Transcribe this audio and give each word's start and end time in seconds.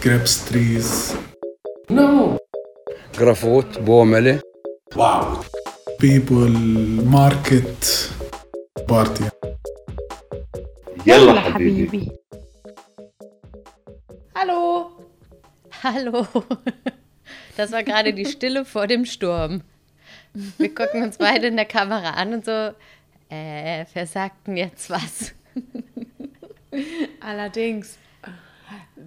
grapes 0.00 0.44
trees. 0.46 1.16
No. 1.88 2.38
Grafot, 3.12 3.84
Bomele. 3.84 4.40
Wow. 4.94 5.44
People, 5.98 6.48
market, 7.04 8.10
party. 8.88 9.24
يلا 11.06 11.40
حبيبي. 11.40 12.10
Hallo. 14.34 14.90
Hallo. 15.82 16.26
Das 17.56 17.70
war 17.72 17.82
gerade 17.82 18.12
die 18.12 18.26
Stille 18.26 18.64
vor 18.64 18.86
dem 18.86 19.04
Sturm. 19.04 19.62
Wir 20.58 20.74
gucken 20.74 21.02
uns 21.02 21.18
beide 21.18 21.46
in 21.46 21.56
der 21.56 21.66
Kamera 21.66 22.10
an 22.10 22.34
und 22.34 22.44
so, 22.44 22.72
äh, 23.30 23.84
wer 23.94 24.06
sagt 24.06 24.46
denn 24.46 24.56
jetzt 24.56 24.90
was? 24.90 25.32
Allerdings. 27.20 27.98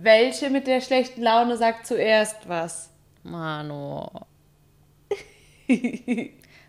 Welche 0.03 0.51
mit 0.51 0.67
der 0.67 0.81
schlechten 0.81 1.23
Laune 1.23 1.57
sagt 1.57 1.87
zuerst 1.87 2.49
was? 2.49 2.91
Mano. 3.23 4.11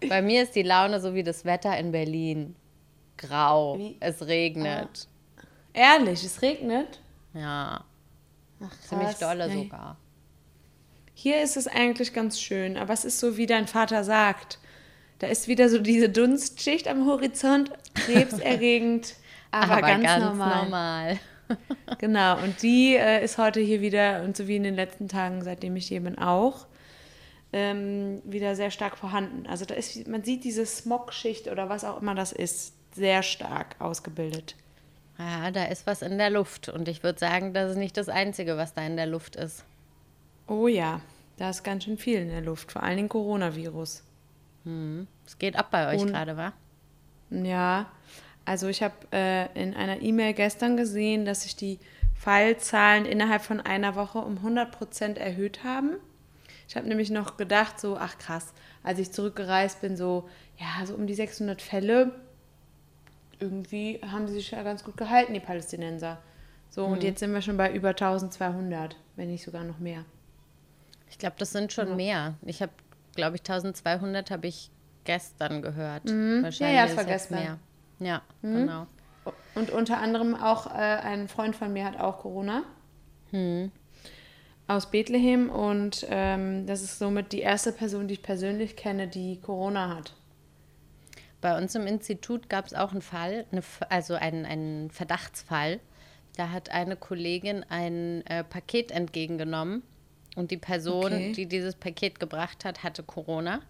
Bei 0.07 0.21
mir 0.21 0.43
ist 0.43 0.55
die 0.55 0.61
Laune 0.61 1.01
so 1.01 1.15
wie 1.15 1.23
das 1.23 1.43
Wetter 1.43 1.75
in 1.77 1.91
Berlin. 1.91 2.55
Grau. 3.17 3.79
Wie? 3.79 3.97
Es 3.99 4.27
regnet. 4.27 5.07
Ehrlich, 5.73 6.23
es 6.23 6.43
regnet? 6.43 7.01
Ja, 7.33 7.83
Ach, 8.63 8.79
ziemlich 8.87 9.15
dolle 9.15 9.47
Ja, 9.47 9.53
sogar. 9.53 9.97
Hier 11.15 11.41
ist 11.41 11.57
es 11.57 11.65
eigentlich 11.65 12.13
ganz 12.13 12.39
schön, 12.39 12.77
aber 12.77 12.93
es 12.93 13.03
ist 13.03 13.19
so, 13.19 13.37
wie 13.37 13.47
dein 13.47 13.67
Vater 13.67 14.03
sagt. 14.03 14.59
Da 15.17 15.25
ist 15.25 15.47
wieder 15.47 15.69
so 15.69 15.79
diese 15.79 16.09
Dunstschicht 16.09 16.87
am 16.87 17.07
Horizont, 17.07 17.71
krebserregend, 17.95 19.15
aber, 19.49 19.81
ganz, 19.81 20.03
normal. 20.23 20.63
normal. 20.63 21.19
Genau, 21.99 22.41
und 22.41 22.61
die 22.61 22.95
äh, 22.95 23.23
ist 23.23 23.37
heute 23.37 23.59
hier 23.59 23.81
wieder, 23.81 24.23
und 24.23 24.35
so 24.35 24.47
wie 24.47 24.55
in 24.55 24.63
den 24.63 24.75
letzten 24.75 25.07
Tagen, 25.07 25.43
seitdem 25.43 25.75
ich 25.75 25.87
hier 25.87 26.01
bin, 26.01 26.17
auch, 26.17 26.65
ähm, 27.53 28.21
wieder 28.25 28.55
sehr 28.55 28.71
stark 28.71 28.97
vorhanden. 28.97 29.47
Also 29.47 29.65
da 29.65 29.75
ist, 29.75 30.07
man 30.07 30.23
sieht 30.23 30.43
diese 30.43 30.65
Smogschicht 30.65 31.47
oder 31.47 31.69
was 31.69 31.83
auch 31.83 32.01
immer 32.01 32.15
das 32.15 32.31
ist, 32.31 32.73
sehr 32.95 33.23
stark 33.23 33.75
ausgebildet. 33.79 34.55
Ja, 35.17 35.51
da 35.51 35.65
ist 35.65 35.85
was 35.85 36.01
in 36.01 36.17
der 36.17 36.29
Luft. 36.29 36.69
Und 36.69 36.87
ich 36.87 37.03
würde 37.03 37.19
sagen, 37.19 37.53
das 37.53 37.71
ist 37.71 37.77
nicht 37.77 37.95
das 37.97 38.09
Einzige, 38.09 38.57
was 38.57 38.73
da 38.73 38.85
in 38.85 38.97
der 38.97 39.05
Luft 39.05 39.35
ist. 39.35 39.63
Oh 40.47 40.67
ja, 40.67 41.01
da 41.37 41.49
ist 41.49 41.63
ganz 41.63 41.83
schön 41.83 41.97
viel 41.97 42.19
in 42.19 42.29
der 42.29 42.41
Luft, 42.41 42.71
vor 42.71 42.83
allem 42.83 43.07
Coronavirus. 43.07 44.03
Es 45.25 45.37
geht 45.39 45.55
ab 45.55 45.71
bei 45.71 45.93
euch 45.93 46.05
gerade, 46.05 46.37
wa? 46.37 46.53
Ja, 47.29 47.87
also 48.45 48.67
ich 48.67 48.83
habe 48.83 48.93
äh, 49.11 49.45
in 49.61 49.73
einer 49.73 50.01
E-Mail 50.01 50.33
gestern 50.33 50.77
gesehen, 50.77 51.25
dass 51.25 51.43
sich 51.43 51.55
die 51.55 51.79
Fallzahlen 52.15 53.05
innerhalb 53.05 53.41
von 53.41 53.59
einer 53.61 53.95
Woche 53.95 54.19
um 54.19 54.37
100% 54.37 55.17
erhöht 55.17 55.63
haben. 55.63 55.97
Ich 56.67 56.75
habe 56.75 56.87
nämlich 56.87 57.09
noch 57.09 57.37
gedacht, 57.37 57.79
so, 57.79 57.97
ach 57.97 58.17
krass, 58.17 58.53
als 58.81 58.99
ich 58.99 59.11
zurückgereist 59.11 59.81
bin, 59.81 59.97
so, 59.97 60.29
ja, 60.57 60.85
so 60.85 60.95
um 60.95 61.07
die 61.07 61.13
600 61.13 61.61
Fälle. 61.61 62.11
Irgendwie 63.39 63.99
haben 64.09 64.27
sie 64.27 64.35
sich 64.35 64.51
ja 64.51 64.63
ganz 64.63 64.83
gut 64.83 64.95
gehalten, 64.95 65.33
die 65.33 65.39
Palästinenser. 65.39 66.19
So, 66.69 66.85
und 66.85 67.03
jetzt 67.03 67.19
sind 67.19 67.33
wir 67.33 67.41
schon 67.41 67.57
bei 67.57 67.71
über 67.71 67.89
1200, 67.89 68.95
wenn 69.15 69.29
nicht 69.29 69.43
sogar 69.43 69.63
noch 69.63 69.79
mehr. 69.79 70.05
Ich 71.09 71.17
glaube, 71.17 71.35
das 71.37 71.51
sind 71.51 71.71
schon 71.71 71.95
mehr. 71.95 72.35
Ich 72.41 72.61
habe, 72.61 72.71
glaube 73.15 73.35
ich, 73.35 73.41
1200 73.41 74.31
habe 74.31 74.47
ich 74.47 74.71
gestern 75.03 75.61
gehört. 75.61 76.05
Wahrscheinlich 76.05 76.59
Mhm. 76.59 76.65
Ja, 76.65 76.69
ja, 76.69 76.85
ist 76.85 76.97
war 76.97 77.03
gestern. 77.03 77.39
mehr. 77.43 77.59
Ja, 78.03 78.21
genau. 78.41 78.87
Und 79.55 79.69
unter 79.69 79.99
anderem 79.99 80.35
auch 80.35 80.67
äh, 80.67 80.71
ein 80.71 81.27
Freund 81.27 81.55
von 81.55 81.71
mir 81.71 81.85
hat 81.85 81.99
auch 81.99 82.19
Corona. 82.19 82.63
Aus 84.67 84.91
Bethlehem. 84.91 85.49
Und 85.49 86.05
ähm, 86.09 86.65
das 86.65 86.81
ist 86.81 86.99
somit 86.99 87.31
die 87.31 87.39
erste 87.41 87.71
Person, 87.71 88.07
die 88.07 88.15
ich 88.15 88.23
persönlich 88.23 88.75
kenne, 88.75 89.07
die 89.07 89.39
Corona 89.39 89.95
hat. 89.95 90.13
Bei 91.41 91.57
uns 91.57 91.75
im 91.75 91.87
Institut 91.87 92.49
gab 92.49 92.65
es 92.65 92.73
auch 92.73 92.91
einen 92.91 93.01
Fall, 93.01 93.45
eine, 93.51 93.61
also 93.89 94.13
einen, 94.15 94.45
einen 94.45 94.89
Verdachtsfall. 94.91 95.79
Da 96.37 96.49
hat 96.49 96.69
eine 96.69 96.95
Kollegin 96.95 97.65
ein 97.69 98.25
äh, 98.25 98.43
Paket 98.43 98.91
entgegengenommen 98.91 99.83
und 100.35 100.51
die 100.51 100.57
Person, 100.57 101.05
Okay. 101.05 101.31
die 101.33 101.45
dieses 101.45 101.75
Paket 101.75 102.19
gebracht 102.19 102.65
hat, 102.65 102.83
hatte 102.83 103.03
Corona. 103.03 103.61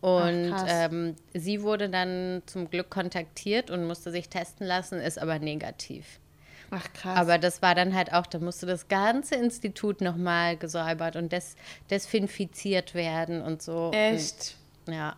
Und 0.00 0.50
krass. 0.50 0.64
ähm, 0.66 1.16
sie 1.34 1.62
wurde 1.62 1.90
dann 1.90 2.42
zum 2.46 2.70
Glück 2.70 2.90
kontaktiert 2.90 3.70
und 3.70 3.86
musste 3.86 4.10
sich 4.10 4.28
testen 4.28 4.66
lassen, 4.66 4.98
ist 4.98 5.18
aber 5.18 5.38
negativ. 5.38 6.20
Ach 6.70 6.86
krass. 6.92 7.18
Aber 7.18 7.38
das 7.38 7.62
war 7.62 7.74
dann 7.74 7.94
halt 7.94 8.12
auch, 8.12 8.26
da 8.26 8.38
musste 8.38 8.64
das 8.64 8.88
ganze 8.88 9.34
Institut 9.34 10.00
nochmal 10.00 10.56
gesäubert 10.56 11.16
und 11.16 11.32
des, 11.32 11.56
desinfiziert 11.90 12.94
werden 12.94 13.42
und 13.42 13.60
so. 13.60 13.90
Echt? 13.92 14.56
Und, 14.86 14.94
ja. 14.94 15.16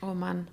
Oh 0.00 0.14
Mann. 0.14 0.48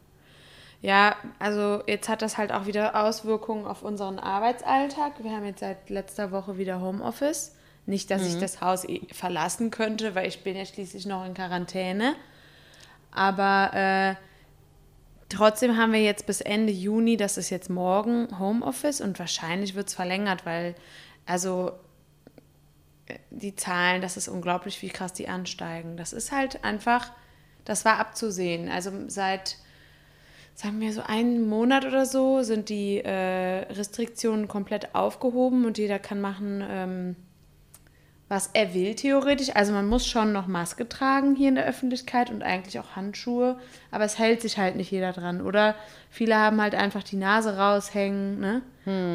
Ja, 0.82 1.16
also 1.40 1.82
jetzt 1.88 2.10
hat 2.10 2.22
das 2.22 2.38
halt 2.38 2.52
auch 2.52 2.68
wieder 2.68 3.02
Auswirkungen 3.04 3.66
auf 3.66 3.82
unseren 3.82 4.20
Arbeitsalltag. 4.20 5.24
Wir 5.24 5.32
haben 5.32 5.46
jetzt 5.46 5.62
seit 5.62 5.90
letzter 5.90 6.32
Woche 6.32 6.58
wieder 6.58 6.82
Homeoffice. 6.82 7.56
Nicht, 7.88 8.12
dass 8.12 8.26
ich 8.26 8.40
das 8.40 8.62
Haus 8.62 8.84
eh 8.84 9.02
verlassen 9.12 9.70
könnte, 9.70 10.16
weil 10.16 10.28
ich 10.28 10.44
bin 10.44 10.56
ja 10.56 10.66
schließlich 10.66 11.06
noch 11.06 11.26
in 11.26 11.36
Quarantäne. 11.36 12.16
Aber 13.16 13.72
äh, 13.74 14.16
trotzdem 15.30 15.78
haben 15.78 15.94
wir 15.94 16.02
jetzt 16.02 16.26
bis 16.26 16.42
Ende 16.42 16.72
Juni, 16.72 17.18
das 17.18 17.38
ist 17.38 17.50
jetzt 17.50 17.70
morgen, 17.70 18.40
Homeoffice 18.40 19.02
und 19.02 19.18
wahrscheinlich 19.18 19.74
wird 19.74 19.88
es 19.88 19.94
verlängert, 19.94 20.46
weil 20.46 20.76
also 21.26 21.72
äh, 23.08 23.18
die 23.32 23.56
Zahlen, 23.56 24.02
das 24.02 24.18
ist 24.18 24.28
unglaublich, 24.28 24.82
wie 24.82 24.90
krass 24.90 25.14
die 25.14 25.28
ansteigen. 25.28 25.98
Das 25.98 26.14
ist 26.14 26.32
halt 26.32 26.64
einfach, 26.64 27.12
das 27.64 27.86
war 27.86 28.00
abzusehen. 28.00 28.70
Also 28.70 28.92
seit, 29.08 29.58
sagen 30.54 30.80
wir 30.82 30.94
so 30.94 31.02
einen 31.02 31.48
Monat 31.48 31.86
oder 31.86 32.06
so, 32.06 32.44
sind 32.44 32.70
die 32.70 32.98
äh, 32.98 33.72
Restriktionen 33.72 34.48
komplett 34.48 34.94
aufgehoben 34.94 35.66
und 35.66 35.78
jeder 35.78 36.00
kann 36.00 36.20
machen, 36.22 36.64
ähm, 36.68 37.16
was 38.36 38.50
er 38.52 38.74
will, 38.74 38.96
theoretisch. 38.96 39.56
Also 39.56 39.72
man 39.72 39.88
muss 39.88 40.06
schon 40.06 40.34
noch 40.34 40.46
Maske 40.46 40.90
tragen 40.90 41.36
hier 41.36 41.48
in 41.48 41.56
der 41.56 41.66
Öffentlichkeit 41.66 42.30
und 42.30 42.44
eigentlich 42.44 42.78
auch 42.80 42.98
Handschuhe, 42.98 43.58
aber 43.92 44.04
es 44.04 44.20
hält 44.20 44.42
sich 44.42 44.58
halt 44.58 44.76
nicht 44.76 44.92
jeder 44.92 45.14
dran. 45.14 45.40
Oder 45.40 45.74
viele 46.10 46.36
haben 46.36 46.62
halt 46.62 46.76
einfach 46.76 47.02
die 47.02 47.16
Nase 47.16 47.58
raushängen, 47.58 48.42
ne? 48.42 48.62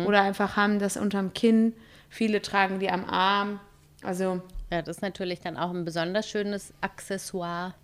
Oder 0.06 0.22
einfach 0.22 0.56
haben 0.56 0.78
das 0.78 0.97
unterm 0.97 1.34
Kinn. 1.34 1.75
Viele 2.09 2.41
tragen 2.41 2.80
die 2.80 2.91
am 2.91 3.04
Arm. 3.04 3.60
Also, 4.03 4.41
Ja, 4.72 4.80
das 4.80 4.97
ist 4.97 5.03
natürlich 5.03 5.41
dann 5.41 5.59
auch 5.59 5.70
ein 5.70 5.84
besonders 5.84 6.26
schönes 6.26 6.72
Accessoire. 6.80 7.75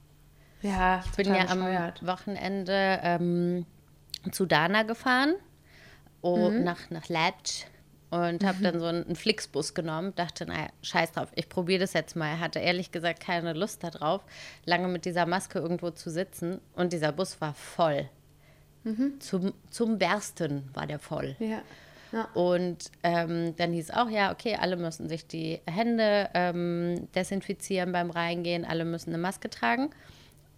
ja, 0.63 1.03
Ich 1.05 1.17
bin 1.17 1.27
ja 1.27 1.49
am 1.49 1.61
Wochenende 2.01 2.99
ähm, 3.03 3.67
zu 4.33 4.47
Dana 4.47 4.85
gefahren, 4.85 5.35
oh, 6.23 6.49
nach, 6.49 6.89
nach 6.89 7.11
Letsch 7.11 7.67
und 8.11 8.45
habe 8.45 8.63
dann 8.63 8.79
so 8.79 8.87
einen 8.87 9.17
Flixbus 9.17 9.75
genommen. 9.75 10.13
Dachte, 10.15 10.47
naja, 10.47 10.69
scheiß 10.83 11.13
drauf, 11.13 11.29
ich 11.35 11.49
probiere 11.49 11.81
das 11.81 11.93
jetzt 11.93 12.17
mal. 12.17 12.39
Hatte 12.39 12.59
ehrlich 12.59 12.93
gesagt 12.93 13.21
keine 13.21 13.53
Lust 13.53 13.83
darauf, 13.83 14.23
lange 14.65 14.89
mit 14.89 15.05
dieser 15.05 15.27
Maske 15.27 15.59
irgendwo 15.59 15.91
zu 15.91 16.11
sitzen. 16.11 16.61
Und 16.75 16.93
dieser 16.93 17.13
Bus 17.13 17.41
war 17.41 17.55
voll. 17.55 18.09
Zum, 19.19 19.53
zum 19.71 19.99
Bersten 19.99 20.69
war 20.73 20.87
der 20.87 21.01
voll. 21.01 21.35
Ja. 21.41 21.63
ja. 22.13 22.29
Und 22.35 22.91
ähm, 23.03 23.57
dann 23.57 23.73
hieß 23.73 23.91
auch, 23.91 24.09
ja, 24.09 24.31
okay, 24.31 24.57
alle 24.61 24.77
müssen 24.77 25.09
sich 25.09 25.27
die 25.27 25.61
Hände 25.67 26.31
ähm, 26.35 27.09
desinfizieren 27.15 27.91
beim 27.91 28.11
Reingehen, 28.11 28.65
alle 28.65 28.85
müssen 28.85 29.11
eine 29.11 29.19
Maske 29.19 29.51
tragen. 29.51 29.91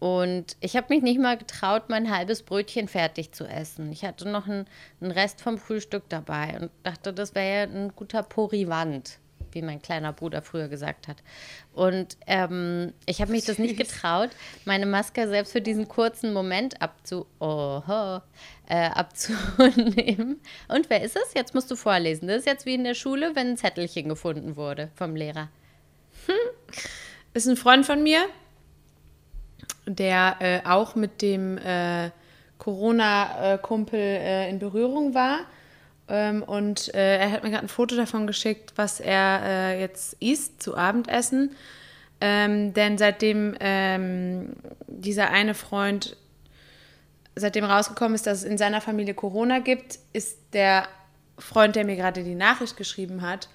Und 0.01 0.57
ich 0.61 0.77
habe 0.77 0.95
mich 0.95 1.03
nicht 1.03 1.21
mal 1.21 1.37
getraut, 1.37 1.85
mein 1.89 2.15
halbes 2.15 2.43
Brötchen 2.43 2.87
fertig 2.87 3.33
zu 3.33 3.45
essen. 3.45 3.91
Ich 3.91 4.05
hatte 4.05 4.29
noch 4.29 4.47
einen, 4.47 4.67
einen 5.01 5.11
Rest 5.11 5.41
vom 5.41 5.59
Frühstück 5.59 6.05
dabei 6.09 6.57
und 6.61 6.71
dachte, 6.85 7.13
das 7.13 7.35
wäre 7.35 7.57
ja 7.57 7.63
ein 7.65 7.93
guter 7.97 8.23
Porivant, 8.23 9.19
wie 9.50 9.62
mein 9.62 9.83
kleiner 9.83 10.12
Bruder 10.12 10.41
früher 10.41 10.69
gesagt 10.69 11.09
hat. 11.09 11.17
Und 11.73 12.17
ähm, 12.29 12.93
ich 13.06 13.21
habe 13.21 13.33
mich 13.33 13.45
das 13.45 13.59
nicht 13.59 13.77
getraut, 13.77 14.31
meine 14.65 14.87
Maske 14.87 15.27
selbst 15.27 15.53
für 15.53 15.61
diesen 15.61 15.89
kurzen 15.89 16.33
Moment 16.33 16.81
abzu 16.81 17.27
Oho, 17.41 18.21
äh, 18.69 18.91
abzunehmen. 18.91 20.41
Und 20.69 20.91
wer 20.91 21.03
ist 21.03 21.17
es? 21.17 21.35
Jetzt 21.35 21.56
musst 21.56 21.73
du 21.73 21.77
vorlesen. 21.77 22.29
Das 22.29 22.39
ist 22.39 22.47
jetzt 22.47 22.67
wie 22.67 22.75
in 22.75 22.85
der 22.85 22.94
Schule, 22.94 23.35
wenn 23.35 23.49
ein 23.49 23.56
Zettelchen 23.56 24.09
gefunden 24.09 24.55
wurde 24.55 24.91
vom 24.94 25.17
Lehrer. 25.17 25.49
Ist 27.35 27.49
ein 27.49 27.56
Freund 27.56 27.85
von 27.85 28.03
mir, 28.03 28.21
der 29.87 30.37
äh, 30.41 30.61
auch 30.65 30.94
mit 30.94 31.23
dem 31.23 31.59
äh, 31.59 32.11
Corona-Kumpel 32.59 33.99
äh, 33.99 34.50
in 34.50 34.59
Berührung 34.59 35.15
war. 35.15 35.41
Ähm, 36.09 36.43
und 36.43 36.94
äh, 36.94 37.19
er 37.19 37.32
hat 37.32 37.43
mir 37.43 37.50
gerade 37.50 37.65
ein 37.65 37.69
Foto 37.69 37.97
davon 37.97 38.26
geschickt, 38.26 38.73
was 38.76 39.00
er 39.00 39.41
äh, 39.44 39.81
jetzt 39.81 40.15
isst 40.20 40.62
zu 40.62 40.76
Abendessen. 40.76 41.55
Ähm, 42.20 42.75
denn 42.75 42.99
seitdem 42.99 43.55
ähm, 43.61 44.55
dieser 44.87 45.31
eine 45.31 45.55
Freund, 45.55 46.17
seitdem 47.37 47.65
rausgekommen 47.65 48.15
ist, 48.15 48.26
dass 48.26 48.38
es 48.38 48.44
in 48.44 48.59
seiner 48.59 48.81
Familie 48.81 49.15
Corona 49.15 49.61
gibt, 49.61 49.99
ist 50.12 50.38
der 50.53 50.88
Freund, 51.38 51.76
der 51.76 51.85
mir 51.85 51.94
gerade 51.94 52.25
die 52.25 52.35
Nachricht 52.35 52.76
geschrieben 52.76 53.23
hat, 53.23 53.49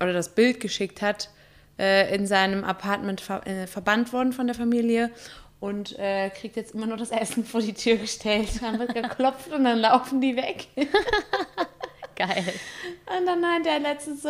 oder 0.00 0.12
das 0.12 0.34
Bild 0.34 0.60
geschickt 0.60 1.00
hat, 1.00 1.30
äh, 1.78 2.14
in 2.14 2.26
seinem 2.26 2.64
Apartment 2.64 3.20
ver 3.20 3.42
verbannt 3.66 4.12
worden 4.12 4.32
von 4.32 4.46
der 4.46 4.56
Familie 4.56 5.10
und 5.60 5.98
äh, 5.98 6.30
kriegt 6.30 6.56
jetzt 6.56 6.74
immer 6.74 6.86
nur 6.86 6.96
das 6.96 7.10
Essen 7.10 7.44
vor 7.44 7.60
die 7.60 7.74
Tür 7.74 7.96
gestellt. 7.96 8.48
Dann 8.62 8.78
wird 8.78 8.94
geklopft 8.94 9.52
und 9.52 9.64
dann 9.64 9.78
laufen 9.78 10.20
die 10.20 10.34
weg. 10.36 10.66
Geil. 12.16 12.52
Und 13.18 13.26
dann 13.26 13.40
meinte 13.40 13.68
er 13.68 13.78
letztens 13.78 14.22
so, 14.22 14.28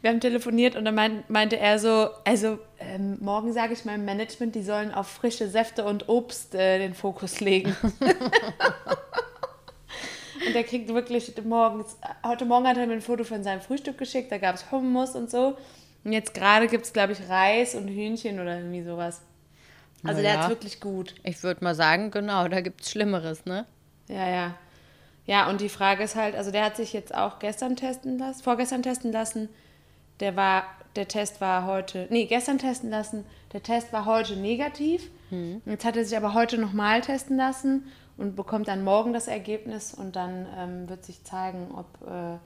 wir 0.00 0.10
haben 0.10 0.20
telefoniert 0.20 0.76
und 0.76 0.86
dann 0.86 0.94
meint, 0.94 1.28
meinte 1.28 1.58
er 1.58 1.78
so, 1.78 2.08
also 2.24 2.58
ähm, 2.78 3.18
morgen 3.20 3.52
sage 3.52 3.74
ich 3.74 3.84
meinem 3.84 4.06
Management, 4.06 4.54
die 4.54 4.62
sollen 4.62 4.92
auf 4.92 5.06
frische 5.06 5.48
Säfte 5.48 5.84
und 5.84 6.08
Obst 6.08 6.54
äh, 6.54 6.78
den 6.78 6.94
Fokus 6.94 7.40
legen. 7.40 7.76
und 10.46 10.54
er 10.54 10.64
kriegt 10.64 10.88
wirklich 10.92 11.34
morgens, 11.44 11.98
heute 12.24 12.46
Morgen 12.46 12.66
hat 12.66 12.78
er 12.78 12.86
mir 12.86 12.94
ein 12.94 13.02
Foto 13.02 13.24
von 13.24 13.42
seinem 13.42 13.60
Frühstück 13.60 13.98
geschickt, 13.98 14.32
da 14.32 14.38
gab 14.38 14.54
es 14.54 14.70
Hummus 14.70 15.14
und 15.14 15.30
so. 15.30 15.58
Und 16.02 16.12
jetzt 16.12 16.32
gerade 16.32 16.66
gibt 16.66 16.86
es, 16.86 16.94
glaube 16.94 17.12
ich, 17.12 17.28
Reis 17.28 17.74
und 17.74 17.88
Hühnchen 17.88 18.40
oder 18.40 18.56
irgendwie 18.56 18.82
sowas. 18.82 19.20
Also 20.02 20.22
der 20.22 20.30
Naja. 20.32 20.42
hat's 20.42 20.50
wirklich 20.50 20.80
gut. 20.80 21.14
Ich 21.24 21.42
würde 21.42 21.62
mal 21.62 21.74
sagen, 21.74 22.10
genau, 22.10 22.48
da 22.48 22.60
gibt 22.60 22.82
es 22.82 22.90
Schlimmeres, 22.90 23.44
ne? 23.44 23.66
Ja, 24.08 24.28
ja. 24.28 24.54
Ja, 25.26 25.48
und 25.48 25.60
die 25.60 25.68
Frage 25.68 26.02
ist 26.02 26.16
halt, 26.16 26.34
also 26.34 26.50
der 26.50 26.64
hat 26.64 26.76
sich 26.76 26.92
jetzt 26.92 27.14
auch 27.14 27.38
gestern 27.38 27.76
testen 27.76 28.18
lassen, 28.18 28.42
vorgestern 28.42 28.82
testen 28.82 29.12
lassen. 29.12 29.48
Der 30.18 30.34
war, 30.36 30.64
der 30.96 31.06
Test 31.06 31.40
war 31.40 31.66
heute, 31.66 32.06
nee, 32.10 32.26
gestern 32.26 32.58
testen 32.58 32.90
lassen. 32.90 33.24
Der 33.52 33.62
Test 33.62 33.92
war 33.92 34.06
heute 34.06 34.36
negativ. 34.36 35.10
Jetzt 35.64 35.84
hat 35.84 35.96
er 35.96 36.04
sich 36.04 36.16
aber 36.16 36.34
heute 36.34 36.58
nochmal 36.58 37.02
testen 37.02 37.36
lassen 37.36 37.86
und 38.16 38.34
bekommt 38.34 38.66
dann 38.66 38.82
morgen 38.82 39.12
das 39.12 39.28
Ergebnis 39.28 39.94
und 39.94 40.16
dann 40.16 40.46
ähm, 40.58 40.88
wird 40.88 41.04
sich 41.04 41.22
zeigen, 41.22 41.70
ob, 41.72 41.86
äh, 42.04 42.36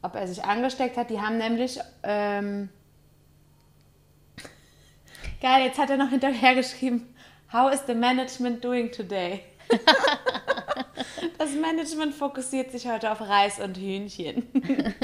ob 0.00 0.14
er 0.14 0.26
sich 0.26 0.42
angesteckt 0.42 0.96
hat. 0.96 1.10
Die 1.10 1.20
haben 1.20 1.36
nämlich, 1.36 1.78
ähm, 2.02 2.70
geil, 5.42 5.66
jetzt 5.66 5.78
hat 5.78 5.90
er 5.90 5.98
noch 5.98 6.08
hinterher 6.08 6.54
geschrieben, 6.54 7.14
how 7.52 7.70
is 7.70 7.82
the 7.86 7.94
management 7.94 8.64
doing 8.64 8.90
today? 8.90 9.42
Das 11.38 11.54
Management 11.54 12.14
fokussiert 12.14 12.70
sich 12.70 12.86
heute 12.86 13.10
auf 13.10 13.20
Reis 13.20 13.58
und 13.58 13.76
Hühnchen. 13.76 14.44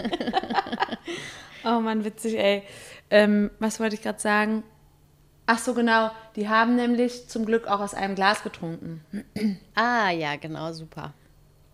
oh 1.65 1.81
Mann, 1.81 2.05
witzig, 2.05 2.39
ey. 2.39 2.63
Ähm, 3.11 3.51
was 3.59 3.81
wollte 3.81 3.97
ich 3.97 4.03
gerade 4.03 4.21
sagen? 4.21 4.63
Ach 5.47 5.59
so, 5.59 5.75
genau. 5.75 6.13
Die 6.37 6.49
haben 6.49 6.77
nämlich 6.77 7.29
zum 7.29 7.45
Glück 7.45 7.67
auch 7.67 7.81
aus 7.81 7.93
einem 7.93 8.15
Glas 8.15 8.45
getrunken. 8.45 9.03
Ah, 9.75 10.11
ja, 10.11 10.37
genau, 10.37 10.73
super. 10.73 11.13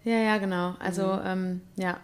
Ja, 0.05 0.16
ja, 0.16 0.38
genau. 0.38 0.75
Also, 0.78 1.20
ähm, 1.22 1.61
ja. 1.76 1.99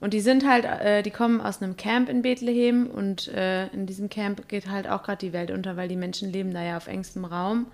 Und 0.00 0.12
die 0.12 0.20
sind 0.20 0.46
halt, 0.46 0.64
äh, 0.64 1.02
die 1.02 1.10
kommen 1.10 1.40
aus 1.40 1.62
einem 1.62 1.76
Camp 1.76 2.08
in 2.08 2.22
Bethlehem 2.22 2.86
und 2.86 3.28
äh, 3.28 3.68
in 3.68 3.86
diesem 3.86 4.10
Camp 4.10 4.48
geht 4.48 4.68
halt 4.68 4.88
auch 4.88 5.02
gerade 5.02 5.18
die 5.18 5.32
Welt 5.32 5.50
unter, 5.50 5.76
weil 5.76 5.88
die 5.88 5.96
Menschen 5.96 6.30
leben 6.30 6.52
da 6.52 6.62
ja 6.62 6.76
auf 6.76 6.86
engstem 6.86 7.24
Raum. 7.24 7.66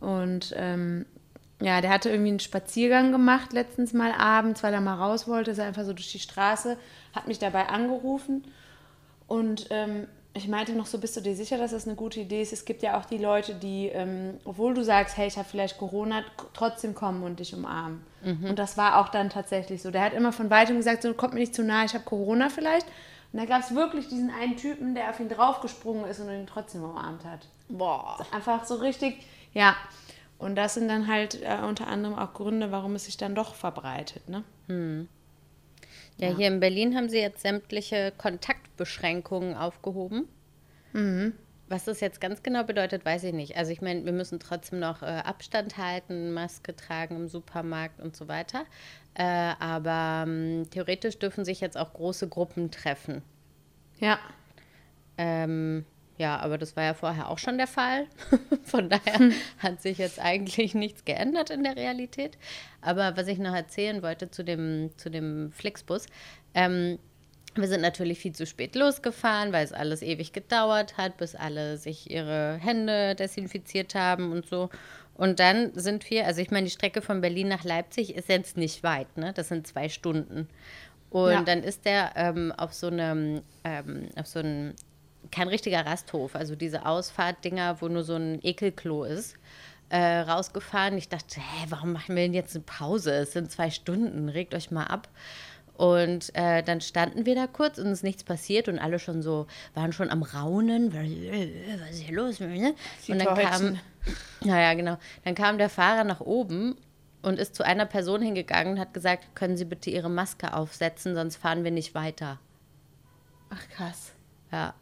Und 0.00 0.52
ähm, 0.56 1.06
ja, 1.60 1.80
der 1.80 1.90
hatte 1.90 2.10
irgendwie 2.10 2.30
einen 2.30 2.40
Spaziergang 2.40 3.12
gemacht 3.12 3.52
letztens 3.52 3.92
mal 3.92 4.10
abends, 4.12 4.64
weil 4.64 4.74
er 4.74 4.80
mal 4.80 4.96
raus 4.96 5.28
wollte, 5.28 5.52
ist 5.52 5.58
er 5.58 5.66
einfach 5.66 5.84
so 5.84 5.92
durch 5.92 6.10
die 6.10 6.18
Straße, 6.18 6.76
hat 7.14 7.28
mich 7.28 7.38
dabei 7.38 7.68
angerufen 7.68 8.42
und 9.28 9.68
ähm, 9.70 10.08
ich 10.34 10.48
meinte 10.48 10.72
noch 10.72 10.86
so, 10.86 10.98
bist 10.98 11.16
du 11.16 11.20
dir 11.20 11.34
sicher, 11.36 11.58
dass 11.58 11.72
das 11.72 11.86
eine 11.86 11.94
gute 11.94 12.20
Idee 12.20 12.40
ist? 12.40 12.52
Es 12.52 12.64
gibt 12.64 12.82
ja 12.82 12.98
auch 12.98 13.04
die 13.04 13.18
Leute, 13.18 13.54
die, 13.54 13.88
ähm, 13.88 14.38
obwohl 14.44 14.72
du 14.72 14.82
sagst, 14.82 15.16
hey, 15.16 15.28
ich 15.28 15.36
habe 15.36 15.48
vielleicht 15.48 15.76
Corona, 15.78 16.24
trotzdem 16.54 16.94
kommen 16.94 17.22
und 17.22 17.38
dich 17.38 17.54
umarmen. 17.54 18.02
Und 18.48 18.58
das 18.58 18.78
war 18.78 18.98
auch 19.00 19.08
dann 19.10 19.28
tatsächlich 19.28 19.82
so. 19.82 19.90
Der 19.90 20.02
hat 20.02 20.14
immer 20.14 20.32
von 20.32 20.48
weitem 20.48 20.76
gesagt, 20.76 21.02
so 21.02 21.12
kommt 21.12 21.34
mir 21.34 21.40
nicht 21.40 21.54
zu 21.54 21.62
nahe, 21.62 21.84
ich 21.84 21.94
habe 21.94 22.04
Corona 22.04 22.48
vielleicht. 22.48 22.86
Und 23.32 23.40
da 23.40 23.44
gab 23.46 23.62
es 23.62 23.74
wirklich 23.74 24.08
diesen 24.08 24.30
einen 24.30 24.56
Typen, 24.56 24.94
der 24.94 25.10
auf 25.10 25.20
ihn 25.20 25.28
draufgesprungen 25.28 26.06
ist 26.06 26.20
und 26.20 26.30
ihn 26.30 26.46
trotzdem 26.46 26.82
umarmt 26.82 27.24
hat. 27.24 27.46
Boah. 27.68 28.18
Einfach 28.30 28.64
so 28.64 28.76
richtig, 28.76 29.26
ja. 29.52 29.74
Und 30.38 30.56
das 30.56 30.74
sind 30.74 30.88
dann 30.88 31.08
halt 31.08 31.40
äh, 31.42 31.58
unter 31.66 31.86
anderem 31.86 32.18
auch 32.18 32.32
Gründe, 32.32 32.72
warum 32.72 32.94
es 32.94 33.04
sich 33.04 33.16
dann 33.16 33.34
doch 33.34 33.54
verbreitet, 33.54 34.28
ne? 34.28 34.44
Ja, 36.18 36.36
hier 36.36 36.48
in 36.48 36.60
Berlin 36.60 36.94
haben 36.96 37.08
sie 37.08 37.18
jetzt 37.18 37.42
sämtliche 37.42 38.12
Kontaktbeschränkungen 38.16 39.56
aufgehoben. 39.56 40.28
Was 41.68 41.84
das 41.84 42.00
jetzt 42.00 42.20
ganz 42.20 42.42
genau 42.42 42.64
bedeutet, 42.64 43.04
weiß 43.04 43.24
ich 43.24 43.32
nicht. 43.32 43.56
Also 43.56 43.72
ich 43.72 43.80
meine, 43.80 44.04
wir 44.04 44.12
müssen 44.12 44.38
trotzdem 44.38 44.78
noch 44.78 45.02
äh, 45.02 45.06
Abstand 45.06 45.78
halten, 45.78 46.32
Maske 46.34 46.76
tragen 46.76 47.16
im 47.16 47.28
Supermarkt 47.28 47.98
und 48.00 48.14
so 48.14 48.28
weiter. 48.28 48.66
Äh, 49.14 49.54
aber 49.58 50.24
ähm, 50.26 50.68
theoretisch 50.70 51.18
dürfen 51.18 51.44
sich 51.44 51.60
jetzt 51.60 51.78
auch 51.78 51.94
große 51.94 52.28
Gruppen 52.28 52.70
treffen. 52.70 53.22
Ja. 54.00 54.18
Ähm, 55.16 55.86
ja, 56.22 56.38
aber 56.38 56.56
das 56.56 56.76
war 56.76 56.84
ja 56.84 56.94
vorher 56.94 57.28
auch 57.28 57.38
schon 57.38 57.58
der 57.58 57.66
Fall. 57.66 58.06
Von 58.62 58.88
daher 58.88 59.32
hat 59.58 59.82
sich 59.82 59.98
jetzt 59.98 60.20
eigentlich 60.20 60.72
nichts 60.74 61.04
geändert 61.04 61.50
in 61.50 61.64
der 61.64 61.74
Realität. 61.76 62.38
Aber 62.80 63.16
was 63.16 63.26
ich 63.26 63.38
noch 63.38 63.54
erzählen 63.54 64.02
wollte 64.02 64.30
zu 64.30 64.44
dem, 64.44 64.90
zu 64.96 65.10
dem 65.10 65.50
Flixbus, 65.50 66.06
ähm, 66.54 66.98
wir 67.54 67.66
sind 67.68 67.80
natürlich 67.82 68.18
viel 68.20 68.32
zu 68.32 68.46
spät 68.46 68.76
losgefahren, 68.76 69.52
weil 69.52 69.64
es 69.64 69.72
alles 69.72 70.00
ewig 70.00 70.32
gedauert 70.32 70.96
hat, 70.96 71.16
bis 71.16 71.34
alle 71.34 71.76
sich 71.76 72.08
ihre 72.10 72.56
Hände 72.62 73.14
desinfiziert 73.16 73.94
haben 73.96 74.30
und 74.32 74.46
so. 74.46 74.70
Und 75.14 75.40
dann 75.40 75.72
sind 75.74 76.08
wir, 76.08 76.26
also 76.26 76.40
ich 76.40 76.50
meine, 76.52 76.64
die 76.66 76.70
Strecke 76.72 77.02
von 77.02 77.20
Berlin 77.20 77.48
nach 77.48 77.64
Leipzig 77.64 78.14
ist 78.14 78.28
jetzt 78.28 78.56
nicht 78.56 78.82
weit, 78.84 79.16
ne? 79.18 79.32
Das 79.34 79.48
sind 79.48 79.66
zwei 79.66 79.88
Stunden. 79.88 80.48
Und 81.10 81.30
Ja. 81.32 81.42
dann 81.42 81.62
ist 81.62 81.84
der 81.84 82.12
ähm, 82.16 82.52
auf 82.56 82.72
so 82.72 82.86
einem, 82.86 83.42
ähm, 83.64 84.08
auf 84.16 84.26
so 84.26 84.38
einem, 84.38 84.72
kein 85.32 85.48
richtiger 85.48 85.84
Rasthof, 85.84 86.36
also 86.36 86.54
diese 86.54 86.86
Ausfahrtdinger, 86.86 87.80
wo 87.80 87.88
nur 87.88 88.04
so 88.04 88.14
ein 88.14 88.38
Ekelklo 88.42 89.04
ist, 89.04 89.36
äh, 89.88 90.20
rausgefahren. 90.20 90.96
Ich 90.96 91.08
dachte, 91.08 91.40
hä, 91.40 91.66
warum 91.70 91.92
machen 91.92 92.14
wir 92.14 92.22
denn 92.22 92.34
jetzt 92.34 92.54
eine 92.54 92.64
Pause? 92.64 93.12
Es 93.12 93.32
sind 93.32 93.50
zwei 93.50 93.70
Stunden, 93.70 94.28
regt 94.28 94.54
euch 94.54 94.70
mal 94.70 94.84
ab. 94.84 95.08
Und 95.74 96.34
äh, 96.34 96.62
dann 96.62 96.80
standen 96.80 97.26
wir 97.26 97.34
da 97.34 97.46
kurz 97.46 97.78
und 97.78 97.86
es 97.86 97.98
ist 97.98 98.02
nichts 98.04 98.24
passiert 98.24 98.68
und 98.68 98.78
alle 98.78 98.98
schon 98.98 99.22
so, 99.22 99.46
waren 99.74 99.92
schon 99.92 100.10
am 100.10 100.22
Raunen, 100.22 100.94
äh, 100.94 101.80
was 101.80 101.90
ist 101.92 102.02
hier 102.02 102.14
los? 102.14 102.40
Ne? 102.40 102.74
Und 103.08 103.18
dann 103.18 103.34
kam, 103.34 103.78
naja, 104.44 104.74
genau, 104.74 104.98
dann 105.24 105.34
kam 105.34 105.58
der 105.58 105.70
Fahrer 105.70 106.04
nach 106.04 106.20
oben 106.20 106.76
und 107.22 107.38
ist 107.38 107.54
zu 107.54 107.64
einer 107.64 107.86
Person 107.86 108.20
hingegangen 108.20 108.74
und 108.74 108.80
hat 108.80 108.92
gesagt, 108.92 109.34
können 109.34 109.56
Sie 109.56 109.64
bitte 109.64 109.90
Ihre 109.90 110.10
Maske 110.10 110.54
aufsetzen, 110.54 111.14
sonst 111.14 111.36
fahren 111.36 111.64
wir 111.64 111.70
nicht 111.70 111.94
weiter. 111.94 112.38
Ach 113.50 113.68
krass. 113.70 114.12
Ja. 114.52 114.74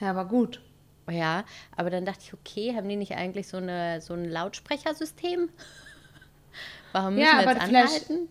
Ja, 0.00 0.10
aber 0.10 0.24
gut. 0.26 0.60
Ja, 1.10 1.44
aber 1.76 1.90
dann 1.90 2.04
dachte 2.06 2.20
ich, 2.22 2.34
okay, 2.34 2.74
haben 2.74 2.88
die 2.88 2.96
nicht 2.96 3.12
eigentlich 3.12 3.46
so, 3.48 3.58
eine, 3.58 4.00
so 4.00 4.14
ein 4.14 4.24
Lautsprechersystem? 4.24 5.50
Warum 6.92 7.14
müssen 7.14 7.26
Ja, 7.26 7.40
wir 7.40 7.48
aber 7.48 7.52
jetzt 7.52 7.64
vielleicht- 7.68 8.10
anhalten? 8.10 8.28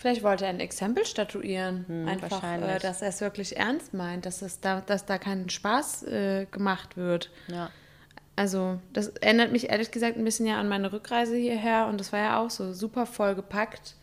Vielleicht 0.00 0.22
wollte 0.22 0.44
er 0.44 0.50
ein 0.50 0.60
Exempel 0.60 1.04
statuieren. 1.04 2.06
Einfach, 2.06 2.30
wahrscheinlich. 2.30 2.70
äh, 2.70 2.78
dass 2.78 3.02
er 3.02 3.08
es 3.08 3.20
wirklich 3.20 3.56
ernst 3.56 3.94
meint, 3.94 4.26
dass, 4.26 4.42
es 4.42 4.60
da, 4.60 4.80
dass 4.80 5.06
da 5.06 5.18
kein 5.18 5.48
Spaß 5.50 6.04
äh, 6.04 6.46
gemacht 6.52 6.96
wird. 6.96 7.32
Ja. 7.48 7.70
Also, 8.36 8.78
das 8.92 9.08
erinnert 9.08 9.50
mich 9.50 9.70
ehrlich 9.70 9.90
gesagt 9.90 10.16
ein 10.16 10.22
bisschen 10.22 10.46
ja 10.46 10.60
an 10.60 10.68
meine 10.68 10.92
Rückreise 10.92 11.34
hierher 11.36 11.88
und 11.88 11.98
das 11.98 12.12
war 12.12 12.20
ja 12.20 12.38
auch 12.38 12.50
so 12.50 12.72
super 12.72 13.06
voll 13.06 13.34
gepackt. 13.34 13.96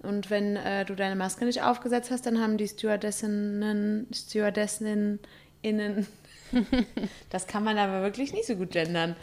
Und 0.00 0.28
wenn 0.28 0.56
äh, 0.56 0.84
du 0.84 0.94
deine 0.94 1.16
Maske 1.16 1.46
nicht 1.46 1.62
aufgesetzt 1.62 2.10
hast, 2.10 2.26
dann 2.26 2.38
haben 2.42 2.58
die 2.58 2.68
Stewardessinnen, 2.68 4.06
Stewardessen 4.12 5.20
innen, 5.64 6.06
das 7.30 7.46
kann 7.46 7.64
man 7.64 7.78
aber 7.78 8.02
wirklich 8.02 8.32
nicht 8.32 8.46
so 8.46 8.54
gut 8.56 8.70
gendern. 8.72 9.16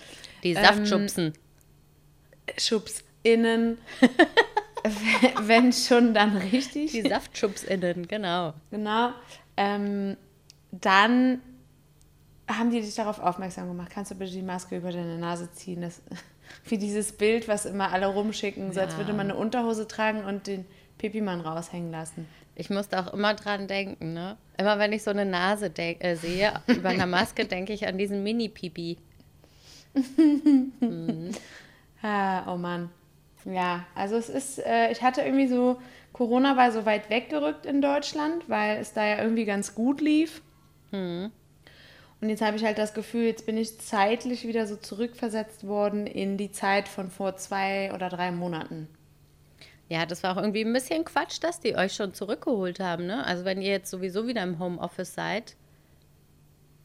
Die 0.44 0.52
Ähm, 0.54 0.64
Saftschubsen. 0.64 1.34
Schubs 2.58 3.04
innen, 3.24 3.78
wenn 5.44 5.72
schon 5.72 6.14
dann 6.14 6.36
richtig. 6.38 6.92
Die 6.92 7.02
SaftschubsInnen, 7.08 8.08
genau. 8.08 8.54
Genau. 8.72 9.12
Ähm, 9.58 10.18
dann 10.72 11.42
haben 12.48 12.72
die 12.72 12.82
dich 12.82 12.96
darauf 12.96 13.20
aufmerksam 13.20 13.68
gemacht. 13.68 13.92
Kannst 13.94 14.12
du 14.12 14.16
bitte 14.16 14.32
die 14.32 14.42
Maske 14.42 14.78
über 14.78 14.92
deine 14.92 15.18
Nase 15.18 15.50
ziehen? 15.54 15.82
Das, 15.82 16.02
wie 16.66 16.78
dieses 16.78 17.14
Bild, 17.14 17.48
was 17.48 17.66
immer 17.66 17.92
alle 17.94 18.08
rumschicken, 18.08 18.74
so 18.74 18.80
als 18.82 18.94
Ja. 18.94 18.98
würde 19.00 19.14
man 19.14 19.30
eine 19.30 19.36
Unterhose 19.38 19.88
tragen 19.88 20.26
und 20.26 20.48
den 20.48 20.66
Pipimann 20.98 21.42
raushängen 21.42 21.92
lassen. 21.92 22.28
Ich 22.62 22.70
musste 22.70 23.00
auch 23.00 23.12
immer 23.12 23.34
dran 23.34 23.68
denken, 23.68 24.14
ne? 24.14 24.38
Immer 24.56 24.78
wenn 24.78 24.94
ich 24.94 25.02
so 25.02 25.10
eine 25.10 25.26
Nase 25.26 25.72
äh, 25.78 26.16
sehe, 26.16 26.54
über 26.68 26.90
einer 26.90 27.08
Maske, 27.08 27.46
denke 27.46 27.74
ich 27.74 27.88
an 27.88 27.98
diesen 27.98 28.24
Mini-Pipi. 28.24 28.98
Ah, 32.04 32.52
oh 32.52 32.58
Mann. 32.58 32.90
Ja, 33.46 33.86
also 33.94 34.16
es 34.16 34.28
ist, 34.28 34.58
äh, 34.66 34.92
ich 34.92 35.04
hatte 35.04 35.22
irgendwie 35.22 35.48
so, 35.48 35.80
Corona 36.14 36.58
war 36.58 36.72
so 36.72 36.84
weit 36.88 37.12
weggerückt 37.12 37.68
in 37.68 37.80
Deutschland, 37.80 38.50
weil 38.50 38.78
es 38.78 38.94
da 38.94 39.06
ja 39.06 39.22
irgendwie 39.22 39.46
ganz 39.46 39.76
gut 39.76 40.02
lief. 40.02 40.42
Und 42.22 42.30
jetzt 42.30 42.42
habe 42.42 42.58
ich 42.58 42.64
halt 42.64 42.80
das 42.80 42.96
Gefühl, 42.96 43.26
jetzt 43.26 43.46
bin 43.46 43.56
ich 43.56 43.80
zeitlich 43.80 44.48
wieder 44.48 44.66
so 44.66 44.78
zurückversetzt 44.78 45.68
worden 45.68 46.08
in 46.08 46.38
die 46.38 46.52
Zeit 46.52 46.88
von 46.88 47.12
vor 47.12 47.36
zwei 47.38 47.94
oder 47.94 48.10
drei 48.10 48.32
Monaten. 48.32 48.88
Ja, 49.92 50.06
das 50.06 50.24
war 50.24 50.32
auch 50.32 50.42
irgendwie 50.42 50.64
ein 50.64 50.72
bisschen 50.72 51.04
Quatsch, 51.04 51.40
dass 51.42 51.60
die 51.60 51.76
euch 51.76 51.94
schon 51.94 52.14
zurückgeholt 52.14 52.80
haben, 52.80 53.08
ne? 53.08 53.26
Also 53.26 53.44
wenn 53.44 53.62
ihr 53.62 53.72
jetzt 53.72 53.92
sowieso 53.92 54.26
wieder 54.26 54.42
im 54.42 54.58
Homeoffice 54.58 55.14
seid, 55.14 55.58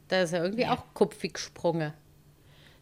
da 0.09 0.23
ist 0.23 0.33
ja 0.33 0.43
irgendwie 0.43 0.67
auch 0.67 0.83
kupfig 0.93 1.35
gesprungen. 1.35 1.93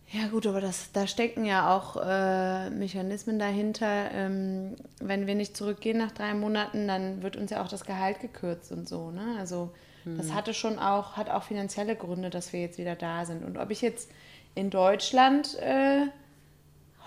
Ja 0.09 0.29
gut, 0.29 0.47
aber 0.47 0.63
das, 0.63 0.93
da 0.93 1.07
stecken 1.07 1.45
ja 1.45 1.77
auch 1.77 1.99
äh, 2.03 2.71
Mechanismen 2.71 3.39
dahinter. 3.39 4.11
Ähm, 4.13 4.77
wenn 4.99 5.27
wir 5.27 5.35
nicht 5.35 5.59
zurückgehen 5.59 5.99
nach 5.99 6.13
drei 6.13 6.33
Monaten, 6.33 6.89
dann 6.89 7.23
wird 7.23 7.37
uns 7.37 7.51
ja 7.51 7.63
auch 7.63 7.69
das 7.69 7.85
Gehalt 7.85 8.21
gekürzt 8.21 8.73
und 8.73 8.89
so. 8.89 9.11
Ne? 9.11 9.37
Also 9.39 9.75
das 10.07 10.33
hatte 10.33 10.55
schon 10.55 10.79
auch, 10.79 11.19
hat 11.19 11.29
auch 11.29 11.43
finanzielle 11.43 11.97
Gründe, 11.97 12.31
dass 12.31 12.55
wir 12.55 12.61
jetzt 12.61 12.79
wieder 12.79 12.97
da 12.97 13.27
sind. 13.27 13.45
Und 13.45 13.59
ob 13.59 13.71
ich 13.71 13.83
jetzt 13.83 14.11
in 14.55 14.71
Deutschland 14.71 15.59
äh, 15.59 16.07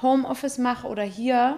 Homeoffice 0.04 0.60
mache 0.60 0.88
oder 0.88 1.04
hier, 1.04 1.58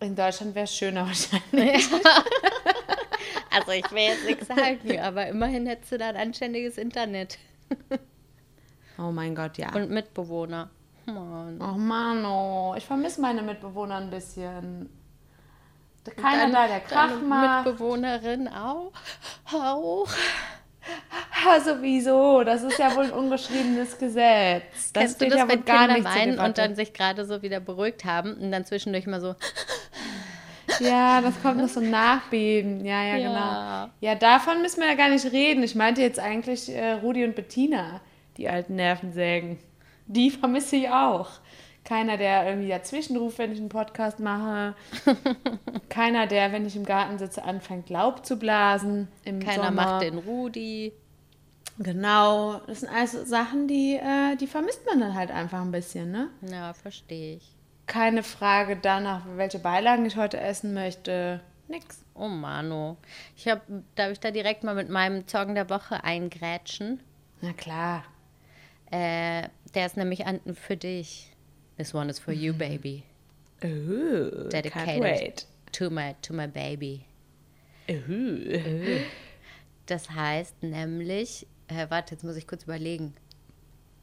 in 0.00 0.14
Deutschland 0.14 0.54
wäre 0.54 0.64
es 0.64 0.74
schöner 0.74 1.06
wahrscheinlich. 1.06 1.88
Also 3.50 3.72
ich 3.72 3.90
will 3.90 4.02
jetzt 4.02 4.26
nichts 4.26 4.48
sagen, 4.48 5.00
aber 5.00 5.26
immerhin 5.28 5.66
hättest 5.66 5.92
du 5.92 5.98
da 5.98 6.08
ein 6.08 6.16
anständiges 6.16 6.76
Internet 6.76 7.38
Oh 8.98 9.10
mein 9.10 9.34
Gott, 9.34 9.58
ja. 9.58 9.74
und 9.74 9.90
Mitbewohner. 9.90 10.70
Mann. 11.06 11.60
Oh 11.60 11.78
Mann, 11.78 12.24
oh. 12.24 12.74
ich 12.76 12.84
vermisse 12.84 13.20
meine 13.20 13.42
Mitbewohner 13.42 13.96
ein 13.96 14.10
bisschen. 14.10 14.88
Keiner 16.16 16.52
da, 16.52 16.68
der 16.68 16.80
Krach 16.80 17.20
macht. 17.20 17.66
Mitbewohnerin 17.66 18.48
auch. 18.48 18.92
Auch. 19.52 20.08
Ja, 21.44 21.60
sowieso. 21.60 22.44
Das 22.44 22.62
ist 22.62 22.78
ja 22.78 22.94
wohl 22.94 23.04
ein 23.04 23.10
ungeschriebenes 23.10 23.98
Gesetz. 23.98 24.92
Das 24.92 25.02
Kennst 25.02 25.20
du 25.20 25.28
das, 25.28 25.38
ja 25.38 25.48
wenn 25.48 25.64
gar 25.64 25.88
Kinder 25.88 26.08
weinen 26.08 26.38
und 26.38 26.58
dann 26.58 26.76
sich 26.76 26.92
gerade 26.92 27.24
so 27.24 27.42
wieder 27.42 27.58
beruhigt 27.60 28.04
haben 28.04 28.34
und 28.34 28.52
dann 28.52 28.64
zwischendurch 28.64 29.06
mal 29.06 29.20
so, 29.20 29.34
Ja, 30.80 31.20
das 31.20 31.40
kommt 31.42 31.58
noch 31.58 31.68
so 31.68 31.80
ein 31.80 31.90
Nachbeben. 31.90 32.84
Ja, 32.84 33.02
ja, 33.02 33.16
Ja. 33.16 33.86
genau. 33.86 33.92
Ja, 34.00 34.14
davon 34.14 34.62
müssen 34.62 34.80
wir 34.80 34.88
ja 34.88 34.94
gar 34.94 35.08
nicht 35.10 35.24
reden. 35.32 35.62
Ich 35.62 35.74
meinte 35.74 36.00
jetzt 36.02 36.18
eigentlich 36.18 36.68
äh, 36.74 36.92
Rudi 36.92 37.24
und 37.24 37.34
Bettina, 37.34 38.00
die 38.36 38.48
alten 38.48 38.76
Nervensägen. 38.76 39.58
Die 40.06 40.30
vermisse 40.32 40.76
ich 40.76 40.90
auch. 40.90 41.30
Keiner, 41.84 42.16
der 42.16 42.48
irgendwie 42.48 42.68
dazwischen 42.68 43.16
ruft, 43.16 43.38
wenn 43.38 43.52
ich 43.52 43.58
einen 43.60 43.68
Podcast 43.68 44.18
mache. 44.18 44.74
Keiner, 45.88 46.26
der, 46.26 46.50
wenn 46.52 46.66
ich 46.66 46.74
im 46.74 46.84
Garten 46.84 47.16
sitze, 47.18 47.44
anfängt, 47.44 47.90
Laub 47.90 48.26
zu 48.26 48.38
blasen. 48.38 49.06
Im 49.24 49.38
keiner 49.38 49.66
Sommer. 49.66 49.70
macht 49.70 50.02
den 50.02 50.18
Rudi. 50.18 50.92
Genau. 51.78 52.60
Das 52.66 52.80
sind 52.80 52.88
also 52.92 53.24
Sachen, 53.24 53.68
die, 53.68 53.94
äh, 53.94 54.34
die 54.36 54.46
vermisst 54.48 54.84
man 54.86 54.98
dann 55.00 55.14
halt 55.14 55.30
einfach 55.30 55.60
ein 55.60 55.70
bisschen, 55.70 56.10
ne? 56.10 56.28
Ja, 56.50 56.72
verstehe 56.74 57.36
ich. 57.36 57.55
Keine 57.86 58.22
Frage 58.22 58.76
danach, 58.76 59.22
welche 59.36 59.58
Beilagen 59.58 60.04
ich 60.06 60.16
heute 60.16 60.40
essen 60.40 60.74
möchte. 60.74 61.40
Nix. 61.68 62.04
Oh 62.14 62.28
Mano. 62.28 62.96
Ich 63.36 63.48
hab, 63.48 63.62
darf 63.94 64.12
ich 64.12 64.20
da 64.20 64.30
direkt 64.30 64.64
mal 64.64 64.74
mit 64.74 64.88
meinem 64.88 65.26
Song 65.26 65.54
der 65.54 65.68
Woche 65.70 66.02
eingrätschen? 66.04 67.00
Na 67.40 67.52
klar. 67.52 68.04
Äh, 68.90 69.48
der 69.74 69.86
ist 69.86 69.96
nämlich 69.96 70.26
an, 70.26 70.40
für 70.54 70.76
dich. 70.76 71.32
This 71.76 71.94
one 71.94 72.08
is 72.08 72.18
for 72.18 72.32
you, 72.32 72.54
baby. 72.54 73.04
Oh, 73.62 73.66
can't 73.66 74.50
Dedicated 74.50 75.46
to 75.72 75.90
my, 75.90 76.14
to 76.22 76.32
my 76.32 76.46
baby. 76.46 77.04
Oh. 77.88 79.00
Das 79.86 80.10
heißt 80.10 80.62
nämlich, 80.62 81.46
äh, 81.68 81.86
warte, 81.88 82.14
jetzt 82.14 82.24
muss 82.24 82.36
ich 82.36 82.46
kurz 82.46 82.64
überlegen. 82.64 83.14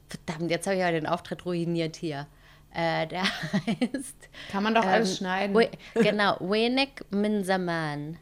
Verdammt, 0.08 0.52
jetzt 0.52 0.68
habe 0.68 0.76
ich 0.76 0.82
ja 0.82 0.92
den 0.92 1.08
Auftritt 1.08 1.46
ruiniert 1.46 1.96
hier. 1.96 2.28
Äh, 2.74 3.08
der 3.08 3.24
heißt. 3.68 4.30
Kann 4.52 4.64
man 4.64 4.74
doch 4.74 4.86
alles 4.86 5.18
schneiden. 5.18 5.56
We, 5.56 5.70
genau, 5.94 6.38
Wenek 6.40 7.06
Minsaman. 7.12 8.18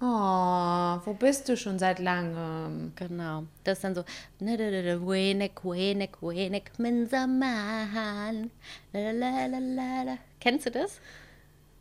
Oh, 0.00 1.00
wo 1.06 1.14
bist 1.14 1.48
du 1.48 1.56
schon 1.56 1.78
seit 1.78 2.00
langem? 2.00 2.92
Genau. 2.96 3.44
Das 3.62 3.78
ist 3.78 3.84
dann 3.84 3.94
so. 3.94 4.04
Wenek, 4.40 5.64
Wenek, 5.64 6.20
Wenek 6.20 6.78
Minsaman. 6.78 8.50
Lalalala. 8.92 10.18
Kennst 10.40 10.66
du 10.66 10.70
das? 10.72 11.00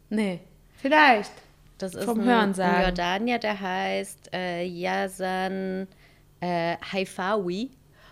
Nee, 0.10 0.40
vielleicht. 0.78 1.32
Das 1.80 1.96
ist 1.96 2.06
Vom 2.06 2.20
ein, 2.20 2.26
Hörensagen. 2.26 2.76
ein 2.76 2.84
Jordanier, 2.84 3.40
der 3.40 3.60
heißt 3.60 4.30
äh, 4.32 4.64
Yazan 4.64 5.88
äh, 6.40 6.78
Haifawi. 6.94 7.72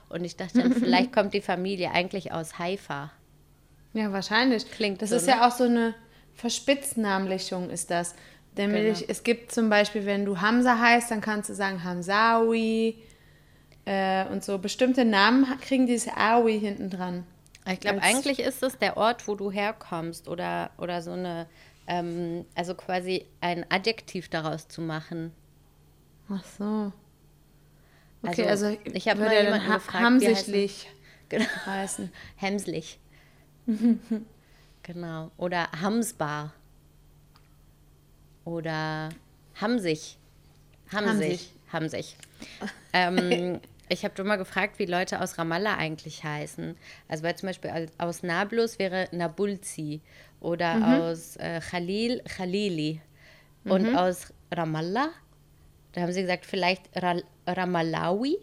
Und 0.10 0.26
ich 0.26 0.36
dachte 0.36 0.60
dann, 0.60 0.74
vielleicht 0.74 1.14
kommt 1.14 1.34
die 1.34 1.42
Familie 1.42 1.92
eigentlich 1.92 2.32
aus 2.32 2.58
Haifa. 2.58 3.12
Ja, 3.94 4.12
wahrscheinlich. 4.12 4.70
Klingt 4.72 5.02
Das 5.02 5.10
so, 5.10 5.16
ist 5.18 5.26
ne? 5.28 5.34
ja 5.34 5.48
auch 5.48 5.52
so 5.52 5.66
eine 5.66 5.94
Verspitznamlichung, 6.36 7.70
ist 7.70 7.92
das. 7.92 8.16
Nämlich, 8.56 9.00
Genau. 9.00 9.12
es 9.12 9.24
gibt 9.24 9.52
zum 9.52 9.70
Beispiel, 9.70 10.06
wenn 10.06 10.26
du 10.26 10.42
Hamza 10.42 10.80
heißt, 10.80 11.12
dann 11.12 11.22
kannst 11.22 11.50
du 11.50 11.54
sagen 11.54 11.84
Hamzawi. 11.84 12.98
Äh, 13.86 14.26
und 14.28 14.44
so 14.44 14.60
bestimmte 14.60 15.06
Namen 15.06 15.46
kriegen 15.62 15.88
dieses 15.88 16.14
Awi 16.16 16.60
hinten 16.60 16.90
dran. 16.90 17.26
Ich 17.72 17.80
glaube, 17.80 18.02
eigentlich 18.02 18.40
ist 18.40 18.62
es 18.64 18.78
der 18.78 18.98
Ort, 18.98 19.28
wo 19.28 19.36
du 19.36 19.52
herkommst 19.52 20.28
oder, 20.28 20.72
oder 20.78 21.02
so 21.02 21.12
eine, 21.12 21.48
ähm, 21.88 22.46
also 22.56 22.76
quasi 22.76 23.26
ein 23.40 23.66
Adjektiv 23.70 24.30
daraus 24.30 24.68
zu 24.68 24.82
machen. 24.82 25.32
Ach 26.30 26.44
so. 26.58 26.92
Okay, 28.24 28.48
Also, 28.48 28.68
also, 28.68 28.80
ich 28.94 29.08
hab 29.08 29.18
würde 29.18 29.30
mal 29.30 29.44
jemanden 29.44 29.68
ha 29.68 29.74
gefragt, 29.76 29.98
wie 30.00 30.04
hamsichtlich 30.06 30.88
Genau. 31.30 31.46
heißen. 31.66 32.12
Hemslich. 32.36 33.00
genau. 34.84 35.32
Oder 35.38 35.72
Hamsbar. 35.82 36.54
Oder 38.46 39.10
Hamsig. 39.60 40.18
Hamsig. 40.92 41.52
Hamsig. 41.72 42.16
ähm, 42.94 43.60
ich 43.90 44.04
habe 44.04 44.14
schon 44.18 44.28
mal 44.28 44.38
gefragt, 44.38 44.80
wie 44.80 44.86
Leute 44.86 45.22
aus 45.22 45.38
Ramallah 45.38 45.78
eigentlich 45.78 46.24
heißen. 46.24 46.76
Also 47.08 47.24
weil 47.24 47.36
zum 47.36 47.48
Beispiel 47.48 47.90
aus 47.98 48.24
Nablus 48.24 48.80
wäre 48.80 49.08
Nabulzi 49.12 50.02
oder 50.40 51.00
aus 51.00 51.36
äh, 51.38 51.60
Khalil 51.60 52.22
Khalili. 52.24 53.02
Und 53.64 53.96
aus 53.96 54.34
Ramallah, 54.52 55.10
da 55.92 56.02
haben 56.02 56.12
sie 56.12 56.22
gesagt, 56.22 56.46
vielleicht 56.46 56.90
Ra 56.96 57.18
Ramallawi 57.46 58.38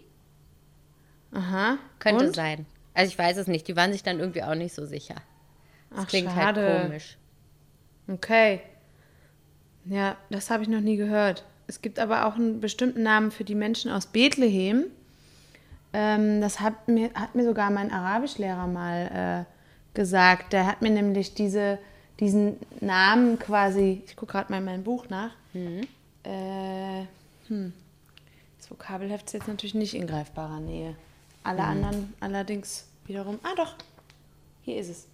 Aha. 1.32 1.78
könnte 1.98 2.26
Und? 2.26 2.34
sein. 2.34 2.66
Also 2.98 3.12
ich 3.12 3.18
weiß 3.18 3.36
es 3.36 3.46
nicht, 3.46 3.68
die 3.68 3.76
waren 3.76 3.92
sich 3.92 4.02
dann 4.02 4.18
irgendwie 4.18 4.42
auch 4.42 4.56
nicht 4.56 4.74
so 4.74 4.84
sicher. 4.84 5.14
Das 5.90 6.00
Ach, 6.00 6.08
klingt 6.08 6.32
schade. 6.32 6.60
halt 6.60 6.82
komisch. 6.82 7.16
Okay. 8.08 8.60
Ja, 9.84 10.16
das 10.30 10.50
habe 10.50 10.64
ich 10.64 10.68
noch 10.68 10.80
nie 10.80 10.96
gehört. 10.96 11.44
Es 11.68 11.80
gibt 11.80 12.00
aber 12.00 12.26
auch 12.26 12.34
einen 12.34 12.60
bestimmten 12.60 13.04
Namen 13.04 13.30
für 13.30 13.44
die 13.44 13.54
Menschen 13.54 13.92
aus 13.92 14.06
Bethlehem. 14.06 14.86
Ähm, 15.92 16.40
das 16.40 16.58
hat 16.58 16.88
mir, 16.88 17.14
hat 17.14 17.36
mir 17.36 17.44
sogar 17.44 17.70
mein 17.70 17.92
Arabischlehrer 17.92 18.66
mal 18.66 19.46
äh, 19.46 19.96
gesagt. 19.96 20.52
Der 20.52 20.66
hat 20.66 20.82
mir 20.82 20.90
nämlich 20.90 21.34
diese, 21.34 21.78
diesen 22.18 22.56
Namen 22.80 23.38
quasi, 23.38 24.02
ich 24.06 24.16
gucke 24.16 24.32
gerade 24.32 24.50
mal 24.50 24.58
in 24.58 24.64
mein 24.64 24.82
Buch 24.82 25.08
nach. 25.08 25.30
Äh, 25.54 27.04
hm. 27.46 27.72
Das 28.58 28.68
Vokabelheft 28.68 29.26
ist 29.26 29.34
jetzt 29.34 29.46
natürlich 29.46 29.76
nicht 29.76 29.94
in 29.94 30.08
greifbarer 30.08 30.58
Nähe. 30.58 30.96
Alle 31.48 31.64
anderen 31.64 32.14
allerdings 32.20 32.86
wiederum. 33.06 33.38
Ah, 33.42 33.54
doch. 33.56 33.74
Hier 34.62 34.76
ist 34.76 34.90
es. 34.90 35.06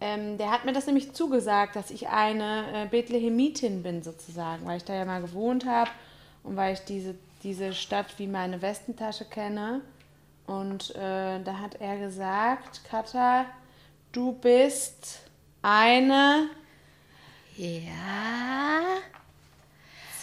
Ähm, 0.00 0.38
der 0.38 0.50
hat 0.50 0.64
mir 0.64 0.72
das 0.72 0.86
nämlich 0.86 1.12
zugesagt, 1.12 1.76
dass 1.76 1.90
ich 1.90 2.08
eine 2.08 2.84
äh, 2.84 2.86
Bethlehemitin 2.86 3.82
bin, 3.82 4.02
sozusagen, 4.02 4.64
weil 4.66 4.78
ich 4.78 4.84
da 4.84 4.94
ja 4.94 5.04
mal 5.04 5.20
gewohnt 5.20 5.66
habe 5.66 5.90
und 6.44 6.56
weil 6.56 6.74
ich 6.74 6.80
diese, 6.80 7.14
diese 7.42 7.72
Stadt 7.72 8.18
wie 8.18 8.26
meine 8.26 8.62
Westentasche 8.62 9.24
kenne. 9.24 9.80
Und 10.46 10.94
äh, 10.94 11.42
da 11.42 11.58
hat 11.58 11.80
er 11.80 11.98
gesagt, 11.98 12.82
Katha, 12.84 13.46
du 14.12 14.32
bist 14.32 15.20
eine, 15.62 16.48
Ja. 17.56 19.00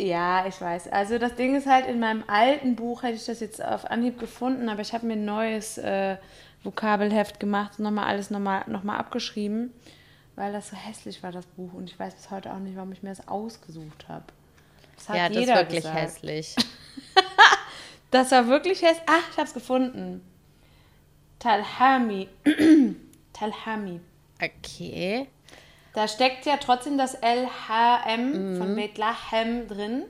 Ja, 0.00 0.46
ich 0.46 0.60
weiß. 0.60 0.92
Also 0.92 1.18
das 1.18 1.34
Ding 1.34 1.56
ist 1.56 1.66
halt, 1.66 1.88
in 1.88 1.98
meinem 1.98 2.22
alten 2.28 2.76
Buch 2.76 3.02
hätte 3.02 3.14
ich 3.16 3.24
das 3.26 3.40
jetzt 3.40 3.60
auf 3.60 3.84
Anhieb 3.84 4.20
gefunden, 4.20 4.68
aber 4.68 4.80
ich 4.80 4.92
habe 4.92 5.04
mir 5.06 5.14
ein 5.14 5.24
neues 5.24 5.76
äh, 5.76 6.18
Vokabelheft 6.64 7.40
gemacht 7.40 7.78
und 7.78 7.84
nochmal 7.84 8.06
alles 8.06 8.30
nochmal 8.30 8.64
noch 8.66 8.82
mal 8.82 8.98
abgeschrieben, 8.98 9.72
weil 10.36 10.52
das 10.52 10.70
so 10.70 10.76
hässlich 10.76 11.22
war, 11.22 11.32
das 11.32 11.46
Buch. 11.46 11.72
Und 11.72 11.90
ich 11.90 11.98
weiß 11.98 12.14
bis 12.14 12.30
heute 12.30 12.52
auch 12.52 12.58
nicht, 12.58 12.76
warum 12.76 12.92
ich 12.92 13.02
mir 13.02 13.10
das 13.10 13.26
ausgesucht 13.28 14.08
habe. 14.08 14.24
Das 14.96 15.08
hat 15.08 15.16
ja, 15.16 15.28
das 15.28 15.38
ist 15.38 15.48
wirklich 15.48 15.82
gesagt. 15.82 15.96
hässlich. 15.98 16.56
Das 18.10 18.30
war 18.30 18.48
wirklich 18.48 18.80
hässlich. 18.82 19.04
Ach, 19.06 19.30
ich 19.30 19.36
hab's 19.36 19.52
gefunden. 19.52 20.22
Talhami. 21.38 22.28
Talhami. 23.32 24.00
Okay. 24.42 25.28
Da 25.92 26.08
steckt 26.08 26.46
ja 26.46 26.56
trotzdem 26.56 26.96
das 26.96 27.14
LHM 27.20 28.56
von 28.56 28.74
Bethlehem 28.74 29.68
drin. 29.68 30.04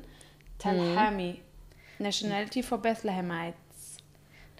Talhami. 0.58 1.40
Nationality 1.98 2.62
for 2.62 2.78
Bethlehemites. 2.78 3.58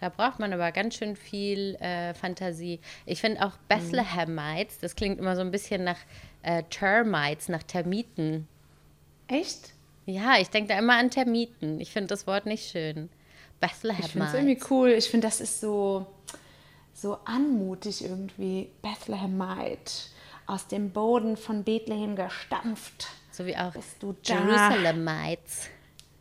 Da 0.01 0.09
braucht 0.11 0.39
man 0.39 0.53
aber 0.53 0.71
ganz 0.73 0.95
schön 0.97 1.17
viel 1.17 1.75
äh, 1.77 2.15
Fantasie. 2.15 2.81
Ich 3.07 3.21
finde 3.21 3.45
auch 3.45 3.53
Bethlehemites, 3.69 4.79
das 4.79 4.95
klingt 4.95 5.19
immer 5.19 5.35
so 5.35 5.41
ein 5.43 5.51
bisschen 5.51 5.85
nach 5.85 5.99
äh, 6.43 6.63
Termites, 6.71 7.49
nach 7.49 7.63
Termiten. 7.65 8.47
Echt? 9.27 9.73
Ja, 10.07 10.39
ich 10.39 10.51
denke 10.51 10.73
da 10.73 10.79
immer 10.79 10.97
an 10.97 11.11
Termiten. 11.11 11.81
Ich 11.81 11.91
finde 11.91 12.09
das 12.09 12.27
Wort 12.27 12.47
nicht 12.47 12.71
schön. 12.71 13.09
Ich 13.61 13.71
finde 13.73 13.97
es 13.97 14.05
irgendwie 14.05 14.55
Bethlehemites. 14.55 14.71
cool. 14.71 14.89
Ich 14.91 15.09
finde, 15.11 15.27
das 15.27 15.41
ist 15.41 15.61
so, 15.61 16.07
so 16.95 17.19
anmutig 17.25 18.05
irgendwie. 18.05 18.71
Bethlehemite. 18.83 19.93
Aus 20.47 20.67
dem 20.67 20.91
Boden 20.93 21.37
von 21.37 21.63
Bethlehem 21.65 22.17
gestampft. 22.17 23.09
So 23.33 23.45
wie 23.45 23.57
auch 23.57 23.73
Bist 23.73 23.97
du 24.03 24.15
da? 24.27 24.35
Jerusalemites. 24.35 25.69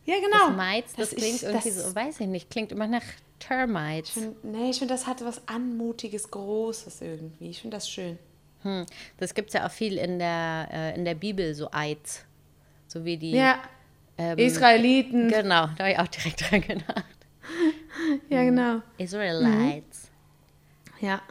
Ja, 0.04 0.14
Das 0.16 0.24
genau. 0.24 0.50
Mites, 0.50 0.92
das, 0.96 1.10
klingt 1.10 1.34
ist- 1.36 1.42
irgendwie 1.44 1.68
das- 1.70 1.84
so, 1.88 1.94
weiß 1.94 2.20
ich 2.20 2.26
nicht, 2.26 2.50
klingt 2.50 2.72
immer 2.72 2.86
nach 2.86 3.02
Termites. 3.38 4.16
Ich 4.16 4.22
find, 4.22 4.44
nee, 4.44 4.70
ich 4.70 4.78
finde, 4.78 4.94
das 4.94 5.06
hat 5.06 5.24
was 5.24 5.46
Anmutiges, 5.46 6.30
Großes 6.30 7.00
irgendwie. 7.02 7.50
Ich 7.50 7.60
finde 7.60 7.76
das 7.76 7.88
schön. 7.88 8.18
Hm. 8.62 8.86
Das 9.18 9.34
gibt 9.34 9.48
es 9.48 9.54
ja 9.54 9.66
auch 9.66 9.70
viel 9.70 9.98
in 9.98 10.18
der, 10.18 10.68
äh, 10.72 10.94
in 10.94 11.04
der 11.04 11.14
Bibel, 11.14 11.54
so 11.54 11.68
Eids. 11.72 12.24
So 12.86 13.04
wie 13.04 13.16
die. 13.16 13.32
Ja. 13.32 13.58
ähm, 14.16 14.38
Israeliten. 14.38 15.28
Genau, 15.28 15.68
da 15.76 15.84
habe 15.84 15.92
ich 15.92 15.98
auch 15.98 16.08
direkt 16.08 16.40
dran 16.50 16.60
gedacht. 16.60 17.04
Ja, 18.28 18.42
genau. 18.44 18.82
Israelites. 18.96 20.10
Ja. 21.00 21.22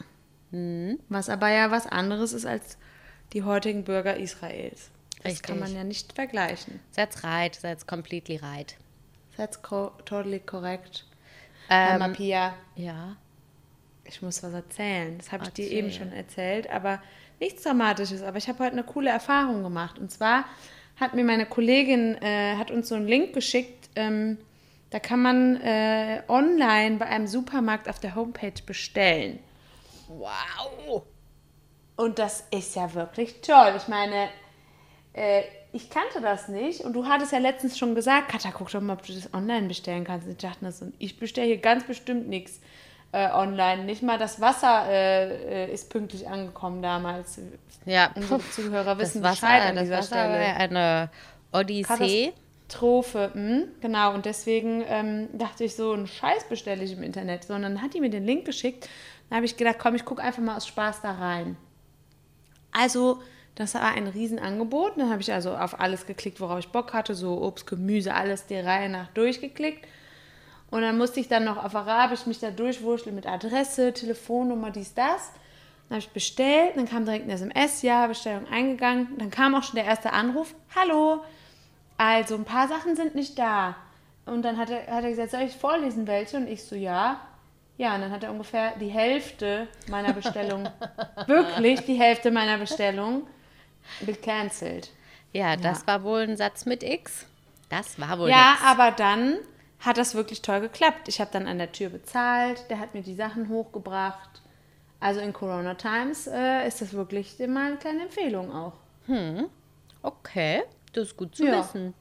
Mhm. 0.51 0.99
Was 1.09 1.29
aber 1.29 1.49
ja 1.49 1.71
was 1.71 1.87
anderes 1.87 2.33
ist 2.33 2.45
als 2.45 2.77
die 3.33 3.43
heutigen 3.43 3.83
Bürger 3.83 4.17
Israels. 4.17 4.91
Das 5.17 5.33
Richtig. 5.33 5.43
kann 5.43 5.59
man 5.59 5.73
ja 5.73 5.83
nicht 5.83 6.13
vergleichen. 6.13 6.79
That's 6.95 7.23
right, 7.23 7.57
that's 7.61 7.85
completely 7.85 8.37
right. 8.37 8.75
That's 9.35 9.61
co 9.61 9.91
totally 10.05 10.39
correct. 10.39 11.05
Ähm, 11.69 12.01
Ähm, 12.01 12.13
Pia, 12.13 12.53
ja. 12.75 13.15
ich 14.05 14.21
muss 14.21 14.41
was 14.43 14.53
erzählen. 14.53 15.17
Das 15.17 15.31
habe 15.31 15.45
ich 15.45 15.49
dir 15.51 15.69
eben 15.69 15.91
schon 15.91 16.11
erzählt, 16.11 16.69
aber 16.69 17.01
nichts 17.39 17.63
Dramatisches. 17.63 18.23
Aber 18.23 18.37
ich 18.37 18.47
habe 18.47 18.59
heute 18.59 18.73
eine 18.73 18.83
coole 18.83 19.09
Erfahrung 19.09 19.63
gemacht. 19.63 19.99
Und 19.99 20.11
zwar 20.11 20.45
hat 20.99 21.13
mir 21.13 21.23
meine 21.23 21.45
Kollegin, 21.45 22.15
äh, 22.21 22.55
hat 22.55 22.71
uns 22.71 22.89
so 22.89 22.95
einen 22.95 23.07
Link 23.07 23.33
geschickt. 23.33 23.89
Ähm, 23.95 24.37
da 24.89 24.99
kann 24.99 25.21
man 25.21 25.57
äh, 25.61 26.23
online 26.27 26.97
bei 26.97 27.05
einem 27.07 27.27
Supermarkt 27.27 27.89
auf 27.89 27.99
der 27.99 28.15
Homepage 28.15 28.61
bestellen. 28.65 29.39
Wow! 30.07 31.03
Und 31.97 32.19
das 32.19 32.45
ist 32.51 32.75
ja 32.75 32.93
wirklich 32.93 33.41
toll. 33.41 33.73
Ich 33.75 33.87
meine, 33.87 34.29
äh, 35.13 35.43
ich 35.77 35.91
kannte 35.91 36.21
das 36.21 36.47
nicht. 36.47 36.81
Und 36.81 36.93
du 36.93 37.05
hattest 37.05 37.31
ja 37.31 37.37
letztens 37.37 37.77
schon 37.77 37.93
gesagt, 37.93 38.29
Katja, 38.29 38.51
guck 38.51 38.71
doch 38.71 38.81
mal, 38.81 38.93
ob 38.93 39.05
du 39.05 39.13
das 39.13 39.31
online 39.31 39.67
bestellen 39.67 40.03
kannst. 40.03 40.27
Ich 40.27 40.37
dachte, 40.37 40.57
das, 40.61 40.83
ich 40.97 41.19
bestelle 41.19 41.45
hier 41.45 41.57
ganz 41.57 41.83
bestimmt 41.83 42.27
nichts 42.27 42.59
äh, 43.11 43.29
online. 43.31 43.83
Nicht 43.83 44.01
mal 44.01 44.17
das 44.17 44.41
Wasser 44.41 44.87
äh, 44.89 45.65
äh, 45.65 45.73
ist 45.73 45.91
pünktlich 45.91 46.27
angekommen 46.27 46.81
damals. 46.81 47.39
Ja, 47.85 48.09
Unsere 48.15 48.41
Zuhörer 48.49 48.97
wissen 48.97 49.21
das 49.21 49.33
Wasser, 49.33 49.47
Bescheid 49.47 49.69
an 49.69 49.75
das 49.75 49.83
dieser 49.83 49.97
Wasser 49.99 50.15
war 50.15 50.35
Stelle. 50.35 50.55
eine 50.55 51.09
Odyssee. 51.53 52.33
Katastrophe, 52.67 53.29
hm, 53.33 53.67
genau. 53.79 54.15
Und 54.15 54.25
deswegen 54.25 54.83
ähm, 54.87 55.29
dachte 55.33 55.63
ich, 55.63 55.75
so 55.75 55.91
einen 55.91 56.07
Scheiß 56.07 56.49
bestelle 56.49 56.83
ich 56.83 56.93
im 56.93 57.03
Internet. 57.03 57.43
Sondern 57.43 57.83
hat 57.83 57.93
die 57.93 58.01
mir 58.01 58.09
den 58.09 58.25
Link 58.25 58.45
geschickt. 58.45 58.89
Dann 59.29 59.37
habe 59.37 59.45
ich 59.45 59.57
gedacht, 59.57 59.77
komm, 59.77 59.93
ich 59.93 60.05
gucke 60.05 60.23
einfach 60.23 60.41
mal 60.41 60.57
aus 60.57 60.65
Spaß 60.65 61.01
da 61.01 61.11
rein. 61.11 61.55
Also, 62.71 63.21
das 63.57 63.73
war 63.73 63.81
ein 63.81 64.07
Riesenangebot. 64.07 64.97
Dann 64.97 65.09
habe 65.09 65.21
ich 65.21 65.33
also 65.33 65.55
auf 65.55 65.79
alles 65.79 66.05
geklickt, 66.05 66.39
worauf 66.39 66.59
ich 66.59 66.69
Bock 66.69 66.93
hatte. 66.93 67.15
So 67.15 67.41
Obst, 67.41 67.65
Gemüse, 67.65 68.13
alles 68.13 68.45
der 68.45 68.65
Reihe 68.65 68.87
nach 68.87 69.07
durchgeklickt. 69.09 69.85
Und 70.69 70.81
dann 70.81 70.97
musste 70.97 71.19
ich 71.19 71.27
dann 71.27 71.43
noch 71.43 71.63
auf 71.63 71.75
Arabisch 71.75 72.25
mich 72.27 72.39
da 72.39 72.51
durchwurschteln 72.51 73.15
mit 73.15 73.25
Adresse, 73.25 73.93
Telefonnummer, 73.93 74.69
dies, 74.69 74.93
das. 74.93 75.31
Dann 75.89 75.95
habe 75.95 75.99
ich 75.99 76.09
bestellt, 76.09 76.75
dann 76.75 76.87
kam 76.87 77.05
direkt 77.05 77.25
ein 77.25 77.31
SMS, 77.31 77.81
ja, 77.81 78.05
Bestellung 78.05 78.47
eingegangen. 78.47 79.07
Dann 79.17 79.31
kam 79.31 79.55
auch 79.55 79.63
schon 79.63 79.75
der 79.75 79.85
erste 79.85 80.11
Anruf, 80.11 80.53
hallo, 80.75 81.23
also 81.97 82.35
ein 82.35 82.43
paar 82.43 82.67
Sachen 82.67 82.95
sind 82.95 83.15
nicht 83.15 83.39
da. 83.39 83.75
Und 84.25 84.43
dann 84.43 84.57
hat 84.57 84.69
er, 84.69 84.93
hat 84.93 85.03
er 85.03 85.09
gesagt, 85.09 85.31
soll 85.31 85.41
ich 85.41 85.55
vorlesen 85.55 86.05
welche? 86.05 86.37
Und 86.37 86.47
ich 86.47 86.63
so, 86.63 86.75
ja. 86.75 87.21
Ja, 87.77 87.95
und 87.95 88.01
dann 88.01 88.11
hat 88.11 88.23
er 88.23 88.31
ungefähr 88.31 88.73
die 88.79 88.89
Hälfte 88.89 89.67
meiner 89.89 90.11
Bestellung, 90.11 90.67
wirklich 91.27 91.85
die 91.85 91.95
Hälfte 91.95 92.29
meiner 92.29 92.57
Bestellung, 92.57 93.25
gecancelt. 94.05 94.91
Ja, 95.33 95.55
das 95.55 95.85
war 95.87 96.03
wohl 96.03 96.21
ein 96.21 96.37
Satz 96.37 96.65
mit 96.65 96.83
X. 96.83 97.25
Das 97.69 97.99
war 97.99 98.17
wohl 98.19 98.29
Ja, 98.29 98.51
nix. 98.53 98.63
aber 98.63 98.91
dann 98.91 99.37
hat 99.79 99.97
das 99.97 100.15
wirklich 100.15 100.41
toll 100.41 100.61
geklappt. 100.61 101.07
Ich 101.07 101.19
habe 101.21 101.29
dann 101.31 101.47
an 101.47 101.57
der 101.57 101.71
Tür 101.71 101.89
bezahlt, 101.89 102.69
der 102.69 102.79
hat 102.79 102.93
mir 102.93 103.01
die 103.03 103.13
Sachen 103.15 103.49
hochgebracht. 103.49 104.41
Also 104.99 105.19
in 105.19 105.31
Corona 105.33 105.75
Times 105.75 106.25
äh, 106.27 106.67
ist 106.67 106.81
das 106.81 106.93
wirklich 106.93 107.37
mal 107.47 107.67
eine 107.67 107.77
kleine 107.77 108.03
Empfehlung 108.03 108.51
auch. 108.51 108.73
Okay, 110.01 110.63
das 110.93 111.09
ist 111.09 111.17
gut 111.17 111.35
zu 111.35 111.45
Ja. 111.45 111.59
wissen. 111.59 111.93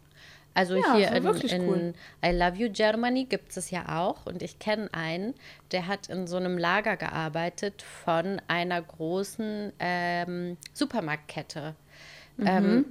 Also 0.57 0.77
Ja, 0.77 0.95
hier 0.95 1.13
in, 1.13 1.27
in 1.27 1.69
cool. 1.69 1.95
I 2.25 2.31
Love 2.31 2.57
You 2.57 2.71
Germany 2.71 3.25
gibt 3.25 3.55
es 3.55 3.71
ja 3.71 4.01
auch. 4.01 4.25
Und 4.25 4.43
ich 4.43 4.59
kenne 4.59 4.89
einen, 4.93 5.35
der 5.71 5.87
hat 5.87 6.09
in 6.09 6.27
so 6.27 6.39
einem 6.39 6.57
Lager 6.57 6.97
gearbeitet 6.97 7.83
von 7.83 8.41
einer 8.49 8.81
großen 8.81 9.75
ähm, 9.79 10.57
Supermarktkette. 10.73 11.75
Mhm. 12.39 12.47
Ähm, 12.47 12.85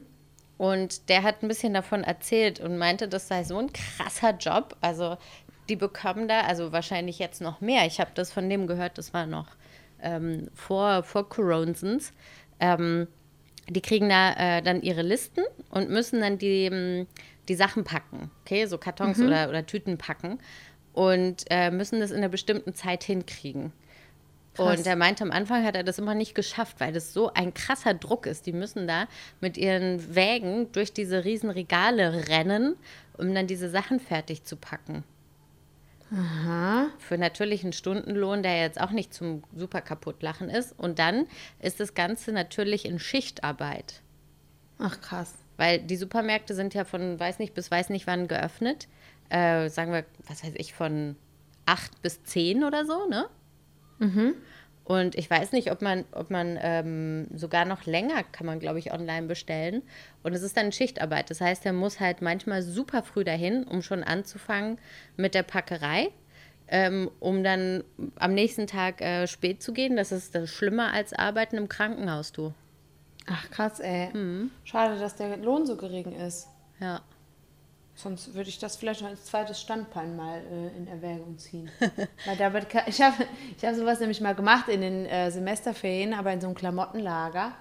und 0.60 1.10
der 1.10 1.23
hat 1.23 1.41
ein 1.41 1.47
bisschen 1.47 1.73
davon 1.73 2.04
erzählt 2.04 2.60
und 2.60 2.78
meinte, 2.78 3.08
das 3.08 3.28
sei 3.28 3.43
so 3.43 3.58
ein 3.58 3.73
krasser 3.73 4.36
Job. 4.38 4.78
Also 4.82 5.17
die 5.67 5.75
bekommen 5.75 6.28
da, 6.28 6.41
also 6.41 6.71
wahrscheinlich 6.71 7.17
jetzt 7.17 7.41
noch 7.41 7.62
mehr. 7.62 7.88
Ich 7.88 7.99
habe 7.99 8.12
das 8.13 8.32
von 8.32 8.47
dem 8.47 8.67
gehört, 8.67 8.99
das 8.99 9.12
war 9.12 9.25
noch 9.25 9.47
ähm, 10.04 10.49
vor, 10.54 11.01
vor 11.01 11.28
Coronsens. 11.28 12.13
Ähm, 12.60 13.08
die 13.67 13.82
kriegen 13.82 14.10
da 14.10 14.34
äh, 14.34 14.62
dann 14.62 14.82
ihre 14.82 15.01
Listen 15.01 15.43
und 15.71 15.89
müssen 15.89 16.21
dann 16.21 16.38
die, 16.38 16.65
ähm, 16.65 17.08
die 17.47 17.55
Sachen 17.55 17.84
packen, 17.84 18.31
okay, 18.41 18.65
so 18.65 18.77
Kartons 18.77 19.19
oder, 19.19 19.49
oder 19.49 19.65
Tüten 19.65 19.97
packen 19.97 20.39
und 20.93 21.45
äh, 21.49 21.71
müssen 21.71 21.99
das 21.99 22.12
in 22.12 22.17
einer 22.17 22.29
bestimmten 22.29 22.73
Zeit 22.73 23.03
hinkriegen. 23.03 23.71
Krass. 24.55 24.79
Und 24.79 24.88
er 24.88 24.95
meinte, 24.95 25.23
am 25.23 25.31
Anfang 25.31 25.65
hat 25.65 25.75
er 25.75 25.84
das 25.84 25.99
immer 25.99 26.15
nicht 26.15 26.34
geschafft, 26.34 26.79
weil 26.79 26.93
das 26.93 27.13
so 27.13 27.34
ein 27.34 27.53
krasser 27.53 27.93
Druck 27.93 28.25
ist. 28.25 28.45
Die 28.45 28.53
müssen 28.53 28.88
da 28.88 29.08
mit 29.41 29.58
ihren 29.58 30.15
Wägen 30.15 30.71
durch 30.71 30.93
diese 30.93 31.25
riesen 31.25 31.49
Regale 31.49 32.29
rennen, 32.29 32.77
um 33.17 33.34
dann 33.36 33.47
diese 33.47 33.69
Sachen 33.69 33.99
fertig 33.99 34.45
zu 34.45 34.55
packen. 34.55 35.03
Für 36.99 37.17
natürlich 37.17 37.63
einen 37.63 37.73
Stundenlohn, 37.73 38.43
der 38.43 38.62
jetzt 38.62 38.79
auch 38.79 38.91
nicht 38.91 39.13
zum 39.13 39.43
super 39.53 39.81
kaputt 39.81 40.21
lachen 40.23 40.49
ist. 40.49 40.77
Und 40.77 40.99
dann 40.99 41.27
ist 41.60 41.81
das 41.81 41.93
Ganze 41.93 42.31
natürlich 42.31 42.86
in 42.86 42.99
Schichtarbeit. 42.99 44.01
Ach 44.79 45.01
krass. 45.01 45.34
Weil 45.58 45.80
die 45.80 45.96
Supermärkte 45.96 46.54
sind 46.54 46.74
ja 46.74 46.84
von 46.84 47.20
weiß 47.20 47.39
nicht 47.39 47.54
bis 47.54 47.72
weiß 47.72 47.89
nicht 47.89 48.08
wann 48.08 48.28
geöffnet. 48.28 48.88
Äh, 49.30 49.70
sagen 49.70 49.91
wir, 49.91 50.06
was 50.28 50.44
weiß 50.44 50.54
ich, 50.56 50.74
von 50.74 51.15
acht 51.65 52.02
bis 52.02 52.24
zehn 52.24 52.63
oder 52.63 52.86
so, 52.86 53.08
ne? 53.08 53.26
Und 54.86 55.15
ich 55.15 55.28
weiß 55.28 55.52
nicht, 55.52 55.72
ob 55.72 55.82
man, 55.82 56.06
ob 56.12 56.30
man 56.30 56.60
ähm, 56.62 57.28
sogar 57.34 57.65
noch 57.65 57.88
länger 57.88 58.24
kann 58.24 58.46
man, 58.46 58.60
glaube 58.60 58.78
ich, 58.78 58.94
online 58.94 59.26
bestellen. 59.26 59.82
Und 60.22 60.34
es 60.34 60.44
ist 60.44 60.56
dann 60.56 60.72
Schichtarbeit. 60.72 61.32
Das 61.32 61.41
heißt, 61.41 61.65
er 61.65 61.74
muss 61.74 62.00
halt 62.00 62.22
manchmal 62.22 62.62
super 62.62 63.02
früh 63.02 63.24
dahin, 63.24 63.63
um 63.63 63.82
schon 63.82 64.04
anzufangen 64.04 64.78
mit 65.18 65.34
der 65.34 65.41
Packerei, 65.41 66.10
ähm, 66.68 67.10
um 67.20 67.44
dann 67.44 67.84
am 68.18 68.36
nächsten 68.36 68.68
Tag 68.68 69.02
äh, 69.02 69.26
spät 69.26 69.63
zu 69.63 69.74
gehen. 69.74 69.96
Das 69.96 70.12
ist 70.12 70.36
das 70.36 70.52
schlimmer 70.52 70.94
als 70.94 71.13
Arbeiten 71.13 71.58
im 71.58 71.68
Krankenhaus, 71.68 72.32
du. 72.32 72.54
Ach 73.27 73.49
krass, 73.49 73.79
ey. 73.79 74.09
Mhm. 74.13 74.51
Schade, 74.63 74.99
dass 74.99 75.15
der 75.15 75.38
Lohn 75.38 75.65
so 75.65 75.75
gering 75.75 76.11
ist. 76.13 76.47
Ja. 76.79 77.01
Sonst 77.95 78.33
würde 78.33 78.49
ich 78.49 78.59
das 78.59 78.75
vielleicht 78.75 79.01
noch 79.01 79.09
als 79.09 79.25
zweites 79.25 79.61
Standbein 79.61 80.17
mal 80.17 80.41
äh, 80.51 80.77
in 80.77 80.88
Erwägung 80.88 81.38
ziehen. 81.38 81.71
Weil 82.25 82.38
damit 82.38 82.69
kann, 82.69 82.83
ich 82.88 83.01
habe 83.01 83.25
ich 83.57 83.63
hab 83.63 83.73
sowas 83.75 83.99
nämlich 84.01 84.19
mal 84.19 84.35
gemacht 84.35 84.67
in 84.67 84.81
den 84.81 85.05
äh, 85.05 85.31
Semesterferien, 85.31 86.13
aber 86.13 86.33
in 86.33 86.41
so 86.41 86.47
einem 86.47 86.55
Klamottenlager. 86.55 87.53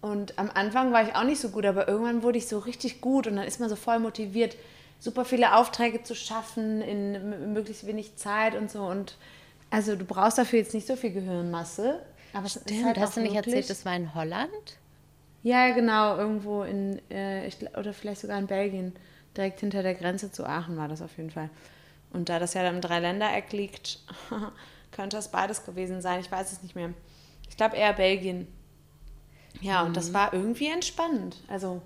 Und 0.00 0.38
am 0.38 0.50
Anfang 0.54 0.92
war 0.92 1.06
ich 1.06 1.14
auch 1.14 1.24
nicht 1.24 1.40
so 1.40 1.50
gut, 1.50 1.66
aber 1.66 1.86
irgendwann 1.86 2.22
wurde 2.22 2.38
ich 2.38 2.48
so 2.48 2.58
richtig 2.58 3.02
gut 3.02 3.26
und 3.26 3.36
dann 3.36 3.46
ist 3.46 3.60
man 3.60 3.68
so 3.68 3.76
voll 3.76 3.98
motiviert, 3.98 4.56
super 4.98 5.26
viele 5.26 5.56
Aufträge 5.56 6.02
zu 6.02 6.14
schaffen 6.14 6.80
in 6.80 7.52
möglichst 7.52 7.86
wenig 7.86 8.16
Zeit 8.16 8.54
und 8.54 8.70
so. 8.70 8.82
Und 8.84 9.18
also 9.68 9.94
du 9.94 10.06
brauchst 10.06 10.38
dafür 10.38 10.60
jetzt 10.60 10.72
nicht 10.72 10.86
so 10.86 10.96
viel 10.96 11.12
Gehirnmasse. 11.12 12.00
Aber 12.32 12.48
Stimmt, 12.48 12.84
halt 12.84 12.98
hast 12.98 13.16
du 13.16 13.20
nicht 13.20 13.34
erzählt, 13.34 13.68
das 13.68 13.84
war 13.84 13.94
in 13.94 14.14
Holland? 14.14 14.78
Ja, 15.42 15.70
genau, 15.74 16.16
irgendwo 16.16 16.62
in, 16.62 17.00
äh, 17.10 17.46
ich, 17.46 17.56
oder 17.76 17.92
vielleicht 17.92 18.20
sogar 18.20 18.38
in 18.38 18.46
Belgien, 18.46 18.94
direkt 19.36 19.60
hinter 19.60 19.82
der 19.82 19.94
Grenze 19.94 20.30
zu 20.30 20.46
Aachen 20.46 20.76
war 20.76 20.88
das 20.88 21.02
auf 21.02 21.16
jeden 21.16 21.30
Fall. 21.30 21.50
Und 22.12 22.28
da 22.28 22.38
das 22.38 22.54
ja 22.54 22.62
dann 22.62 22.76
im 22.76 22.80
Dreiländereck 22.80 23.52
liegt, 23.52 24.00
könnte 24.92 25.16
es 25.16 25.28
beides 25.28 25.64
gewesen 25.64 26.00
sein. 26.00 26.20
Ich 26.20 26.30
weiß 26.30 26.52
es 26.52 26.62
nicht 26.62 26.74
mehr. 26.76 26.90
Ich 27.48 27.56
glaube 27.56 27.76
eher 27.76 27.92
Belgien. 27.92 28.46
Ja, 29.60 29.82
und 29.82 29.96
das 29.96 30.12
war 30.12 30.32
irgendwie 30.32 30.68
entspannend. 30.68 31.36
Also, 31.48 31.82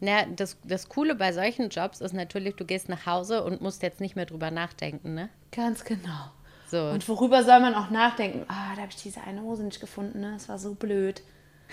Na, 0.00 0.24
das, 0.26 0.56
das 0.64 0.88
Coole 0.88 1.14
bei 1.14 1.32
solchen 1.32 1.68
Jobs 1.70 2.00
ist 2.00 2.12
natürlich, 2.14 2.54
du 2.56 2.64
gehst 2.64 2.88
nach 2.88 3.06
Hause 3.06 3.44
und 3.44 3.60
musst 3.60 3.82
jetzt 3.82 4.00
nicht 4.00 4.16
mehr 4.16 4.26
drüber 4.26 4.50
nachdenken, 4.50 5.14
ne? 5.14 5.28
ganz 5.52 5.84
genau. 5.84 6.30
So. 6.66 6.90
Und 6.90 7.08
worüber 7.08 7.44
soll 7.44 7.60
man 7.60 7.74
auch 7.74 7.90
nachdenken? 7.90 8.44
Ah, 8.48 8.74
da 8.76 8.82
habe 8.82 8.90
ich 8.90 9.02
diese 9.02 9.22
eine 9.22 9.42
Hose 9.42 9.64
nicht 9.64 9.80
gefunden, 9.80 10.20
ne? 10.20 10.32
Das 10.34 10.48
war 10.48 10.58
so 10.58 10.74
blöd. 10.74 11.22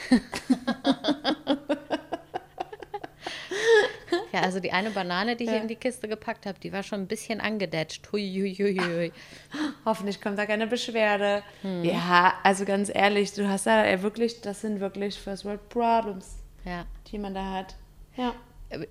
Ja, 4.31 4.41
also 4.41 4.59
die 4.59 4.71
eine 4.73 4.91
Banane, 4.91 5.35
die 5.37 5.45
ich 5.45 5.49
Ja. 5.51 5.57
in 5.57 5.67
die 5.69 5.75
Kiste 5.77 6.07
gepackt 6.09 6.45
habe, 6.45 6.59
die 6.59 6.73
war 6.73 6.83
schon 6.83 6.99
ein 7.01 7.07
bisschen 7.07 7.39
angedetscht. 7.39 8.09
Hoffentlich 9.85 10.21
kommt 10.21 10.37
da 10.37 10.45
keine 10.45 10.67
Beschwerde. 10.67 11.41
Ja, 11.83 12.33
also 12.43 12.65
ganz 12.65 12.91
ehrlich, 12.93 13.31
du 13.33 13.47
hast 13.47 13.65
ja 13.65 13.85
äh, 13.85 14.01
wirklich, 14.01 14.41
das 14.41 14.61
sind 14.61 14.79
wirklich 14.81 15.17
First 15.17 15.45
World 15.45 15.69
Problems, 15.69 16.35
Ja. 16.65 16.85
die 17.11 17.17
man 17.17 17.33
da 17.33 17.49
hat. 17.53 17.75
Ja. 18.17 18.33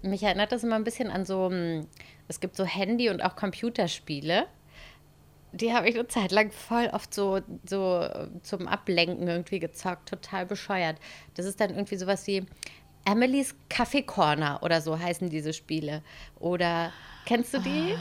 Mich 0.02 0.22
erinnert 0.22 0.50
das 0.52 0.64
immer 0.64 0.76
ein 0.76 0.84
bisschen 0.84 1.10
an 1.10 1.26
so, 1.26 1.50
hm, 1.50 1.86
es 2.28 2.40
gibt 2.40 2.56
so 2.56 2.64
Handy- 2.64 3.10
und 3.10 3.22
auch 3.22 3.36
Computerspiele. 3.36 4.46
Die 5.54 5.72
habe 5.72 5.88
ich 5.88 5.94
eine 5.94 6.08
Zeit 6.08 6.32
lang 6.32 6.50
voll 6.50 6.88
oft 6.92 7.14
so, 7.14 7.40
so 7.64 8.00
äh, 8.00 8.28
zum 8.42 8.66
Ablenken 8.66 9.28
irgendwie 9.28 9.60
gezockt, 9.60 10.08
total 10.08 10.46
bescheuert. 10.46 10.96
Das 11.34 11.46
ist 11.46 11.60
dann 11.60 11.70
irgendwie 11.70 11.96
sowas 11.96 12.26
wie 12.26 12.44
Emily's 13.04 13.54
Kaffee 13.68 14.02
Corner 14.02 14.60
oder 14.62 14.80
so 14.80 14.98
heißen 14.98 15.28
diese 15.30 15.52
Spiele. 15.52 16.02
Oder 16.40 16.92
kennst 17.26 17.54
du 17.54 17.58
die? 17.60 17.94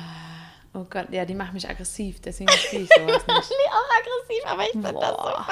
Oh 0.75 0.87
Gott, 0.89 1.09
ja, 1.11 1.23
die 1.23 1.35
macht 1.35 1.53
mich 1.53 1.69
aggressiv, 1.69 2.19
deswegen 2.19 2.49
spiele 2.49 2.83
ich 2.83 2.89
sowas 2.89 3.21
nicht. 3.27 3.27
Nee, 3.27 3.69
auch 3.69 3.97
aggressiv, 3.99 4.43
aber 4.45 4.63
ich 4.63 4.71
finde 4.71 4.91
das 4.91 5.09
super. 5.09 5.47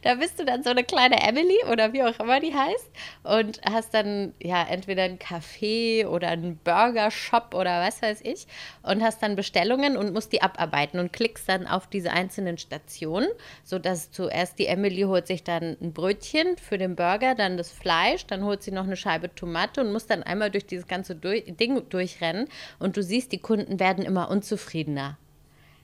Da 0.00 0.14
bist 0.14 0.40
du 0.40 0.46
dann 0.46 0.62
so 0.62 0.70
eine 0.70 0.82
kleine 0.82 1.22
Emily 1.22 1.58
oder 1.70 1.92
wie 1.92 2.02
auch 2.02 2.18
immer 2.18 2.40
die 2.40 2.54
heißt 2.54 2.90
und 3.22 3.60
hast 3.68 3.92
dann 3.92 4.32
ja 4.42 4.62
entweder 4.62 5.02
einen 5.02 5.18
Café 5.18 6.06
oder 6.06 6.28
einen 6.28 6.56
Burger-Shop 6.56 7.54
oder 7.54 7.86
was 7.86 8.00
weiß 8.00 8.22
ich 8.22 8.46
und 8.82 9.02
hast 9.02 9.22
dann 9.22 9.36
Bestellungen 9.36 9.98
und 9.98 10.14
musst 10.14 10.32
die 10.32 10.40
abarbeiten 10.40 10.98
und 10.98 11.12
klickst 11.12 11.50
dann 11.50 11.66
auf 11.66 11.86
diese 11.86 12.10
einzelnen 12.10 12.56
Stationen, 12.56 13.28
sodass 13.64 14.10
zuerst 14.10 14.58
die 14.58 14.66
Emily 14.66 15.02
holt 15.02 15.26
sich 15.26 15.44
dann 15.44 15.76
ein 15.82 15.92
Brötchen 15.92 16.56
für 16.56 16.78
den 16.78 16.96
Burger, 16.96 17.34
dann 17.34 17.58
das 17.58 17.70
Fleisch, 17.70 18.26
dann 18.26 18.42
holt 18.42 18.62
sie 18.62 18.72
noch 18.72 18.84
eine 18.84 18.96
Scheibe 18.96 19.34
Tomate 19.34 19.82
und 19.82 19.92
muss 19.92 20.06
dann 20.06 20.22
einmal 20.22 20.50
durch 20.50 20.64
dieses 20.64 20.86
ganze 20.86 21.14
Ding 21.14 21.88
durchrennen 21.90 22.48
und 22.78 22.96
du 22.96 23.02
siehst, 23.02 23.32
die 23.32 23.38
Kunden 23.38 23.78
werden 23.78 24.02
immer 24.02 24.30
unzufriedener. 24.62 25.16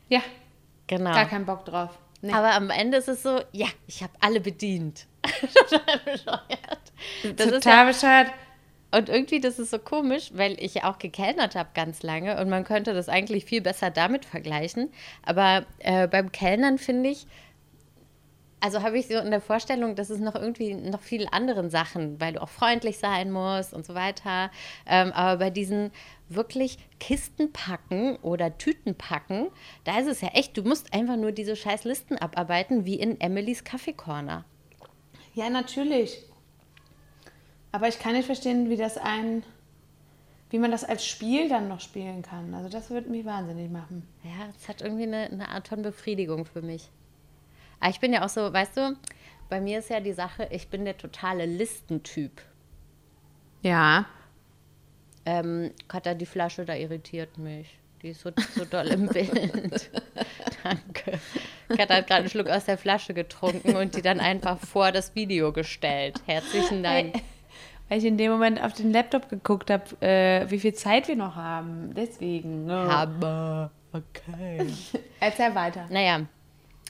Ja, 0.09 0.21
Genau. 0.87 1.13
gar 1.13 1.27
keinen 1.27 1.45
Bock 1.45 1.65
drauf. 1.67 1.99
Nee. 2.23 2.33
Aber 2.33 2.55
am 2.55 2.71
Ende 2.71 2.97
ist 2.97 3.09
es 3.09 3.23
so, 3.23 3.41
ja, 3.53 3.67
ich 3.87 4.03
habe 4.03 4.13
alle 4.21 4.41
bedient. 4.41 5.07
Total 5.69 5.99
bescheuert. 6.05 6.93
Das 7.37 7.49
Total 7.51 7.73
ja, 7.73 7.85
bescheuert. 7.85 8.27
und 8.93 9.09
irgendwie, 9.09 9.41
das 9.41 9.59
ist 9.59 9.71
so 9.71 9.79
komisch, 9.79 10.31
weil 10.33 10.57
ich 10.63 10.75
ja 10.75 10.91
auch 10.91 10.99
gekellnert 10.99 11.55
habe 11.55 11.69
ganz 11.75 12.03
lange 12.03 12.41
und 12.41 12.49
man 12.49 12.65
könnte 12.65 12.95
das 12.95 13.09
eigentlich 13.09 13.45
viel 13.45 13.61
besser 13.61 13.91
damit 13.91 14.25
vergleichen. 14.25 14.91
Aber 15.23 15.67
äh, 15.81 16.09
beim 16.09 16.33
Kellnern 16.33 16.79
finde 16.79 17.11
ich, 17.11 17.27
also 18.61 18.83
habe 18.83 18.99
ich 18.99 19.07
so 19.07 19.19
in 19.19 19.31
der 19.31 19.41
Vorstellung, 19.41 19.95
dass 19.95 20.11
es 20.11 20.19
noch 20.19 20.35
irgendwie 20.35 20.75
noch 20.75 21.01
viele 21.01 21.33
anderen 21.33 21.71
Sachen, 21.71 22.21
weil 22.21 22.35
du 22.35 22.43
auch 22.43 22.49
freundlich 22.49 22.99
sein 22.99 23.31
musst 23.31 23.73
und 23.73 23.87
so 23.87 23.95
weiter. 23.95 24.51
Ähm, 24.87 25.13
aber 25.13 25.39
bei 25.39 25.51
diesen 25.51 25.93
wirklich 26.29 26.79
Kisten 26.99 27.53
packen 27.53 28.17
oder 28.17 28.59
Tüten 28.59 28.95
packen, 28.95 29.49
da 29.85 29.99
ist 29.99 30.09
es 30.09 30.21
ja 30.21 30.29
echt, 30.29 30.57
du 30.57 30.63
musst 30.63 30.93
einfach 30.93 31.17
nur 31.17 31.33
diese 31.33 31.57
scheiß 31.57 31.85
Listen 31.85 32.19
abarbeiten, 32.19 32.85
wie 32.85 32.97
in 32.97 33.21
Emilys 33.21 33.65
Kaffee 33.65 33.93
Corner. 33.93 34.45
Ja, 35.35 35.49
natürlich. 35.51 36.23
Aber 37.71 37.89
ich 37.89 37.99
kann 37.99 38.15
nicht 38.15 38.27
verstehen, 38.27 38.71
wie 38.71 38.77
das 38.77 38.99
ein, 38.99 39.45
wie 40.51 40.59
man 40.59 40.71
das 40.71 40.85
als 40.85 41.07
Spiel 41.07 41.49
dann 41.49 41.69
noch 41.69 41.81
spielen 41.81 42.23
kann. 42.23 42.53
Also 42.55 42.69
das 42.69 42.91
würde 42.91 43.11
mich 43.11 43.25
wahnsinnig 43.25 43.71
machen. 43.71 44.07
Ja, 44.25 44.49
es 44.59 44.69
hat 44.69 44.83
irgendwie 44.83 45.05
eine, 45.05 45.31
eine 45.31 45.49
Art 45.49 45.69
von 45.69 45.83
Befriedigung 45.83 46.45
für 46.45 46.63
mich. 46.63 46.91
Aber 47.81 47.91
ich 47.91 48.01
bin 48.01 48.13
ja 48.13 48.25
auch 48.25 48.29
so, 48.29 48.53
weißt 48.53 48.77
du, 48.77 48.97
bei 49.49 49.61
mir 49.61 49.79
ist 49.79 49.91
ja 49.91 50.01
die 50.01 50.13
Sache, 50.13 50.49
ich 50.51 50.69
bin 50.69 50.85
der 50.85 50.97
totale 50.97 51.47
Listentyp. 51.47 52.43
Ja. 53.63 54.07
Ähm, 55.25 55.73
Katha, 55.89 56.15
die 56.15 56.27
Flasche 56.27 56.65
da 56.65 56.75
irritiert 56.75 57.39
mich. 57.39 57.79
Die 58.03 58.11
ist 58.11 58.21
so, 58.21 58.31
so 58.55 58.65
doll 58.65 58.87
im 58.89 59.09
Bild. 59.09 59.91
Danke. 60.63 61.19
Katha 61.69 61.97
hat 61.97 62.07
gerade 62.07 62.21
einen 62.21 62.29
Schluck 62.29 62.49
aus 62.49 62.65
der 62.67 62.79
Flasche 62.79 63.15
getrunken 63.15 63.77
und 63.77 63.97
die 63.97 64.03
dann 64.03 64.21
einfach 64.21 64.59
vor 64.59 64.93
das 64.93 65.15
Video 65.15 65.53
gestellt. 65.53 66.21
Herzlichen 66.27 66.83
Dank. 66.83 67.15
Weil 67.89 67.99
ich 67.99 68.05
in 68.05 68.19
dem 68.19 68.31
Moment 68.31 68.63
auf 68.63 68.75
den 68.75 68.93
Laptop 68.93 69.29
geguckt 69.29 69.71
habe, 69.71 69.85
äh, 70.07 70.51
wie 70.51 70.59
viel 70.61 70.75
Zeit 70.75 71.09
wir 71.09 71.17
noch 71.17 71.37
haben. 71.37 71.95
Deswegen. 71.95 72.67
Ne? 72.67 72.75
Aber, 72.75 73.71
okay. 73.93 74.67
Erzähl 75.21 75.55
weiter. 75.55 75.87
Naja, 75.91 76.27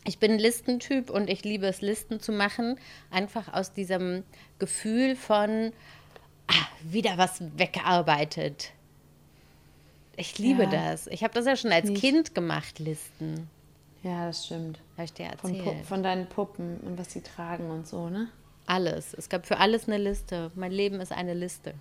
ich 0.04 0.18
bin 0.18 0.38
Listentyp 0.38 1.10
und 1.10 1.28
ich 1.28 1.44
liebe 1.44 1.66
es, 1.66 1.80
Listen 1.80 2.20
zu 2.20 2.32
machen. 2.32 2.78
Einfach 3.10 3.52
aus 3.52 3.72
diesem 3.72 4.24
Gefühl 4.58 5.16
von, 5.16 5.72
ah, 6.46 6.66
wieder 6.82 7.18
was 7.18 7.42
weggearbeitet. 7.58 8.72
Ich 10.16 10.38
liebe 10.38 10.64
Ja. 10.64 10.70
das. 10.70 11.06
Ich 11.08 11.22
habe 11.22 11.34
das 11.34 11.46
ja 11.46 11.56
schon 11.56 11.72
als 11.72 11.88
Nicht. 11.90 12.00
Kind 12.00 12.34
gemacht, 12.34 12.78
Listen. 12.78 13.48
Ja, 14.02 14.26
das 14.26 14.46
stimmt. 14.46 14.80
Habe 14.96 15.04
ich 15.04 15.12
dir 15.12 15.30
Von, 15.40 15.54
erzählt. 15.54 15.78
Pu 15.80 15.84
von 15.84 16.02
deinen 16.02 16.26
Puppen 16.28 16.78
und 16.80 16.98
was 16.98 17.12
sie 17.12 17.20
tragen 17.20 17.70
und 17.70 17.86
so, 17.86 18.08
ne? 18.08 18.28
Alles. 18.66 19.14
Es 19.14 19.28
gab 19.28 19.46
für 19.46 19.58
alles 19.58 19.86
eine 19.88 19.98
Liste. 19.98 20.50
Mein 20.54 20.72
Leben 20.72 21.00
ist 21.00 21.12
eine 21.12 21.34
Liste. 21.34 21.74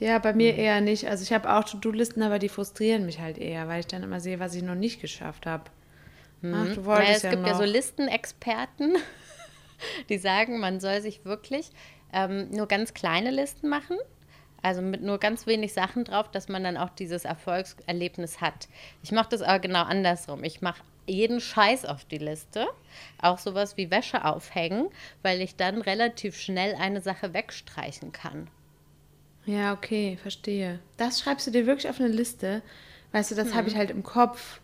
Ja, 0.00 0.18
bei 0.18 0.32
mir 0.32 0.54
eher 0.56 0.80
nicht. 0.80 1.06
Also 1.08 1.22
ich 1.24 1.32
habe 1.32 1.52
auch 1.52 1.64
To-Do-Listen, 1.64 2.22
aber 2.22 2.38
die 2.38 2.48
frustrieren 2.48 3.04
mich 3.04 3.18
halt 3.18 3.36
eher, 3.38 3.66
weil 3.68 3.80
ich 3.80 3.86
dann 3.86 4.02
immer 4.02 4.20
sehe, 4.20 4.38
was 4.38 4.54
ich 4.54 4.62
noch 4.62 4.74
nicht 4.76 5.00
geschafft 5.00 5.44
habe. 5.46 5.64
Ach, 6.42 6.74
du 6.74 6.84
wolltest 6.84 7.16
es 7.16 7.22
ja 7.22 7.30
gibt 7.30 7.42
noch. 7.42 7.48
ja 7.48 7.54
so 7.56 7.64
Listenexperten, 7.64 8.96
die 10.08 10.18
sagen, 10.18 10.60
man 10.60 10.80
soll 10.80 11.00
sich 11.00 11.24
wirklich 11.24 11.70
ähm, 12.12 12.50
nur 12.50 12.66
ganz 12.66 12.94
kleine 12.94 13.30
Listen 13.30 13.68
machen. 13.68 13.96
Also 14.60 14.82
mit 14.82 15.02
nur 15.02 15.18
ganz 15.18 15.46
wenig 15.46 15.72
Sachen 15.72 16.04
drauf, 16.04 16.30
dass 16.30 16.48
man 16.48 16.64
dann 16.64 16.76
auch 16.76 16.90
dieses 16.90 17.24
Erfolgserlebnis 17.24 18.40
hat. 18.40 18.68
Ich 19.04 19.12
mache 19.12 19.28
das 19.30 19.42
aber 19.42 19.60
genau 19.60 19.84
andersrum. 19.84 20.42
Ich 20.42 20.60
mache 20.60 20.82
jeden 21.06 21.40
Scheiß 21.40 21.84
auf 21.84 22.04
die 22.04 22.18
Liste, 22.18 22.66
auch 23.22 23.38
sowas 23.38 23.76
wie 23.76 23.90
Wäsche 23.90 24.24
aufhängen, 24.24 24.88
weil 25.22 25.40
ich 25.40 25.56
dann 25.56 25.80
relativ 25.80 26.36
schnell 26.36 26.74
eine 26.74 27.00
Sache 27.00 27.34
wegstreichen 27.34 28.12
kann. 28.12 28.48
Ja, 29.46 29.72
okay, 29.72 30.18
verstehe. 30.20 30.80
Das 30.98 31.20
schreibst 31.20 31.46
du 31.46 31.50
dir 31.50 31.66
wirklich 31.66 31.88
auf 31.88 32.00
eine 32.00 32.08
Liste. 32.08 32.62
Weißt 33.12 33.30
du, 33.30 33.34
das 33.34 33.54
habe 33.54 33.68
ich 33.68 33.76
halt 33.76 33.90
im 33.90 34.02
Kopf. 34.02 34.60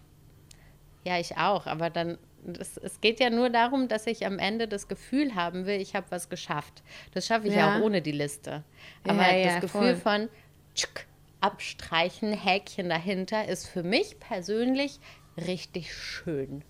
Ja, 1.04 1.18
ich 1.18 1.36
auch, 1.36 1.66
aber 1.66 1.90
dann, 1.90 2.18
das, 2.44 2.76
es 2.78 3.00
geht 3.00 3.20
ja 3.20 3.30
nur 3.30 3.50
darum, 3.50 3.88
dass 3.88 4.06
ich 4.06 4.26
am 4.26 4.38
Ende 4.38 4.66
das 4.68 4.88
Gefühl 4.88 5.34
haben 5.34 5.66
will, 5.66 5.80
ich 5.80 5.94
habe 5.94 6.06
was 6.10 6.28
geschafft. 6.28 6.82
Das 7.12 7.26
schaffe 7.26 7.48
ich 7.48 7.54
ja. 7.54 7.60
Ja. 7.68 7.76
auch 7.78 7.82
ohne 7.82 8.00
die 8.02 8.12
Liste. 8.12 8.64
Aber 9.06 9.22
Ja, 9.30 9.44
das 9.44 9.54
ja, 9.54 9.60
Gefühl 9.60 9.96
voll. 9.96 9.96
von 9.96 10.28
tschuk, 10.74 11.04
Abstreichen, 11.40 12.32
Häkchen 12.32 12.88
dahinter 12.88 13.46
ist 13.46 13.66
für 13.68 13.82
mich 13.82 14.18
persönlich 14.18 14.98
richtig 15.36 15.94
schön. 15.94 16.62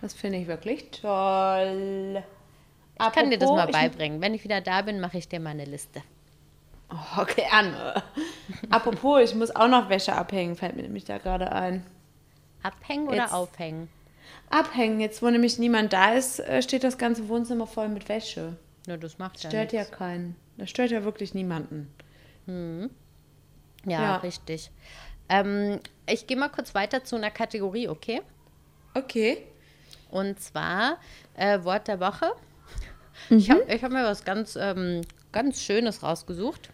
Das 0.00 0.14
finde 0.14 0.38
ich 0.38 0.48
wirklich 0.48 0.90
toll. 0.90 2.22
Ich 2.98 3.12
kann 3.12 3.30
dir 3.30 3.38
das 3.38 3.50
mal 3.50 3.68
beibringen. 3.68 4.20
Wenn 4.20 4.34
ich 4.34 4.42
wieder 4.42 4.60
da 4.60 4.82
bin, 4.82 5.00
mache 5.00 5.18
ich 5.18 5.28
dir 5.28 5.38
mal 5.38 5.50
eine 5.50 5.64
Liste. 5.64 6.02
Oh, 6.90 7.24
gerne. 7.24 8.02
Apropos, 8.70 9.20
ich 9.22 9.34
muss 9.34 9.54
auch 9.54 9.68
noch 9.68 9.88
Wäsche 9.88 10.12
abhängen, 10.14 10.56
fällt 10.56 10.76
mir 10.76 10.82
nämlich 10.82 11.04
da 11.04 11.18
gerade 11.18 11.52
ein. 11.52 11.84
Abhängen 12.62 13.08
oder 13.08 13.16
Jetzt- 13.18 13.32
aufhängen? 13.32 13.88
Abhängen, 14.50 15.00
jetzt 15.00 15.22
wo 15.22 15.30
nämlich 15.30 15.58
niemand 15.58 15.92
da 15.92 16.12
ist, 16.14 16.40
äh, 16.40 16.62
steht 16.62 16.84
das 16.84 16.98
ganze 16.98 17.28
Wohnzimmer 17.28 17.66
voll 17.66 17.88
mit 17.88 18.08
Wäsche. 18.08 18.56
Nur 18.86 18.96
das 18.96 19.18
macht 19.18 19.42
ja 19.42 19.50
Stört 19.50 19.72
ja 19.72 19.80
nichts. 19.80 19.96
keinen. 19.96 20.36
Das 20.56 20.70
stört 20.70 20.90
ja 20.90 21.04
wirklich 21.04 21.34
niemanden. 21.34 21.92
Ja, 22.46 22.88
Ja. 24.02 24.16
richtig. 24.16 24.70
Ähm, 25.28 25.80
ich 26.08 26.26
gehe 26.26 26.36
mal 26.36 26.48
kurz 26.48 26.74
weiter 26.74 27.02
zu 27.04 27.16
einer 27.16 27.30
Kategorie, 27.30 27.88
okay? 27.88 28.22
Okay. 28.94 29.38
Und 30.10 30.40
zwar 30.40 30.98
äh, 31.34 31.62
Wort 31.64 31.88
der 31.88 31.98
Woche. 32.00 32.32
Ich 33.30 33.50
habe 33.50 33.64
hab 33.66 33.90
mir 33.90 34.04
was 34.04 34.24
ganz, 34.24 34.56
ähm, 34.56 35.00
ganz 35.32 35.60
Schönes 35.62 36.02
rausgesucht. 36.02 36.70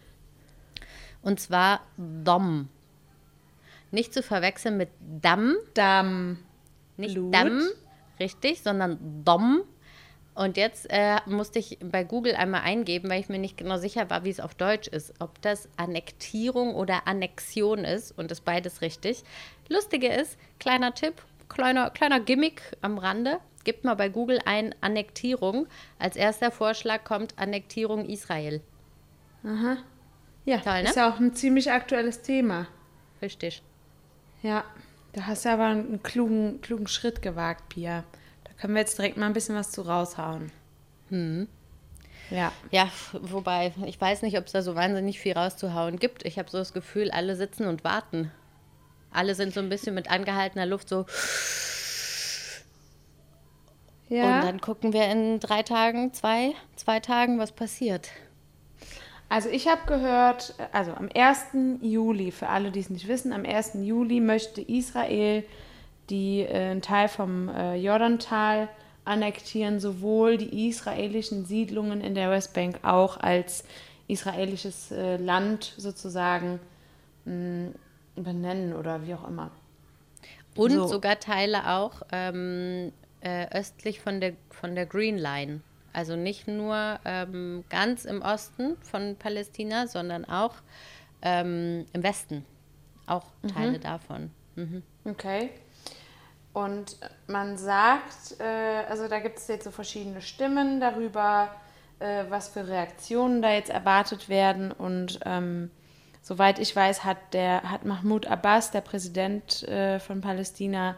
Und 1.23 1.41
zwar 1.41 1.81
Dom. 1.97 2.69
Nicht 3.93 4.13
zu 4.13 4.23
verwechseln 4.23 4.77
mit 4.77 4.89
Damm, 5.01 5.55
Damm. 5.75 6.39
nicht 6.97 7.15
Blut. 7.15 7.33
Damm, 7.33 7.63
richtig, 8.19 8.63
sondern 8.63 8.99
Dom. 9.25 9.63
Und 10.35 10.57
jetzt 10.57 10.87
äh, 10.89 11.19
musste 11.27 11.59
ich 11.59 11.79
bei 11.85 12.05
Google 12.05 12.35
einmal 12.35 12.63
eingeben, 12.63 13.11
weil 13.11 13.21
ich 13.21 13.29
mir 13.29 13.39
nicht 13.39 13.59
genau 13.59 13.77
sicher 13.77 14.09
war, 14.09 14.25
wie 14.25 14.31
es 14.31 14.41
auf 14.41 14.55
Deutsch 14.55 14.89
ist. 14.89 15.13
Ob 15.21 15.41
das 15.43 15.69
Annektierung 15.77 16.75
oder 16.75 17.07
Annexion 17.07 17.85
ist 17.85 18.13
und 18.17 18.33
ist 18.33 18.41
beides 18.45 18.81
richtig. 18.81 19.25
Lustige 19.69 20.09
ist, 20.09 20.39
kleiner 20.59 20.95
Tipp, 20.95 21.21
kleiner, 21.51 21.91
kleiner 21.91 22.19
Gimmick 22.19 22.63
am 22.81 22.97
Rande. 22.97 23.41
Gibt 23.65 23.85
mal 23.85 23.95
bei 23.95 24.09
Google 24.09 24.41
ein 24.47 24.75
Annektierung. 24.81 25.67
Als 25.99 26.17
erster 26.17 26.51
Vorschlag 26.51 27.05
kommt 27.05 27.39
Annektierung 27.39 28.07
Israel. 28.07 28.63
Ja, 30.47 30.59
Toll, 30.59 30.83
ne? 30.83 30.89
ist 30.89 30.97
ja 30.97 31.13
auch 31.13 31.21
ein 31.21 31.35
ziemlich 31.35 31.71
aktuelles 31.71 32.23
Thema. 32.23 32.67
Richtig. 33.21 33.63
Ja, 34.43 34.65
da 35.13 35.27
hast 35.27 35.45
du 35.45 35.51
aber 35.51 35.67
einen 35.67 36.03
klugen, 36.03 36.61
klugen 36.61 36.89
Schritt 36.89 37.23
gewagt, 37.23 37.69
Pia. 37.69 38.05
Da 38.45 38.53
können 38.55 38.75
wir 38.75 38.81
jetzt 38.81 38.99
direkt 38.99 39.17
mal 39.17 39.27
ein 39.27 39.33
bisschen 39.33 39.55
was 39.55 39.71
zu 39.71 39.83
raushauen. 39.83 40.51
Ja. 42.31 42.53
Ja, 42.71 42.91
wobei, 43.13 43.73
ich 43.87 44.01
weiß 44.01 44.23
nicht, 44.23 44.39
ob 44.39 44.47
es 44.47 44.53
da 44.53 44.63
so 44.63 44.75
wahnsinnig 44.75 45.21
viel 45.21 45.35
rauszuhauen 45.35 45.99
gibt. 45.99 46.25
Ich 46.25 46.39
habe 46.39 46.51
so 46.51 46.59
das 46.59 46.73
Gefühl, 46.73 47.11
alle 47.11 47.37
sitzen 47.37 47.67
und 47.67 47.85
warten. 47.85 48.31
Alle 49.11 49.35
sind 49.35 49.53
so 49.53 49.61
ein 49.61 49.69
bisschen 49.69 49.95
mit 49.95 50.11
angehaltener 50.11 50.65
Luft 50.65 50.89
so. 50.89 51.05
Ja. 54.09 54.37
Und 54.37 54.45
dann 54.45 54.61
gucken 54.61 54.93
wir 54.93 55.07
in 55.11 55.41
drei 55.41 55.63
Tagen, 55.63 56.13
zwei, 56.15 56.55
zwei 56.77 57.01
Tagen, 57.01 57.39
was 57.39 57.53
passiert. 57.53 58.09
Also 59.33 59.49
ich 59.49 59.67
habe 59.67 59.81
gehört, 59.87 60.53
also 60.73 60.93
am 60.93 61.09
1. 61.15 61.81
Juli, 61.81 62.33
für 62.33 62.51
alle, 62.51 62.71
die 62.71 62.81
es 62.81 62.91
nicht 62.91 63.09
wissen, 63.09 63.33
am 63.33 63.47
1. 63.47 63.77
Juli 63.81 64.21
möchte 64.21 64.61
Israel 64.61 65.43
die, 66.11 66.41
äh, 66.41 66.73
einen 66.73 66.83
Teil 66.83 67.09
vom 67.09 67.49
äh, 67.49 67.77
Jordantal 67.77 68.69
annektieren, 69.07 69.81
sowohl 69.81 70.37
die 70.37 70.69
israelischen 70.69 71.47
Siedlungen 71.47 72.03
in 72.03 72.15
der 72.15 72.31
Westbank 72.31 72.81
auch 72.83 73.17
als 73.17 73.65
israelisches 74.07 74.91
äh, 74.91 75.17
Land 75.17 75.77
sozusagen 75.79 76.61
mh, 77.25 77.71
benennen 78.17 78.75
oder 78.75 79.07
wie 79.07 79.15
auch 79.15 79.27
immer. 79.27 79.51
Und 80.57 80.73
So. 80.73 80.87
sogar 80.89 81.19
Teile 81.21 81.71
auch 81.71 82.03
ähm, 82.13 82.93
äh, 83.23 83.47
östlich 83.57 83.99
von 84.03 84.21
der, 84.21 84.35
von 84.51 84.75
der 84.75 84.85
Green 84.85 85.17
Line. 85.17 85.63
Also 85.93 86.17
nicht 86.17 86.49
nur 86.49 86.99
ähm, 87.05 87.65
ganz 87.69 88.05
im 88.05 88.23
Osten 88.23 88.77
von 88.83 89.17
Palästina, 89.17 89.87
sondern 89.87 90.25
auch 90.25 90.55
ähm, 91.23 91.87
im 91.93 92.03
Westen. 92.03 92.45
Auch 93.07 93.27
Teile 93.55 93.79
davon. 93.79 94.31
Mhm. 94.57 94.83
Okay. 95.05 95.51
Und 96.53 96.99
man 97.27 97.57
sagt, 97.57 98.39
äh, 98.39 98.85
also 98.89 99.09
da 99.09 99.21
gibt 99.21 99.39
es 99.39 99.49
jetzt 99.49 99.65
so 99.65 99.71
verschiedene 99.71 100.21
Stimmen 100.21 100.81
darüber, 100.81 101.49
äh, 101.99 102.25
was 102.29 102.49
für 102.49 102.69
Reaktionen 102.69 103.41
da 103.41 103.51
jetzt 103.51 103.71
erwartet 103.71 104.29
werden. 104.29 104.71
Und 104.71 105.21
ähm, 105.25 105.71
soweit 106.21 106.59
ich 106.59 106.77
weiß, 106.77 107.05
hat 107.05 107.19
der 107.33 107.71
hat 107.71 107.85
Mahmoud 107.85 108.27
Abbas, 108.27 108.71
der 108.71 108.83
Präsident 108.83 109.63
äh, 109.63 109.99
von 109.99 110.21
Palästina, 110.21 110.97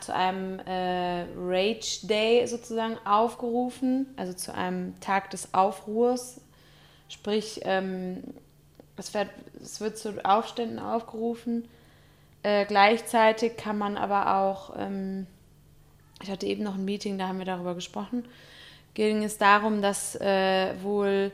zu 0.00 0.14
einem 0.14 0.58
äh, 0.60 1.24
Rage 1.36 2.06
Day 2.06 2.46
sozusagen 2.46 2.98
aufgerufen, 3.06 4.06
also 4.16 4.34
zu 4.34 4.54
einem 4.54 4.98
Tag 5.00 5.30
des 5.30 5.54
Aufruhrs. 5.54 6.40
Sprich, 7.08 7.60
ähm, 7.64 8.22
es, 8.96 9.14
wird, 9.14 9.28
es 9.62 9.80
wird 9.80 9.96
zu 9.96 10.24
Aufständen 10.24 10.78
aufgerufen. 10.78 11.68
Äh, 12.42 12.66
gleichzeitig 12.66 13.56
kann 13.56 13.78
man 13.78 13.96
aber 13.96 14.36
auch, 14.36 14.74
ähm, 14.76 15.26
ich 16.22 16.30
hatte 16.30 16.46
eben 16.46 16.62
noch 16.62 16.74
ein 16.74 16.84
Meeting, 16.84 17.18
da 17.18 17.28
haben 17.28 17.38
wir 17.38 17.46
darüber 17.46 17.74
gesprochen, 17.74 18.24
ging 18.94 19.24
es 19.24 19.38
darum, 19.38 19.80
dass 19.80 20.16
äh, 20.16 20.74
wohl 20.82 21.32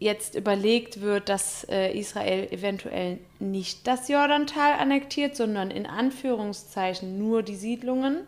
jetzt 0.00 0.34
überlegt 0.34 1.02
wird, 1.02 1.28
dass 1.28 1.64
äh, 1.68 1.92
Israel 1.92 2.48
eventuell 2.50 3.18
nicht 3.38 3.86
das 3.86 4.08
Jordantal 4.08 4.72
annektiert, 4.72 5.36
sondern 5.36 5.70
in 5.70 5.86
Anführungszeichen 5.86 7.18
nur 7.18 7.42
die 7.42 7.54
Siedlungen, 7.54 8.26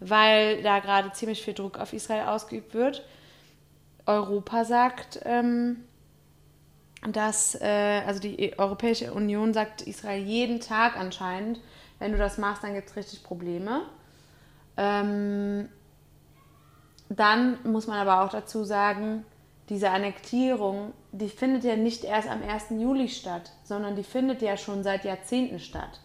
weil 0.00 0.62
da 0.62 0.80
gerade 0.80 1.12
ziemlich 1.12 1.44
viel 1.44 1.52
Druck 1.52 1.78
auf 1.78 1.92
Israel 1.92 2.26
ausgeübt 2.26 2.72
wird. 2.72 3.04
Europa 4.06 4.64
sagt, 4.64 5.20
ähm, 5.24 5.84
dass, 7.12 7.54
äh, 7.60 8.02
also 8.06 8.18
die 8.18 8.58
Europäische 8.58 9.12
Union 9.12 9.52
sagt 9.52 9.82
Israel 9.82 10.22
jeden 10.22 10.60
Tag 10.60 10.96
anscheinend, 10.96 11.60
wenn 11.98 12.12
du 12.12 12.18
das 12.18 12.38
machst, 12.38 12.64
dann 12.64 12.72
gibt 12.72 12.88
es 12.88 12.96
richtig 12.96 13.22
Probleme. 13.22 13.82
Ähm, 14.78 15.68
dann 17.10 17.58
muss 17.64 17.86
man 17.86 17.98
aber 17.98 18.24
auch 18.24 18.30
dazu 18.30 18.64
sagen, 18.64 19.26
diese 19.68 19.90
Annektierung, 19.90 20.94
die 21.12 21.28
findet 21.28 21.64
ja 21.64 21.76
nicht 21.76 22.04
erst 22.04 22.28
am 22.28 22.42
1. 22.42 22.70
Juli 22.70 23.08
statt, 23.08 23.52
sondern 23.64 23.96
die 23.96 24.04
findet 24.04 24.42
ja 24.42 24.56
schon 24.56 24.82
seit 24.82 25.04
Jahrzehnten 25.04 25.58
statt. 25.58 26.00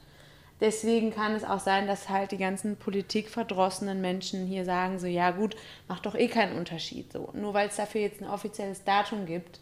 Deswegen 0.62 1.12
kann 1.12 1.34
es 1.34 1.44
auch 1.44 1.60
sein, 1.60 1.86
dass 1.86 2.10
halt 2.10 2.32
die 2.32 2.38
ganzen 2.38 2.78
politikverdrossenen 2.78 4.00
Menschen 4.00 4.46
hier 4.46 4.64
sagen, 4.64 5.00
so 5.00 5.08
ja 5.08 5.32
gut, 5.32 5.56
macht 5.88 6.06
doch 6.06 6.16
eh 6.16 6.30
keinen 6.30 6.58
Unterschied. 6.58 7.12
So. 7.12 7.30
Nur 7.34 7.54
weil 7.54 7.68
es 7.68 7.76
dafür 7.76 8.02
jetzt 8.02 8.22
ein 8.22 8.30
offizielles 8.30 8.84
Datum 8.84 9.26
gibt. 9.26 9.60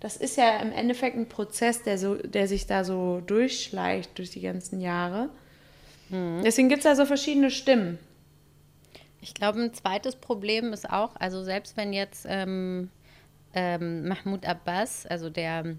Das 0.00 0.16
ist 0.16 0.38
ja 0.38 0.58
im 0.60 0.72
Endeffekt 0.72 1.16
ein 1.16 1.28
Prozess, 1.28 1.82
der, 1.82 1.98
so, 1.98 2.14
der 2.14 2.48
sich 2.48 2.66
da 2.66 2.84
so 2.84 3.20
durchschleicht 3.20 4.16
durch 4.16 4.30
die 4.30 4.40
ganzen 4.40 4.80
Jahre. 4.80 5.28
Deswegen 6.12 6.68
gibt 6.68 6.80
es 6.80 6.84
da 6.84 6.96
so 6.96 7.06
verschiedene 7.06 7.52
Stimmen. 7.52 7.98
Ich 9.20 9.32
glaube, 9.32 9.60
ein 9.60 9.74
zweites 9.74 10.16
Problem 10.16 10.72
ist 10.72 10.90
auch, 10.90 11.14
also 11.16 11.44
selbst 11.44 11.76
wenn 11.76 11.92
jetzt 11.92 12.26
ähm, 12.28 12.90
ähm, 13.54 14.08
Mahmoud 14.08 14.46
Abbas, 14.46 15.06
also 15.06 15.30
der 15.30 15.76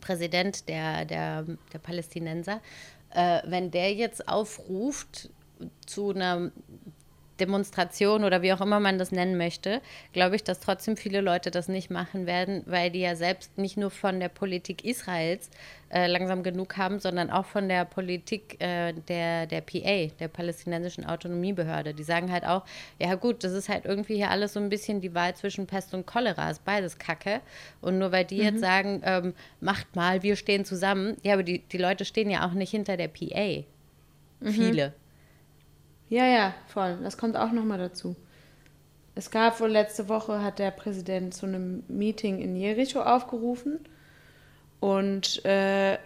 Präsident 0.00 0.68
der, 0.68 1.04
der, 1.04 1.44
der 1.72 1.78
Palästinenser, 1.78 2.60
äh, 3.10 3.40
wenn 3.44 3.70
der 3.70 3.92
jetzt 3.94 4.28
aufruft 4.28 5.30
zu 5.86 6.10
einer 6.10 6.50
Demonstration 7.40 8.24
oder 8.24 8.42
wie 8.42 8.52
auch 8.52 8.60
immer 8.60 8.80
man 8.80 8.98
das 8.98 9.12
nennen 9.12 9.36
möchte, 9.36 9.80
glaube 10.12 10.36
ich, 10.36 10.44
dass 10.44 10.60
trotzdem 10.60 10.96
viele 10.96 11.20
Leute 11.20 11.50
das 11.50 11.68
nicht 11.68 11.90
machen 11.90 12.26
werden, 12.26 12.62
weil 12.66 12.90
die 12.90 13.00
ja 13.00 13.16
selbst 13.16 13.58
nicht 13.58 13.76
nur 13.76 13.90
von 13.90 14.20
der 14.20 14.28
Politik 14.28 14.84
Israels 14.84 15.50
äh, 15.90 16.06
langsam 16.06 16.42
genug 16.42 16.76
haben, 16.76 16.98
sondern 16.98 17.30
auch 17.30 17.44
von 17.44 17.68
der 17.68 17.84
Politik 17.84 18.60
äh, 18.60 18.92
der, 18.92 19.46
der 19.46 19.60
PA, 19.60 20.12
der 20.18 20.28
palästinensischen 20.28 21.04
Autonomiebehörde. 21.04 21.94
Die 21.94 22.02
sagen 22.02 22.32
halt 22.32 22.44
auch, 22.44 22.64
ja 22.98 23.14
gut, 23.14 23.44
das 23.44 23.52
ist 23.52 23.68
halt 23.68 23.84
irgendwie 23.84 24.16
hier 24.16 24.30
alles 24.30 24.54
so 24.54 24.60
ein 24.60 24.68
bisschen 24.68 25.00
die 25.00 25.14
Wahl 25.14 25.34
zwischen 25.34 25.66
Pest 25.66 25.94
und 25.94 26.06
Cholera, 26.06 26.50
ist 26.50 26.64
beides 26.64 26.98
Kacke. 26.98 27.40
Und 27.80 27.98
nur 27.98 28.12
weil 28.12 28.24
die 28.24 28.38
jetzt 28.38 28.60
sagen, 28.60 29.02
ähm, 29.04 29.34
macht 29.60 29.94
mal, 29.94 30.22
wir 30.22 30.36
stehen 30.36 30.64
zusammen, 30.64 31.16
ja, 31.22 31.34
aber 31.34 31.42
die, 31.42 31.60
die 31.60 31.78
Leute 31.78 32.04
stehen 32.04 32.30
ja 32.30 32.46
auch 32.46 32.52
nicht 32.52 32.70
hinter 32.70 32.96
der 32.96 33.08
PA. 33.08 33.64
Viele. 34.40 34.92
Ja, 36.08 36.26
ja, 36.26 36.54
voll. 36.68 36.98
Das 37.02 37.16
kommt 37.16 37.36
auch 37.36 37.52
nochmal 37.52 37.78
dazu. 37.78 38.16
Es 39.14 39.30
gab 39.30 39.60
wohl 39.60 39.70
letzte 39.70 40.08
Woche, 40.08 40.42
hat 40.42 40.58
der 40.58 40.70
Präsident 40.70 41.34
zu 41.34 41.46
einem 41.46 41.84
Meeting 41.88 42.40
in 42.40 42.56
Jericho 42.56 43.00
aufgerufen. 43.00 43.78
Und 44.80 45.44
äh, 45.44 45.98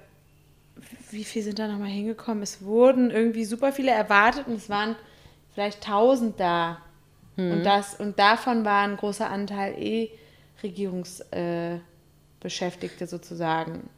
wie 1.11 1.24
viel 1.24 1.42
sind 1.42 1.58
da 1.58 1.68
nochmal 1.68 1.88
hingekommen? 1.88 2.42
Es 2.42 2.62
wurden 2.62 3.11
irgendwie 3.11 3.44
super 3.44 3.72
viele 3.72 3.90
erwartet 3.90 4.46
und 4.46 4.54
es 4.54 4.68
waren 4.68 4.94
vielleicht 5.54 5.87
1000 5.87 6.38
da. 6.38 6.78
Und, 7.37 7.62
das, 7.62 7.94
und 7.94 8.18
davon 8.18 8.64
war 8.64 8.82
ein 8.82 8.96
großer 8.96 9.30
Anteil 9.30 9.80
eh 9.80 10.11
Regierungsbeschäftigte 10.62 13.04
äh, 13.04 13.06
sozusagen. 13.06 13.88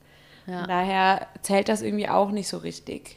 Ja. 0.47 0.67
Daher 0.67 1.27
zählt 1.41 1.71
das 1.71 1.81
irgendwie 1.81 2.11
auch 2.11 2.33
nicht 2.33 2.49
so 2.49 2.59
richtig. 2.59 3.17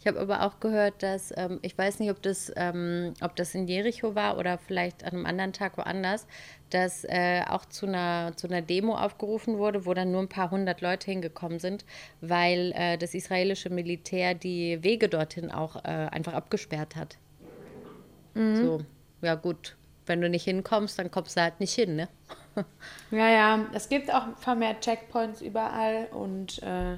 Ich 0.00 0.06
habe 0.06 0.18
aber 0.18 0.46
auch 0.46 0.60
gehört, 0.60 1.02
dass, 1.02 1.30
ähm, 1.36 1.58
ich 1.60 1.76
weiß 1.76 1.98
nicht, 1.98 2.10
ob 2.10 2.22
das, 2.22 2.50
ähm, 2.56 3.12
ob 3.20 3.36
das 3.36 3.54
in 3.54 3.68
Jericho 3.68 4.14
war 4.14 4.38
oder 4.38 4.56
vielleicht 4.56 5.04
an 5.04 5.10
einem 5.12 5.26
anderen 5.26 5.52
Tag 5.52 5.76
woanders, 5.76 6.26
dass 6.70 7.04
äh, 7.04 7.42
auch 7.46 7.66
zu 7.66 7.86
einer, 7.86 8.32
zu 8.36 8.48
einer 8.48 8.62
Demo 8.62 8.96
aufgerufen 8.96 9.58
wurde, 9.58 9.84
wo 9.84 9.92
dann 9.92 10.10
nur 10.10 10.22
ein 10.22 10.28
paar 10.28 10.50
hundert 10.50 10.80
Leute 10.80 11.10
hingekommen 11.10 11.58
sind, 11.58 11.84
weil 12.22 12.72
äh, 12.74 12.96
das 12.96 13.12
israelische 13.12 13.68
Militär 13.68 14.34
die 14.34 14.82
Wege 14.82 15.08
dorthin 15.10 15.50
auch 15.50 15.76
äh, 15.84 15.88
einfach 15.88 16.32
abgesperrt 16.32 16.96
hat. 16.96 17.18
So, 18.56 18.80
ja 19.20 19.34
gut, 19.34 19.76
wenn 20.06 20.20
du 20.22 20.30
nicht 20.30 20.44
hinkommst, 20.44 20.98
dann 20.98 21.10
kommst 21.10 21.36
du 21.36 21.42
halt 21.42 21.60
nicht 21.60 21.74
hin, 21.74 21.96
ne? 21.96 22.08
Ja, 23.10 23.28
ja, 23.28 23.66
es 23.72 23.88
gibt 23.88 24.12
auch 24.12 24.36
vermehrt 24.38 24.82
Checkpoints 24.82 25.42
überall 25.42 26.08
und 26.12 26.62
äh, 26.62 26.96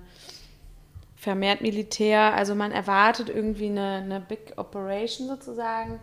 vermehrt 1.23 1.61
Militär. 1.61 2.35
Also 2.35 2.57
man 2.57 2.73
erwartet 2.73 3.29
irgendwie 3.29 3.69
eine, 3.69 4.03
eine 4.03 4.21
Big 4.21 4.55
Operation 4.57 5.29
sozusagen. 5.29 6.01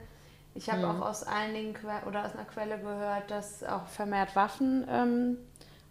Ich 0.55 0.69
habe 0.69 0.87
auch 0.87 1.01
aus 1.01 1.23
einigen 1.23 1.73
que 1.73 1.87
oder 2.07 2.25
aus 2.25 2.33
einer 2.33 2.45
Quelle 2.45 2.79
gehört, 2.79 3.29
dass 3.29 3.61
auch 3.63 3.85
vermehrt 3.87 4.37
Waffen 4.37 4.87
ähm, 4.89 5.37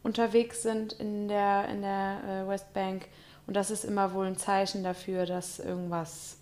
unterwegs 0.02 0.62
sind 0.62 0.94
in 0.94 1.28
der, 1.28 1.68
in 1.68 1.82
der 1.82 2.20
äh, 2.24 2.48
Westbank. 2.48 3.06
Und 3.46 3.54
das 3.54 3.70
ist 3.70 3.84
immer 3.84 4.14
wohl 4.14 4.26
ein 4.26 4.38
Zeichen 4.38 4.82
dafür, 4.82 5.26
dass 5.26 5.58
irgendwas 5.58 6.38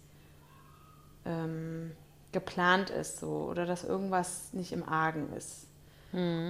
ähm, 1.25 1.90
geplant 2.31 2.90
ist 2.90 3.18
so 3.18 3.49
oder 3.51 3.66
dass 3.66 3.83
irgendwas 3.83 4.53
nicht 4.53 4.70
im 4.70 4.88
Argen 4.88 5.33
ist. 5.37 5.66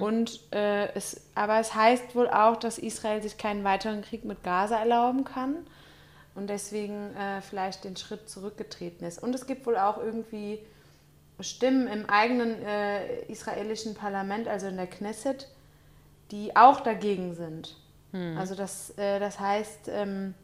Und 0.01 0.39
äh, 0.53 0.93
es, 0.93 1.19
aber 1.33 1.59
es 1.59 1.73
heißt 1.73 2.15
wohl 2.15 2.29
auch, 2.29 2.57
dass 2.57 2.77
Israel 2.77 3.23
sich 3.23 3.39
keinen 3.39 3.63
weiteren 3.63 4.03
Krieg 4.03 4.23
mit 4.23 4.43
Gaza 4.43 4.77
erlauben 4.77 5.23
kann 5.23 5.65
und 6.37 6.47
deswegen 6.47 7.15
äh, 7.15 7.41
vielleicht 7.41 7.83
den 7.83 7.97
Schritt 7.97 8.29
zurückgetreten 8.29 9.05
ist. 9.05 9.21
Und 9.21 9.33
es 9.33 9.47
gibt 9.47 9.65
wohl 9.65 9.75
auch 9.75 9.97
irgendwie 9.97 10.59
Stimmen 11.39 11.87
im 11.87 12.07
eigenen 12.07 12.61
äh, 12.63 13.23
israelischen 13.23 13.95
Parlament, 13.95 14.47
also 14.47 14.67
in 14.67 14.77
der 14.77 14.85
Knesset, 14.85 15.47
die 16.29 16.55
auch 16.55 16.81
dagegen 16.81 17.33
sind. 17.33 17.75
Also 18.37 18.53
das, 18.53 18.91
äh, 18.97 19.19
das 19.19 19.39
heißt, 19.39 19.89
ähm, 19.89 20.35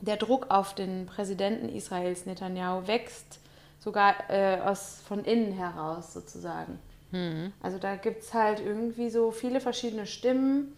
der 0.00 0.16
Druck 0.16 0.46
auf 0.50 0.74
den 0.76 1.06
Präsidenten 1.06 1.68
Israels, 1.68 2.24
Netanyahu, 2.24 2.86
wächst 2.86 3.40
sogar 3.80 4.14
äh, 4.30 4.60
aus, 4.60 5.02
von 5.06 5.24
innen 5.24 5.52
heraus 5.52 6.12
sozusagen. 6.14 6.78
Also 7.60 7.78
da 7.78 7.96
gibt 7.96 8.22
es 8.22 8.34
halt 8.34 8.60
irgendwie 8.60 9.10
so 9.10 9.32
viele 9.32 9.60
verschiedene 9.60 10.06
Stimmen 10.06 10.76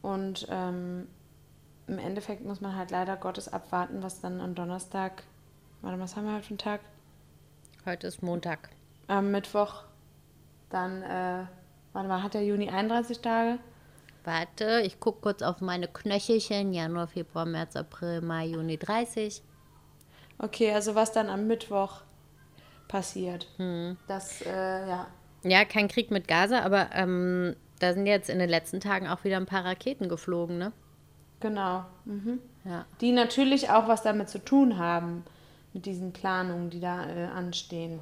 und 0.00 0.46
ähm, 0.48 1.08
im 1.86 1.98
Endeffekt 1.98 2.44
muss 2.44 2.60
man 2.60 2.76
halt 2.76 2.90
leider 2.90 3.16
Gottes 3.16 3.52
abwarten, 3.52 4.02
was 4.02 4.20
dann 4.20 4.40
am 4.40 4.54
Donnerstag, 4.54 5.22
warte 5.82 5.96
mal, 5.96 6.04
was 6.04 6.16
haben 6.16 6.26
wir 6.26 6.34
heute 6.34 6.44
für 6.44 6.50
einen 6.50 6.58
Tag? 6.58 6.80
Heute 7.84 8.06
ist 8.06 8.22
Montag. 8.22 8.70
Am 9.08 9.30
Mittwoch 9.30 9.84
dann, 10.70 11.02
äh, 11.02 11.44
warte 11.92 12.08
mal, 12.08 12.22
hat 12.22 12.34
der 12.34 12.44
Juni 12.44 12.70
31 12.70 13.20
Tage? 13.20 13.58
Warte, 14.24 14.80
ich 14.84 15.00
gucke 15.00 15.20
kurz 15.20 15.42
auf 15.42 15.60
meine 15.60 15.86
Knöchelchen. 15.86 16.72
Januar, 16.72 17.06
Februar, 17.06 17.44
März, 17.44 17.76
April, 17.76 18.22
Mai, 18.22 18.46
Juni 18.46 18.78
30. 18.78 19.42
Okay, 20.38 20.72
also 20.72 20.94
was 20.94 21.12
dann 21.12 21.28
am 21.28 21.46
Mittwoch 21.46 22.00
passiert. 22.88 23.46
Das, 24.08 24.40
äh, 24.42 24.88
ja. 24.88 25.06
Ja, 25.42 25.64
kein 25.66 25.88
Krieg 25.88 26.10
mit 26.10 26.26
Gaza, 26.26 26.60
aber 26.62 26.88
ähm, 26.94 27.54
da 27.78 27.92
sind 27.92 28.06
jetzt 28.06 28.30
in 28.30 28.38
den 28.38 28.48
letzten 28.48 28.80
Tagen 28.80 29.06
auch 29.08 29.24
wieder 29.24 29.36
ein 29.36 29.46
paar 29.46 29.64
Raketen 29.64 30.08
geflogen, 30.08 30.56
ne? 30.56 30.72
Genau. 31.44 31.84
Mhm. 32.06 32.40
Ja. 32.64 32.86
Die 33.02 33.12
natürlich 33.12 33.68
auch 33.68 33.86
was 33.86 34.02
damit 34.02 34.30
zu 34.30 34.42
tun 34.42 34.78
haben, 34.78 35.24
mit 35.74 35.84
diesen 35.84 36.14
Planungen, 36.14 36.70
die 36.70 36.80
da 36.80 37.06
äh, 37.06 37.24
anstehen. 37.26 38.00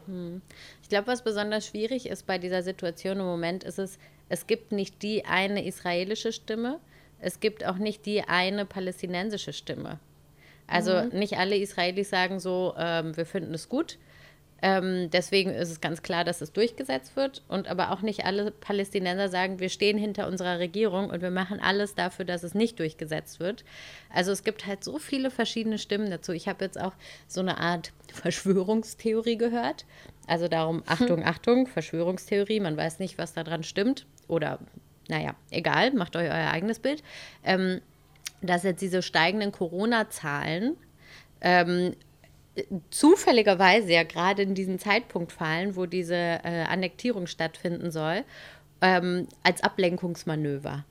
Ich 0.81 0.88
glaube, 0.88 1.09
was 1.09 1.24
besonders 1.24 1.66
schwierig 1.66 2.07
ist 2.07 2.24
bei 2.24 2.38
dieser 2.38 2.62
Situation 2.62 3.18
im 3.18 3.26
Moment, 3.26 3.64
ist 3.64 3.81
es, 3.81 3.98
es 4.28 4.46
gibt 4.46 4.70
nicht 4.70 5.02
die 5.02 5.24
eine 5.24 5.66
israelische 5.66 6.31
Stimme, 6.31 6.78
es 7.18 7.40
gibt 7.40 7.66
auch 7.66 7.78
nicht 7.78 8.07
die 8.07 8.22
eine 8.22 8.64
palästinensische 8.64 9.52
Stimme. 9.52 9.98
Also 10.68 11.02
nicht 11.07 11.37
alle 11.37 11.57
Israelis 11.57 12.11
sagen 12.11 12.38
so, 12.38 12.74
ähm, 12.78 13.16
wir 13.16 13.26
finden 13.26 13.55
es 13.55 13.68
gut. 13.68 13.98
Ähm, 14.64 15.11
deswegen 15.11 15.51
ist 15.51 15.70
es 15.70 15.81
ganz 15.81 16.03
klar, 16.03 16.22
dass 16.22 16.40
es 16.40 16.53
durchgesetzt 16.53 17.16
wird. 17.16 17.42
Und 17.48 17.66
aber 17.66 17.90
auch 17.90 18.01
nicht 18.01 18.25
alle 18.25 18.53
Palästinenser 18.53 19.29
sagen, 19.29 19.59
wir 19.59 19.68
stehen 19.68 19.98
hinter 19.98 20.29
unserer 20.29 20.61
Regierung 20.61 21.11
und 21.11 21.20
wir 21.20 21.33
machen 21.33 21.59
alles 21.61 21.96
dafür, 21.96 22.25
dass 22.25 22.44
es 22.44 22.55
nicht 22.55 22.79
durchgesetzt 22.79 23.40
wird. 23.40 23.64
Also 24.09 24.31
es 24.31 24.44
gibt 24.44 24.64
halt 24.66 24.85
so 24.85 24.98
viele 24.98 25.33
verschiedene 25.33 25.79
Stimmen 25.79 26.11
dazu. 26.11 26.31
Ich 26.33 26.46
habe 26.46 26.64
jetzt 26.64 26.81
auch 26.81 26.92
so 27.27 27.40
eine 27.40 27.59
Art 27.59 27.92
Verschwörungstheorie 28.12 29.37
gehört. 29.37 29.85
Also 30.29 30.46
darum, 30.46 30.85
Achtung, 30.87 31.25
Achtung, 31.25 31.66
Verschwörungstheorie, 31.66 32.61
man 32.61 32.77
weiß 32.77 33.01
nicht, 33.01 33.18
was 33.18 33.33
daran 33.33 33.64
stimmt. 33.64 34.07
Oder, 34.29 34.61
naja, 35.09 35.35
egal, 35.51 35.92
macht 35.92 36.14
euch 36.14 36.31
euer 36.31 36.51
eigenes 36.53 36.79
Bild. 36.79 37.03
Ähm, 37.42 37.81
dass 38.40 38.62
jetzt 38.62 38.81
diese 38.81 39.03
steigenden 39.03 39.51
Corona-Zahlen 39.51 40.77
ähm, 41.40 41.96
zufälligerweise 42.90 43.92
ja 43.92 44.02
gerade 44.02 44.42
in 44.42 44.54
diesen 44.54 44.78
Zeitpunkt 44.78 45.32
fallen, 45.32 45.76
wo 45.76 45.86
diese 45.86 46.14
äh, 46.14 46.64
Annektierung 46.68 47.26
stattfinden 47.26 47.90
soll, 47.90 48.24
ähm, 48.80 49.28
als 49.42 49.62
Ablenkungsmanöver. 49.62 50.84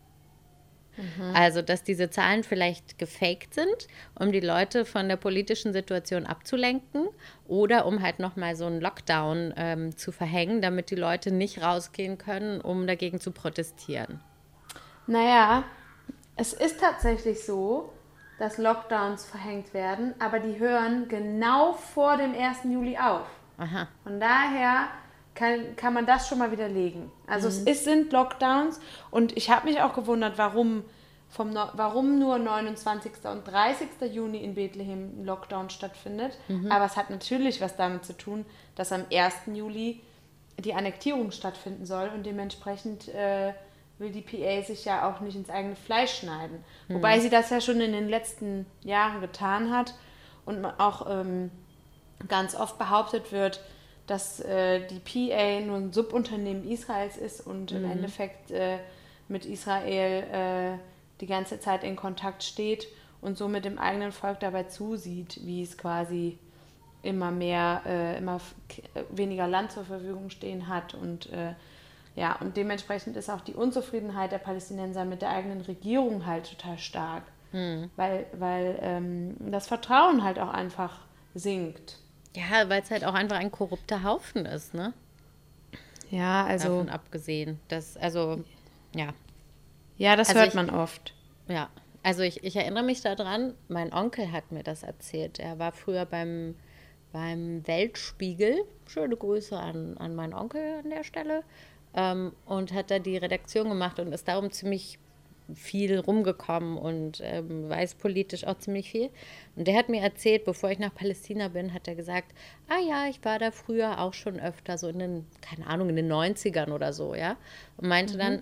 Also, 1.34 1.62
dass 1.62 1.84
diese 1.84 2.10
Zahlen 2.10 2.44
vielleicht 2.44 2.98
gefaked 2.98 3.54
sind, 3.54 3.88
um 4.20 4.32
die 4.32 4.40
Leute 4.40 4.86
von 4.86 5.08
der 5.08 5.16
politischen 5.16 5.74
Situation 5.74 6.26
abzulenken 6.26 7.08
oder 7.48 7.86
um 7.86 8.02
halt 8.02 8.20
nochmal 8.20 8.56
so 8.56 8.66
einen 8.66 8.82
Lockdown 8.82 9.54
ähm, 9.56 9.98
zu 9.98 10.12
verhängen, 10.12 10.62
damit 10.62 10.92
die 10.92 10.96
Leute 10.96 11.32
nicht 11.32 11.62
rausgehen 11.62 12.18
können, 12.18 12.62
um 12.62 12.88
dagegen 12.88 13.20
zu 13.20 13.32
protestieren. 13.32 14.20
Naja, 15.08 15.64
es 16.36 16.54
ist 16.54 16.80
tatsächlich 16.80 17.44
so, 17.44 17.92
dass 18.42 18.58
Lockdowns 18.58 19.24
verhängt 19.24 19.72
werden, 19.72 20.16
aber 20.18 20.40
die 20.40 20.58
hören 20.58 21.08
genau 21.08 21.74
vor 21.74 22.18
dem 22.18 22.34
1. 22.34 22.64
Juli 22.64 22.98
auf. 22.98 23.28
Aha. 23.60 23.88
Von 24.02 24.20
daher 24.20 24.88
kann, 25.36 25.76
kann 25.76 25.94
man 25.94 26.08
das 26.08 26.28
schon 26.28 26.40
mal 26.40 26.52
widerlegen. 26.52 27.12
Also 27.28 27.50
es 27.50 27.60
ist, 27.60 27.84
sind 27.84 28.12
Lockdowns 28.12 28.82
und 29.12 29.38
ich 29.38 29.52
habe 29.52 29.70
mich 29.70 29.80
auch 29.80 29.94
gewundert, 29.94 30.40
warum, 30.40 30.84
vom, 31.30 31.54
warum 31.54 32.18
nur 32.18 32.40
29. 32.40 33.12
und 33.26 33.44
30. 33.44 33.88
Juni 34.12 34.40
in 34.44 34.56
Bethlehem 34.56 35.22
ein 35.22 35.24
Lockdown 35.24 35.70
stattfindet. 35.70 36.36
Aber 36.72 36.86
es 36.86 36.98
hat 36.98 37.12
natürlich 37.12 37.62
was 37.62 37.76
damit 37.76 38.06
zu 38.06 38.18
tun, 38.18 38.44
dass 38.74 38.92
am 38.92 39.06
1. 39.14 39.36
Juli 39.54 40.02
die 40.58 40.74
Annektierung 40.74 41.30
stattfinden 41.30 41.86
soll 41.86 42.10
und 42.10 42.26
dementsprechend 42.26 43.08
äh, 43.10 43.54
will 44.02 44.12
die 44.12 44.22
PA 44.22 44.62
sich 44.64 44.84
ja 44.84 45.08
auch 45.10 45.22
nicht 45.22 45.36
ins 45.36 45.50
eigene 45.50 45.76
Fleisch 45.76 46.20
schneiden. 46.20 46.64
Wobei 46.90 47.20
sie 47.20 47.30
das 47.30 47.52
ja 47.52 47.62
schon 47.62 47.80
in 47.80 47.94
den 47.94 48.10
letzten 48.10 48.66
Jahren 48.84 49.22
getan 49.22 49.72
hat 49.72 49.94
und 50.46 50.66
auch 50.66 51.06
ähm, 51.08 51.52
ganz 52.28 52.56
oft 52.56 52.78
behauptet 52.80 53.32
wird, 53.32 53.64
dass 54.08 54.40
äh, 54.42 54.86
die 54.88 55.00
PA 55.00 55.62
nur 55.62 55.78
ein 55.78 55.94
Subunternehmen 55.94 56.70
Israels 56.70 57.16
ist 57.16 57.46
und 57.46 57.72
im 57.72 57.90
Endeffekt 57.90 58.52
äh, 58.52 58.80
mit 59.28 59.46
Israel 59.46 60.24
äh, 60.78 60.78
die 61.22 61.28
ganze 61.28 61.60
Zeit 61.60 61.84
in 61.84 61.96
Kontakt 61.96 62.44
steht 62.44 62.88
und 63.22 63.38
so 63.38 63.48
mit 63.48 63.64
dem 63.64 63.78
eigenen 63.78 64.12
Volk 64.12 64.40
dabei 64.40 64.64
zusieht, 64.64 65.40
wie 65.44 65.62
es 65.62 65.78
quasi 65.78 66.40
immer 67.04 67.32
mehr, 67.32 67.84
äh, 67.86 68.18
immer 68.18 68.42
weniger 69.12 69.48
Land 69.48 69.72
zur 69.72 69.86
Verfügung 69.86 70.32
stehen 70.32 70.68
hat 70.68 70.96
und 70.96 71.32
äh, 71.32 71.54
ja, 72.16 72.36
und 72.42 72.58
dementsprechend 72.58 73.16
ist 73.18 73.30
auch 73.30 73.42
die 73.42 73.54
Unzufriedenheit 73.54 74.32
der 74.32 74.38
Palästinenser 74.40 75.06
mit 75.06 75.22
der 75.22 75.30
eigenen 75.30 75.62
Regierung 75.62 76.26
halt 76.26 76.50
total 76.50 76.78
stark, 76.78 77.24
weil, 77.98 78.26
weil 78.34 78.80
ähm, 78.82 79.36
das 79.52 79.68
Vertrauen 79.68 80.24
halt 80.24 80.40
auch 80.40 80.50
einfach 80.50 81.00
sinkt. 81.34 81.98
Ja, 82.34 82.70
weil 82.70 82.82
es 82.82 82.90
halt 82.92 83.04
auch 83.04 83.14
einfach 83.14 83.38
ein 83.38 83.52
korrupter 83.52 84.04
Haufen 84.04 84.46
ist, 84.46 84.74
ne? 84.74 84.94
Ja, 86.10 86.46
also 86.46 86.70
Davon 86.70 86.90
abgesehen. 86.90 87.60
Das, 87.68 87.98
also, 87.98 88.44
ja. 88.96 89.10
ja, 89.98 90.16
das 90.16 90.30
Also 90.30 90.40
hört 90.40 90.50
ich- 90.50 90.56
man 90.56 90.70
oft. 90.70 91.14
Ja, 91.48 91.70
also 92.04 92.22
ich, 92.24 92.44
ich 92.44 92.56
erinnere 92.56 92.84
mich 92.84 93.02
daran, 93.02 93.54
mein 93.68 93.94
Onkel 93.94 94.32
hat 94.32 94.52
mir 94.52 94.64
das 94.64 94.84
erzählt. 94.84 95.40
Er 95.40 95.60
war 95.60 95.72
früher 95.74 96.06
beim, 96.06 96.56
beim 97.12 97.66
Weltspiegel. 97.68 98.64
Schöne 98.88 99.16
Grüße 99.18 99.58
an, 99.58 99.98
an 99.98 100.16
meinen 100.16 100.34
Onkel 100.34 100.80
an 100.84 100.90
der 100.90 101.04
Stelle. 101.04 101.44
Ähm, 101.94 102.32
und 102.46 102.74
hat 102.74 102.92
da 102.92 103.00
die 103.00 103.18
Redaktion 103.18 103.70
gemacht 103.70 104.00
und 104.00 104.14
ist 104.14 104.28
darum 104.28 104.52
ziemlich 104.52 104.98
viel 105.56 106.00
rumgekommen 106.00 106.78
und 106.78 107.22
ähm, 107.24 107.70
weiß 107.70 107.96
politisch 107.96 108.46
auch 108.46 108.58
ziemlich 108.58 108.92
viel. 108.92 109.10
Und 109.56 109.68
der 109.68 109.78
hat 109.78 109.90
mir 109.90 110.02
erzählt, 110.02 110.46
bevor 110.46 110.72
ich 110.72 110.80
nach 110.80 110.94
Palästina 110.94 111.50
bin, 111.50 111.74
hat 111.74 111.88
er 111.88 111.96
gesagt, 111.96 112.34
ah 112.70 112.80
ja, 112.80 113.08
ich 113.10 113.24
war 113.24 113.40
da 113.40 113.52
früher 113.52 114.00
auch 114.00 114.14
schon 114.14 114.40
öfter, 114.40 114.78
so 114.78 114.88
in 114.88 115.00
den, 115.00 115.26
keine 115.42 115.68
Ahnung, 115.68 115.90
in 115.90 115.96
den 115.96 116.12
90ern 116.12 116.72
oder 116.72 116.94
so, 116.94 117.16
ja. 117.16 117.38
Und 117.78 117.88
meinte 117.88 118.18
dann, 118.18 118.42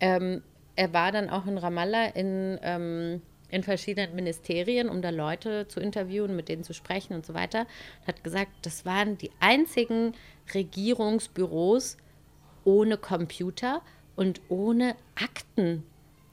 ähm, 0.00 0.42
er 0.76 0.92
war 0.92 1.12
dann 1.12 1.30
auch 1.30 1.46
in 1.46 1.58
Ramallah 1.58 2.06
in, 2.08 2.58
ähm, 2.62 3.22
in 3.50 3.62
verschiedenen 3.62 4.14
Ministerien, 4.14 4.88
um 4.88 5.02
da 5.02 5.10
Leute 5.10 5.66
zu 5.68 5.80
interviewen, 5.80 6.36
mit 6.36 6.48
denen 6.48 6.64
zu 6.64 6.72
sprechen 6.72 7.14
und 7.14 7.26
so 7.26 7.34
weiter. 7.34 7.66
Hat 8.06 8.22
gesagt, 8.22 8.50
das 8.62 8.86
waren 8.86 9.18
die 9.18 9.30
einzigen 9.40 10.14
Regierungsbüros 10.54 11.96
ohne 12.70 12.96
Computer 12.96 13.82
und 14.14 14.40
ohne 14.48 14.94
Akten. 15.16 15.82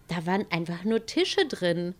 Da 0.08 0.26
waren 0.28 0.45
einfach 0.52 0.84
nur 0.84 1.06
Tische 1.06 1.47
drin. 1.47 1.95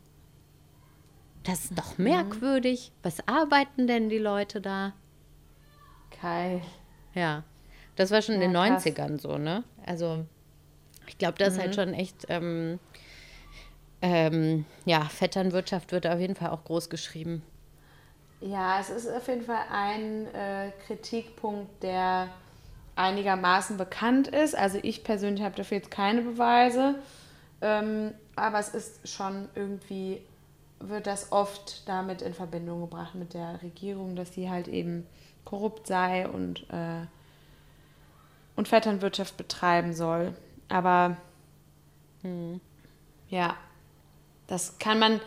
Das 1.44 1.66
ist 1.66 1.78
doch 1.78 1.98
merkwürdig. 1.98 2.92
Was 3.02 3.28
arbeiten 3.28 3.88
denn 3.88 4.10
die 4.10 4.20
Leute 4.20 4.62
da? 4.62 4.94
Geil. 6.22 6.62
Ja, 7.16 7.44
das 7.96 8.12
war 8.12 8.22
schon 8.22 8.36
in 8.36 8.42
den 8.42 8.54
Ja, 8.54 8.68
krass. 8.68 8.86
90ern 8.86 9.20
so, 9.20 9.38
ne? 9.38 9.64
Also, 9.86 10.26
ich 11.08 11.18
glaube, 11.18 11.38
das 11.40 11.54
ist 11.54 11.60
halt 11.60 11.74
schon 11.74 11.94
echt, 11.94 12.26
ähm, 12.30 12.80
ähm, 14.02 14.66
ja, 14.86 15.04
Vetternwirtschaft 15.06 15.92
wird 15.92 16.06
auf 16.06 16.20
jeden 16.20 16.36
Fall 16.36 16.50
auch 16.52 16.64
groß 16.64 16.90
geschrieben. 16.90 17.42
Ja, 18.40 18.80
es 18.80 18.90
ist 18.92 19.10
auf 19.10 19.28
jeden 19.28 19.42
Fall 19.42 19.64
ein 19.72 20.28
äh, 20.36 20.72
Kritikpunkt, 20.86 21.82
der 21.82 22.30
einigermaßen 22.98 23.78
bekannt 23.78 24.28
ist. 24.28 24.56
Also 24.56 24.80
ich 24.82 25.04
persönlich 25.04 25.44
habe 25.44 25.56
dafür 25.56 25.78
jetzt 25.78 25.92
keine 25.92 26.22
Beweise, 26.22 26.96
ähm, 27.62 28.14
aber 28.36 28.60
es 28.60 28.70
ist 28.70 29.08
schon 29.08 29.50
irgendwie, 29.56 30.22
wird 30.80 31.08
das 31.08 31.32
oft 31.32 31.88
damit 31.88 32.22
in 32.22 32.34
Verbindung 32.34 32.82
gebracht 32.82 33.16
mit 33.16 33.34
der 33.34 33.62
Regierung, 33.62 34.16
dass 34.16 34.34
sie 34.34 34.50
halt 34.50 34.68
eben 34.68 35.08
korrupt 35.46 35.88
sei 35.88 36.28
und, 36.28 36.62
äh, 36.70 37.06
und 38.56 38.68
Vetternwirtschaft 38.68 39.38
betreiben 39.38 39.94
soll. 39.94 40.34
Aber 40.70 41.18
ja, 43.30 43.56
das 44.48 44.80
kann 44.80 45.00
man, 45.00 45.20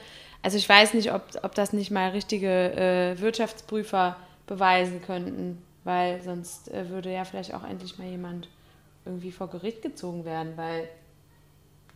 also 0.43 0.57
ich 0.57 0.69
weiß 0.69 0.95
nicht, 0.95 1.13
ob, 1.13 1.23
ob 1.43 1.55
das 1.55 1.73
nicht 1.73 1.91
mal 1.91 2.11
richtige 2.11 2.73
äh, 2.73 3.21
Wirtschaftsprüfer 3.21 4.17
beweisen 4.47 5.03
könnten, 5.03 5.63
weil 5.91 6.23
sonst 6.23 6.71
äh, 6.73 6.89
würde 6.89 7.13
ja 7.13 7.25
vielleicht 7.25 7.53
auch 7.53 7.65
endlich 7.65 7.99
mal 7.99 8.07
jemand 8.07 8.47
irgendwie 9.05 9.33
vor 9.33 9.51
Gericht 9.51 9.83
gezogen 9.83 10.25
werden, 10.25 10.53
weil 10.57 10.89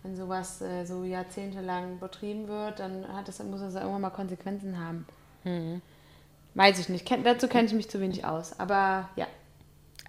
wenn 0.03 0.16
sowas 0.16 0.61
äh, 0.62 0.84
so 0.84 1.05
jahrzehntelang 1.05 2.01
betrieben 2.01 2.49
wird, 2.49 2.80
dann 2.80 3.07
hat 3.14 3.28
das, 3.28 3.40
muss 3.45 3.61
das 3.61 3.76
irgendwann 3.76 4.01
mal 4.01 4.11
Konsequenzen 4.11 4.80
haben. 4.84 5.07
Weiß 6.55 6.80
ich 6.80 6.88
nicht. 6.88 7.07
Ken, 7.07 7.22
dazu 7.22 7.47
kenne 7.47 7.68
ich 7.68 7.72
mich 7.72 7.88
zu 7.88 8.01
wenig 8.01 8.24
aus. 8.24 8.59
Aber 8.59 9.09
ja. 9.14 9.28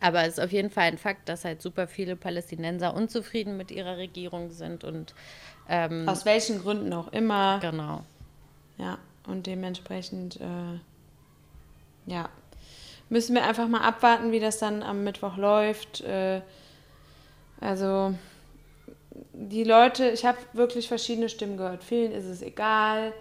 Aber 0.02 0.22
es 0.24 0.38
ist 0.38 0.40
auf 0.44 0.52
jeden 0.52 0.72
Fall 0.72 0.86
ein 0.86 0.98
Fakt, 0.98 1.30
dass 1.30 1.46
halt 1.46 1.62
super 1.62 1.88
viele 1.88 2.16
Palästinenser 2.16 2.96
unzufrieden 2.96 3.56
mit 3.56 3.70
ihrer 3.70 3.98
Regierung 3.98 4.50
sind 4.50 4.84
und 4.84 5.14
ähm, 5.70 6.10
Aus 6.10 6.26
welchen 6.26 6.60
Gründen 6.60 6.92
auch 6.92 7.10
immer. 7.10 7.60
genau. 7.60 8.02
Ja, 8.78 8.98
und 9.28 9.46
dementsprechend, 9.46 10.42
äh, 10.42 10.80
ja, 12.08 12.30
müssen 13.10 13.36
wir 13.36 13.44
einfach 13.44 13.68
mal 13.68 13.82
abwarten, 13.82 14.32
wie 14.32 14.40
das 14.40 14.60
dann 14.60 14.84
am 14.84 15.04
Mittwoch 15.04 15.38
läuft. 15.38 16.02
Äh, 16.02 16.42
also, 17.62 18.14
die 19.34 19.64
Leute, 19.64 20.10
ich 20.10 20.26
habe 20.26 20.38
wirklich 20.54 20.88
verschiedene 20.88 21.30
Stimmen 21.30 21.58
gehört. 21.58 21.84
Vielen 21.84 22.12
ist 22.12 22.26
es 22.26 22.42
egal, 22.42 23.14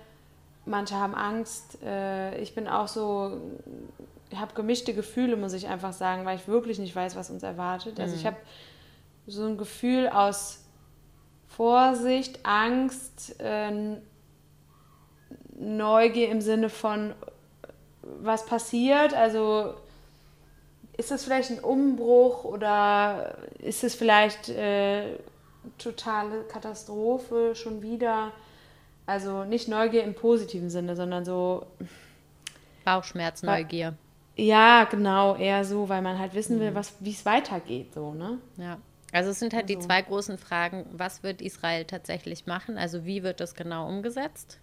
manche 0.65 0.97
haben 0.97 1.15
Angst. 1.15 1.79
Äh, 1.83 2.39
ich 2.41 2.55
bin 2.55 2.69
auch 2.69 2.89
so, 2.89 3.41
ich 4.31 4.39
habe 4.39 4.55
gemischte 4.55 4.95
Gefühle, 4.95 5.37
muss 5.37 5.53
ich 5.53 5.69
einfach 5.69 5.93
sagen, 5.93 6.25
weil 6.25 6.37
ich 6.37 6.49
wirklich 6.49 6.79
nicht 6.79 6.95
weiß, 6.95 7.17
was 7.17 7.31
uns 7.31 7.43
erwartet. 7.43 8.01
Also, 8.01 8.17
ich 8.17 8.27
habe 8.27 8.37
so 9.27 9.45
ein 9.47 9.57
Gefühl 9.57 10.09
aus 10.09 10.65
Vorsicht, 11.47 12.41
Angst, 12.43 13.37
äh, 13.41 13.97
Neugier 15.57 16.31
im 16.31 16.41
Sinne 16.41 16.69
von, 16.69 17.15
was 18.21 18.47
passiert? 18.47 19.15
Also 19.15 19.75
ist 20.97 21.11
es 21.11 21.25
vielleicht 21.25 21.51
ein 21.51 21.59
Umbruch 21.61 22.45
oder 22.45 23.37
ist 23.59 23.83
es 23.85 23.95
vielleicht 23.95 24.49
äh, 24.49 25.17
totale 25.79 26.43
Katastrophe 26.45 27.55
schon 27.55 27.83
wieder? 27.83 28.31
Also 29.07 29.45
nicht 29.45 29.69
Neugier 29.69 30.03
im 30.05 30.15
positiven 30.15 30.71
Sinne, 30.71 30.97
sondern 30.97 31.25
so, 31.25 31.67
Bauchschmerz, 32.85 33.43
Neugier. 33.43 33.95
ja, 34.37 34.85
genau, 34.85 35.37
eher 35.37 35.65
so, 35.65 35.89
weil 35.89 36.03
man 36.03 36.19
halt 36.19 36.35
wissen 36.35 36.61
will, 36.61 36.75
was, 36.75 36.95
wie 37.01 37.11
es 37.13 37.25
weitergeht, 37.27 37.93
so, 37.95 38.13
ne? 38.15 38.39
Ja. 38.57 38.79
Also 39.13 39.31
es 39.31 39.39
sind 39.39 39.55
halt 39.55 39.69
die 39.69 39.77
Also- 39.77 39.87
zwei 39.89 40.03
großen 40.03 40.39
Fragen, 40.39 40.87
was 40.93 41.23
wird 41.23 41.41
Israel 41.41 41.85
tatsächlich 41.85 42.47
machen? 42.47 42.79
Also 42.79 43.05
wie 43.05 43.23
wird 43.23 43.41
das 43.41 43.55
genau 43.55 43.87
umgesetzt? 43.89 44.59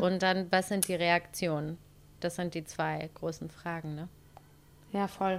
Und 0.00 0.22
dann, 0.22 0.46
was 0.50 0.68
sind 0.68 0.88
die 0.88 0.94
Reaktionen? 0.94 1.76
Das 2.20 2.36
sind 2.36 2.54
die 2.54 2.64
zwei 2.64 3.08
großen 3.14 3.50
Fragen, 3.50 3.94
ne? 3.94 4.08
Ja, 4.92 5.08
voll. 5.08 5.38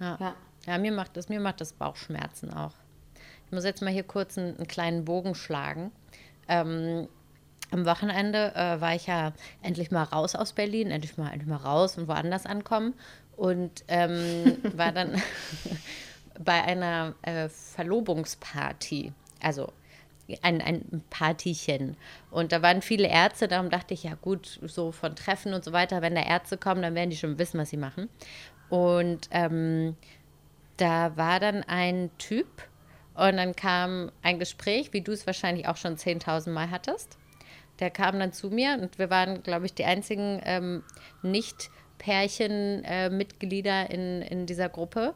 Ja. 0.00 0.16
Ja. 0.20 0.34
Ja, 0.66 0.78
mir 0.78 0.92
macht 0.92 1.16
das, 1.16 1.28
mir 1.28 1.40
macht 1.40 1.60
das 1.60 1.72
Bauchschmerzen 1.72 2.52
auch. 2.52 2.72
Ich 3.46 3.52
muss 3.52 3.64
jetzt 3.64 3.82
mal 3.82 3.92
hier 3.92 4.02
kurz 4.02 4.38
einen, 4.38 4.56
einen 4.56 4.66
kleinen 4.66 5.04
Bogen 5.04 5.34
schlagen. 5.34 5.92
Ähm, 6.48 7.08
am 7.70 7.84
Wochenende 7.86 8.54
äh, 8.54 8.80
war 8.80 8.94
ich 8.94 9.06
ja 9.06 9.32
endlich 9.62 9.90
mal 9.90 10.04
raus 10.04 10.34
aus 10.34 10.52
Berlin, 10.52 10.90
endlich 10.90 11.18
mal, 11.18 11.30
endlich 11.30 11.48
mal 11.48 11.56
raus 11.56 11.98
und 11.98 12.08
woanders 12.08 12.46
ankommen. 12.46 12.94
Und 13.36 13.84
ähm, 13.88 14.58
war 14.74 14.92
dann 14.92 15.20
bei 16.38 16.62
einer 16.62 17.14
äh, 17.22 17.48
Verlobungsparty. 17.48 19.12
Also 19.42 19.72
ein, 20.42 20.60
ein 20.60 21.02
Partychen. 21.10 21.96
Und 22.30 22.52
da 22.52 22.62
waren 22.62 22.82
viele 22.82 23.08
Ärzte, 23.08 23.48
darum 23.48 23.70
dachte 23.70 23.94
ich, 23.94 24.04
ja 24.04 24.14
gut, 24.14 24.60
so 24.62 24.92
von 24.92 25.16
Treffen 25.16 25.54
und 25.54 25.64
so 25.64 25.72
weiter, 25.72 26.02
wenn 26.02 26.14
da 26.14 26.22
Ärzte 26.22 26.56
kommen, 26.56 26.82
dann 26.82 26.94
werden 26.94 27.10
die 27.10 27.16
schon 27.16 27.38
wissen, 27.38 27.58
was 27.58 27.70
sie 27.70 27.76
machen. 27.76 28.08
Und 28.68 29.28
ähm, 29.30 29.96
da 30.76 31.16
war 31.16 31.40
dann 31.40 31.64
ein 31.64 32.10
Typ 32.18 32.46
und 33.14 33.36
dann 33.36 33.54
kam 33.54 34.10
ein 34.22 34.38
Gespräch, 34.38 34.92
wie 34.92 35.02
du 35.02 35.12
es 35.12 35.26
wahrscheinlich 35.26 35.68
auch 35.68 35.76
schon 35.76 35.96
10.000 35.96 36.50
Mal 36.50 36.70
hattest. 36.70 37.18
Der 37.80 37.90
kam 37.90 38.18
dann 38.18 38.32
zu 38.32 38.48
mir 38.50 38.78
und 38.80 38.98
wir 38.98 39.10
waren, 39.10 39.42
glaube 39.42 39.66
ich, 39.66 39.74
die 39.74 39.84
einzigen 39.84 40.40
ähm, 40.44 40.82
Nicht-Pärchen-Mitglieder 41.22 43.90
in, 43.90 44.22
in 44.22 44.46
dieser 44.46 44.68
Gruppe. 44.68 45.14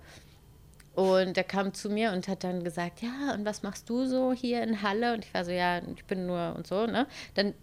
Und 0.98 1.36
der 1.36 1.44
kam 1.44 1.74
zu 1.74 1.90
mir 1.90 2.10
und 2.10 2.26
hat 2.26 2.42
dann 2.42 2.64
gesagt, 2.64 3.02
ja, 3.02 3.32
und 3.32 3.44
was 3.44 3.62
machst 3.62 3.88
du 3.88 4.04
so 4.06 4.32
hier 4.32 4.64
in 4.64 4.82
Halle? 4.82 5.14
Und 5.14 5.24
ich 5.24 5.32
war 5.32 5.44
so, 5.44 5.52
ja, 5.52 5.78
ich 5.78 6.04
bin 6.06 6.26
nur 6.26 6.56
und 6.56 6.66
so, 6.66 6.86
ne? 6.86 7.06
Dann, 7.34 7.54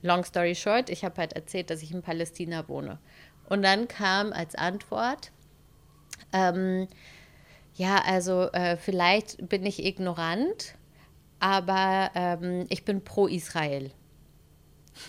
long 0.00 0.24
story 0.24 0.54
short, 0.54 0.88
ich 0.88 1.04
habe 1.04 1.18
halt 1.18 1.34
erzählt, 1.34 1.68
dass 1.68 1.82
ich 1.82 1.92
in 1.92 2.00
Palästina 2.00 2.66
wohne. 2.68 2.98
Und 3.50 3.60
dann 3.60 3.86
kam 3.86 4.32
als 4.32 4.54
Antwort, 4.54 5.30
ähm, 6.32 6.88
ja, 7.74 7.98
also 8.02 8.50
äh, 8.52 8.78
vielleicht 8.78 9.46
bin 9.50 9.66
ich 9.66 9.84
ignorant, 9.84 10.74
aber 11.38 12.12
ähm, 12.14 12.64
ich 12.70 12.86
bin 12.86 13.04
pro 13.04 13.26
Israel. 13.26 13.90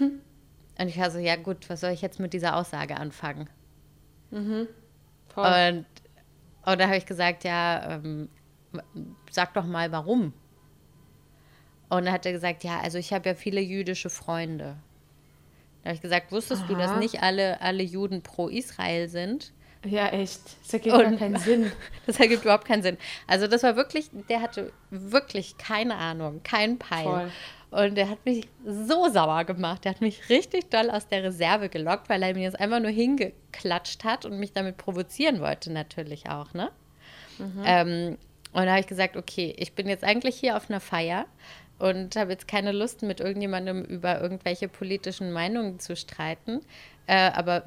Und 0.01 0.87
ich 0.89 0.99
war 0.99 1.09
so, 1.09 1.19
ja 1.19 1.37
gut, 1.37 1.69
was 1.69 1.79
soll 1.79 1.91
ich 1.91 2.01
jetzt 2.01 2.19
mit 2.19 2.33
dieser 2.33 2.57
Aussage 2.57 2.97
anfangen? 2.97 3.49
Voll. 5.33 5.45
Und, 5.45 5.85
und 6.65 6.79
da 6.79 6.85
habe 6.87 6.97
ich 6.97 7.05
gesagt, 7.05 7.43
ja, 7.43 7.91
ähm, 7.95 8.29
sag 9.31 9.53
doch 9.53 9.65
mal 9.65 9.91
warum. 9.91 10.33
Und 11.89 12.05
dann 12.05 12.13
hat 12.13 12.25
er 12.25 12.31
gesagt, 12.31 12.63
ja, 12.63 12.79
also 12.79 12.97
ich 12.97 13.13
habe 13.13 13.29
ja 13.29 13.35
viele 13.35 13.61
jüdische 13.61 14.09
Freunde. 14.09 14.77
Da 15.83 15.89
habe 15.89 15.95
ich 15.95 16.01
gesagt, 16.01 16.31
wusstest 16.31 16.63
du, 16.67 16.75
dass 16.75 16.91
Aha. 16.91 16.99
nicht 16.99 17.21
alle, 17.21 17.61
alle 17.61 17.83
Juden 17.83 18.21
pro 18.23 18.47
Israel 18.47 19.09
sind? 19.09 19.51
Ja, 19.85 20.07
echt. 20.07 20.39
Das 20.63 20.73
ergibt 20.73 20.95
Und- 20.95 21.19
keinen 21.19 21.37
Sinn. 21.37 21.71
Das 22.05 22.19
ergibt 22.19 22.43
überhaupt 22.45 22.65
keinen 22.65 22.83
Sinn. 22.83 22.97
Also 23.27 23.47
das 23.47 23.63
war 23.63 23.75
wirklich, 23.75 24.09
der 24.29 24.41
hatte 24.41 24.71
wirklich 24.89 25.57
keine 25.57 25.95
Ahnung, 25.95 26.41
kein 26.43 26.79
Peil. 26.79 27.03
Voll. 27.03 27.31
Und 27.73 27.95
der 27.95 28.07
hat 28.07 28.23
mich 28.23 28.47
so 28.63 29.09
sauer 29.09 29.45
gemacht. 29.45 29.83
Der 29.83 29.93
hat 29.93 30.01
mich 30.01 30.29
richtig 30.29 30.69
doll 30.69 30.91
aus 30.91 31.07
der 31.07 31.23
Reserve 31.23 31.69
gelockt, 31.69 32.07
weil 32.07 32.21
er 32.21 32.35
mir 32.35 32.43
jetzt 32.43 32.59
einfach 32.59 32.79
nur 32.79 32.91
hingeklatscht 32.91 34.03
hat 34.03 34.25
und 34.25 34.39
mich 34.39 34.53
damit 34.53 34.77
provozieren 34.77 35.41
wollte 35.41 35.71
natürlich 35.71 36.29
auch, 36.29 36.53
ne? 36.53 36.69
Ähm, 37.65 38.17
und 38.53 38.65
da 38.65 38.71
habe 38.71 38.81
ich 38.81 38.87
gesagt, 38.87 39.17
okay, 39.17 39.55
ich 39.57 39.73
bin 39.73 39.89
jetzt 39.89 40.03
eigentlich 40.03 40.35
hier 40.35 40.55
auf 40.55 40.69
einer 40.69 40.79
Feier 40.79 41.25
und 41.79 42.15
habe 42.15 42.31
jetzt 42.33 42.47
keine 42.47 42.71
Lust, 42.71 43.01
mit 43.01 43.19
irgendjemandem 43.19 43.83
über 43.83 44.21
irgendwelche 44.21 44.67
politischen 44.67 45.31
Meinungen 45.31 45.79
zu 45.79 45.95
streiten. 45.95 46.61
Äh, 47.07 47.31
aber 47.31 47.63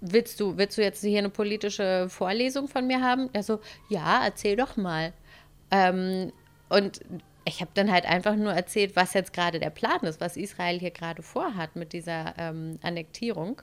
willst 0.00 0.38
du, 0.38 0.56
willst 0.56 0.78
du 0.78 0.82
jetzt 0.82 1.02
hier 1.02 1.18
eine 1.18 1.30
politische 1.30 2.08
Vorlesung 2.08 2.68
von 2.68 2.86
mir 2.86 3.00
haben? 3.00 3.28
Er 3.32 3.42
so, 3.42 3.58
ja, 3.88 4.24
erzähl 4.24 4.54
doch 4.54 4.76
mal. 4.76 5.12
Ähm, 5.72 6.32
und 6.68 7.00
ich 7.46 7.60
habe 7.60 7.70
dann 7.74 7.90
halt 7.92 8.06
einfach 8.06 8.34
nur 8.34 8.52
erzählt, 8.52 8.96
was 8.96 9.14
jetzt 9.14 9.32
gerade 9.32 9.60
der 9.60 9.70
Plan 9.70 10.00
ist, 10.00 10.20
was 10.20 10.36
Israel 10.36 10.80
hier 10.80 10.90
gerade 10.90 11.22
vorhat 11.22 11.76
mit 11.76 11.92
dieser 11.92 12.34
ähm, 12.38 12.78
Annektierung. 12.82 13.62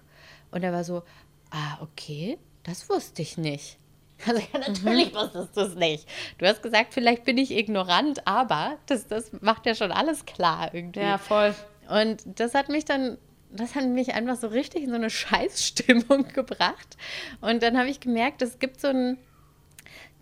Und 0.51 0.63
er 0.63 0.71
war 0.71 0.85
so, 0.85 1.03
ah, 1.51 1.77
okay, 1.81 2.37
das 2.63 2.89
wusste 2.89 3.21
ich 3.21 3.37
nicht. 3.37 3.77
Also 4.25 4.39
ja, 4.39 4.59
natürlich 4.59 5.13
wusstest 5.13 5.57
du 5.57 5.61
es 5.61 5.75
nicht. 5.75 6.07
Du 6.37 6.47
hast 6.47 6.63
gesagt, 6.63 6.93
vielleicht 6.93 7.25
bin 7.25 7.37
ich 7.37 7.51
ignorant, 7.51 8.25
aber 8.25 8.77
das, 8.85 9.07
das 9.07 9.33
macht 9.41 9.65
ja 9.65 9.75
schon 9.75 9.91
alles 9.91 10.25
klar 10.25 10.73
irgendwie. 10.73 11.01
Ja, 11.01 11.17
voll. 11.17 11.53
Und 11.89 12.23
das 12.39 12.53
hat 12.53 12.69
mich 12.69 12.85
dann, 12.85 13.17
das 13.51 13.75
hat 13.75 13.85
mich 13.85 14.13
einfach 14.13 14.37
so 14.37 14.47
richtig 14.47 14.83
in 14.83 14.91
so 14.91 14.95
eine 14.95 15.09
Scheißstimmung 15.09 16.27
gebracht. 16.33 16.95
Und 17.41 17.63
dann 17.63 17.77
habe 17.77 17.89
ich 17.89 17.99
gemerkt, 17.99 18.41
es 18.41 18.59
gibt 18.59 18.79
so 18.79 18.87
ein, 18.87 19.17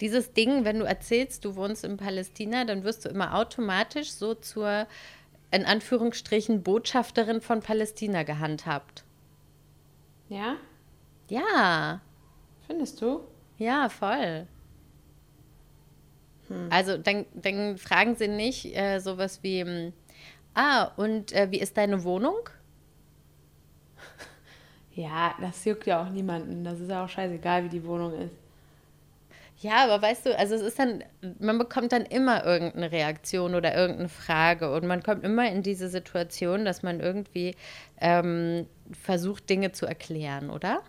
dieses 0.02 0.34
Ding, 0.34 0.66
wenn 0.66 0.80
du 0.80 0.86
erzählst, 0.86 1.46
du 1.46 1.56
wohnst 1.56 1.84
in 1.86 1.98
Palästina, 1.98 2.66
dann 2.66 2.84
wirst 2.84 3.06
du 3.06 3.10
immer 3.10 3.36
automatisch 3.36 4.12
so 4.12 4.34
zur, 4.34 4.88
in 5.52 5.66
Anführungsstrichen, 5.66 6.64
Botschafterin 6.64 7.40
von 7.40 7.62
Palästina 7.62 8.24
gehandhabt. 8.24 9.04
Ja? 10.28 10.56
Ja, 11.30 12.02
Findest 12.68 13.02
du? 13.02 13.22
ja, 13.58 13.88
voll. 13.90 14.48
Also 16.70 16.98
dann, 16.98 17.26
dann 17.34 17.78
fragen 17.78 18.16
sie 18.16 18.28
nicht 18.28 18.76
äh, 18.76 19.00
sowas 19.00 19.40
wie, 19.42 19.60
ähm, 19.60 19.94
ah, 20.54 20.92
und 20.98 21.32
äh, 21.32 21.50
wie 21.52 21.60
ist 21.60 21.78
deine 21.78 22.04
Wohnung? 22.04 22.50
Ja, 24.94 25.36
das 25.40 25.64
juckt 25.64 25.88
ja 25.88 26.04
auch 26.04 26.10
niemanden. 26.10 26.66
Das 26.66 26.78
ist 26.82 26.90
ja 26.90 27.06
auch 27.06 27.08
scheißegal, 27.08 27.64
wie 27.64 27.70
die 27.70 27.86
Wohnung 27.86 28.14
ist. 28.14 28.41
Ja, 29.62 29.84
aber 29.84 30.02
weißt 30.02 30.26
du, 30.26 30.38
also 30.38 30.56
es 30.56 30.62
ist 30.62 30.80
dann, 30.80 31.04
man 31.40 31.60
bekommt 31.60 31.92
dann 31.92 32.02
immer 32.04 32.44
irgendeine 32.44 32.92
Reaktion 32.92 33.54
oder 33.54 33.76
irgendeine 33.76 34.10
Frage 34.10 34.74
und 34.74 34.88
man 34.88 35.04
kommt 35.04 35.24
immer 35.24 35.48
in 35.52 35.62
diese 35.62 35.88
Situation, 35.88 36.66
dass 36.66 36.82
man 36.82 37.00
irgendwie 37.00 37.56
ähm, 38.00 38.66
versucht, 38.92 39.50
Dinge 39.52 39.72
zu 39.72 39.86
erklären, 39.86 40.50
oder? 40.50 40.82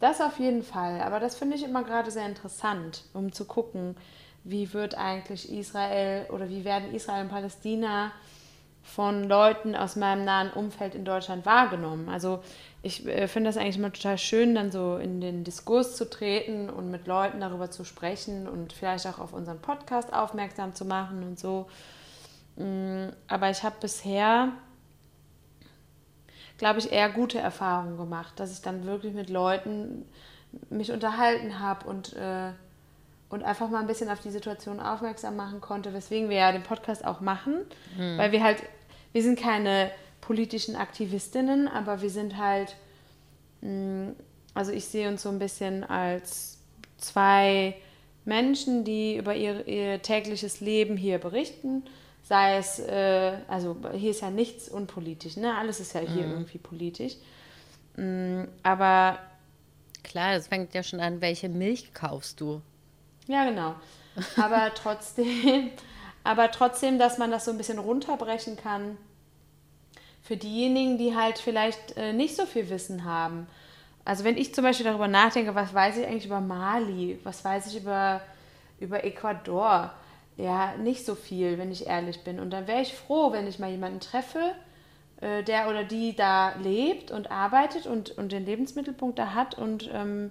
Das 0.00 0.22
auf 0.22 0.38
jeden 0.38 0.62
Fall. 0.62 1.02
Aber 1.02 1.20
das 1.20 1.36
finde 1.36 1.56
ich 1.56 1.62
immer 1.62 1.84
gerade 1.84 2.10
sehr 2.10 2.26
interessant, 2.26 3.04
um 3.12 3.32
zu 3.32 3.44
gucken, 3.44 3.96
wie 4.44 4.72
wird 4.72 4.96
eigentlich 4.96 5.52
Israel 5.52 6.26
oder 6.30 6.48
wie 6.48 6.64
werden 6.64 6.94
Israel 6.94 7.24
und 7.24 7.28
Palästina 7.28 8.12
von 8.82 9.24
Leuten 9.24 9.76
aus 9.76 9.96
meinem 9.96 10.24
nahen 10.24 10.50
Umfeld 10.50 10.94
in 10.94 11.04
Deutschland 11.04 11.46
wahrgenommen. 11.46 12.08
Also 12.08 12.42
ich 12.82 13.06
äh, 13.06 13.28
finde 13.28 13.48
das 13.48 13.56
eigentlich 13.56 13.78
immer 13.78 13.92
total 13.92 14.18
schön, 14.18 14.54
dann 14.54 14.72
so 14.72 14.96
in 14.96 15.20
den 15.20 15.44
Diskurs 15.44 15.96
zu 15.96 16.10
treten 16.10 16.68
und 16.68 16.90
mit 16.90 17.06
Leuten 17.06 17.40
darüber 17.40 17.70
zu 17.70 17.84
sprechen 17.84 18.48
und 18.48 18.72
vielleicht 18.72 19.06
auch 19.06 19.18
auf 19.18 19.32
unseren 19.32 19.60
Podcast 19.60 20.12
aufmerksam 20.12 20.74
zu 20.74 20.84
machen 20.84 21.22
und 21.22 21.38
so. 21.38 21.68
Mm, 22.56 23.08
aber 23.28 23.50
ich 23.50 23.62
habe 23.62 23.76
bisher, 23.80 24.48
glaube 26.58 26.80
ich, 26.80 26.90
eher 26.90 27.08
gute 27.08 27.38
Erfahrungen 27.38 27.96
gemacht, 27.96 28.38
dass 28.40 28.52
ich 28.52 28.62
dann 28.62 28.84
wirklich 28.84 29.14
mit 29.14 29.30
Leuten 29.30 30.04
mich 30.68 30.90
unterhalten 30.90 31.60
habe 31.60 31.86
und, 31.88 32.14
äh, 32.14 32.52
und 33.32 33.42
einfach 33.42 33.70
mal 33.70 33.80
ein 33.80 33.86
bisschen 33.86 34.10
auf 34.10 34.20
die 34.20 34.30
Situation 34.30 34.78
aufmerksam 34.78 35.36
machen 35.36 35.62
konnte, 35.62 35.94
weswegen 35.94 36.28
wir 36.28 36.36
ja 36.36 36.52
den 36.52 36.62
Podcast 36.62 37.02
auch 37.02 37.22
machen, 37.22 37.54
mhm. 37.96 38.18
weil 38.18 38.30
wir 38.30 38.44
halt, 38.44 38.62
wir 39.12 39.22
sind 39.22 39.40
keine 39.40 39.90
politischen 40.20 40.76
Aktivistinnen, 40.76 41.66
aber 41.66 42.02
wir 42.02 42.10
sind 42.10 42.36
halt, 42.36 42.76
mm, 43.62 44.10
also 44.52 44.70
ich 44.70 44.84
sehe 44.84 45.08
uns 45.08 45.22
so 45.22 45.30
ein 45.30 45.38
bisschen 45.38 45.82
als 45.82 46.58
zwei 46.98 47.74
Menschen, 48.26 48.84
die 48.84 49.16
über 49.16 49.34
ihr, 49.34 49.66
ihr 49.66 50.02
tägliches 50.02 50.60
Leben 50.60 50.98
hier 50.98 51.16
berichten. 51.16 51.84
Sei 52.24 52.58
es, 52.58 52.80
äh, 52.80 53.32
also 53.48 53.76
hier 53.94 54.10
ist 54.10 54.20
ja 54.20 54.30
nichts 54.30 54.68
unpolitisch, 54.68 55.38
ne? 55.38 55.56
Alles 55.56 55.80
ist 55.80 55.94
ja 55.94 56.00
hier 56.00 56.26
mhm. 56.26 56.32
irgendwie 56.32 56.58
politisch. 56.58 57.14
Mm, 57.96 58.44
aber. 58.62 59.18
Klar, 60.04 60.34
das 60.34 60.48
fängt 60.48 60.74
ja 60.74 60.82
schon 60.82 61.00
an, 61.00 61.20
welche 61.20 61.48
Milch 61.48 61.94
kaufst 61.94 62.40
du? 62.40 62.60
Ja, 63.26 63.44
genau. 63.44 63.74
Aber 64.36 64.72
trotzdem, 64.74 65.70
aber 66.24 66.50
trotzdem, 66.50 66.98
dass 66.98 67.18
man 67.18 67.30
das 67.30 67.44
so 67.44 67.50
ein 67.50 67.58
bisschen 67.58 67.78
runterbrechen 67.78 68.56
kann 68.56 68.96
für 70.22 70.36
diejenigen, 70.36 70.98
die 70.98 71.16
halt 71.16 71.38
vielleicht 71.38 71.96
äh, 71.96 72.12
nicht 72.12 72.36
so 72.36 72.46
viel 72.46 72.70
Wissen 72.70 73.04
haben. 73.04 73.46
Also 74.04 74.24
wenn 74.24 74.36
ich 74.36 74.54
zum 74.54 74.64
Beispiel 74.64 74.86
darüber 74.86 75.08
nachdenke, 75.08 75.54
was 75.54 75.74
weiß 75.74 75.96
ich 75.98 76.06
eigentlich 76.06 76.26
über 76.26 76.40
Mali, 76.40 77.18
was 77.24 77.44
weiß 77.44 77.68
ich 77.68 77.82
über, 77.82 78.20
über 78.80 79.04
Ecuador, 79.04 79.92
ja, 80.36 80.74
nicht 80.76 81.04
so 81.04 81.14
viel, 81.14 81.58
wenn 81.58 81.70
ich 81.70 81.86
ehrlich 81.86 82.24
bin. 82.24 82.40
Und 82.40 82.50
dann 82.50 82.66
wäre 82.66 82.82
ich 82.82 82.94
froh, 82.94 83.32
wenn 83.32 83.46
ich 83.46 83.58
mal 83.58 83.70
jemanden 83.70 84.00
treffe, 84.00 84.54
äh, 85.20 85.42
der 85.44 85.68
oder 85.68 85.84
die 85.84 86.16
da 86.16 86.54
lebt 86.62 87.10
und 87.10 87.30
arbeitet 87.30 87.86
und, 87.86 88.10
und 88.16 88.32
den 88.32 88.44
Lebensmittelpunkt 88.44 89.18
da 89.18 89.34
hat 89.34 89.56
und 89.56 89.90
ähm, 89.92 90.30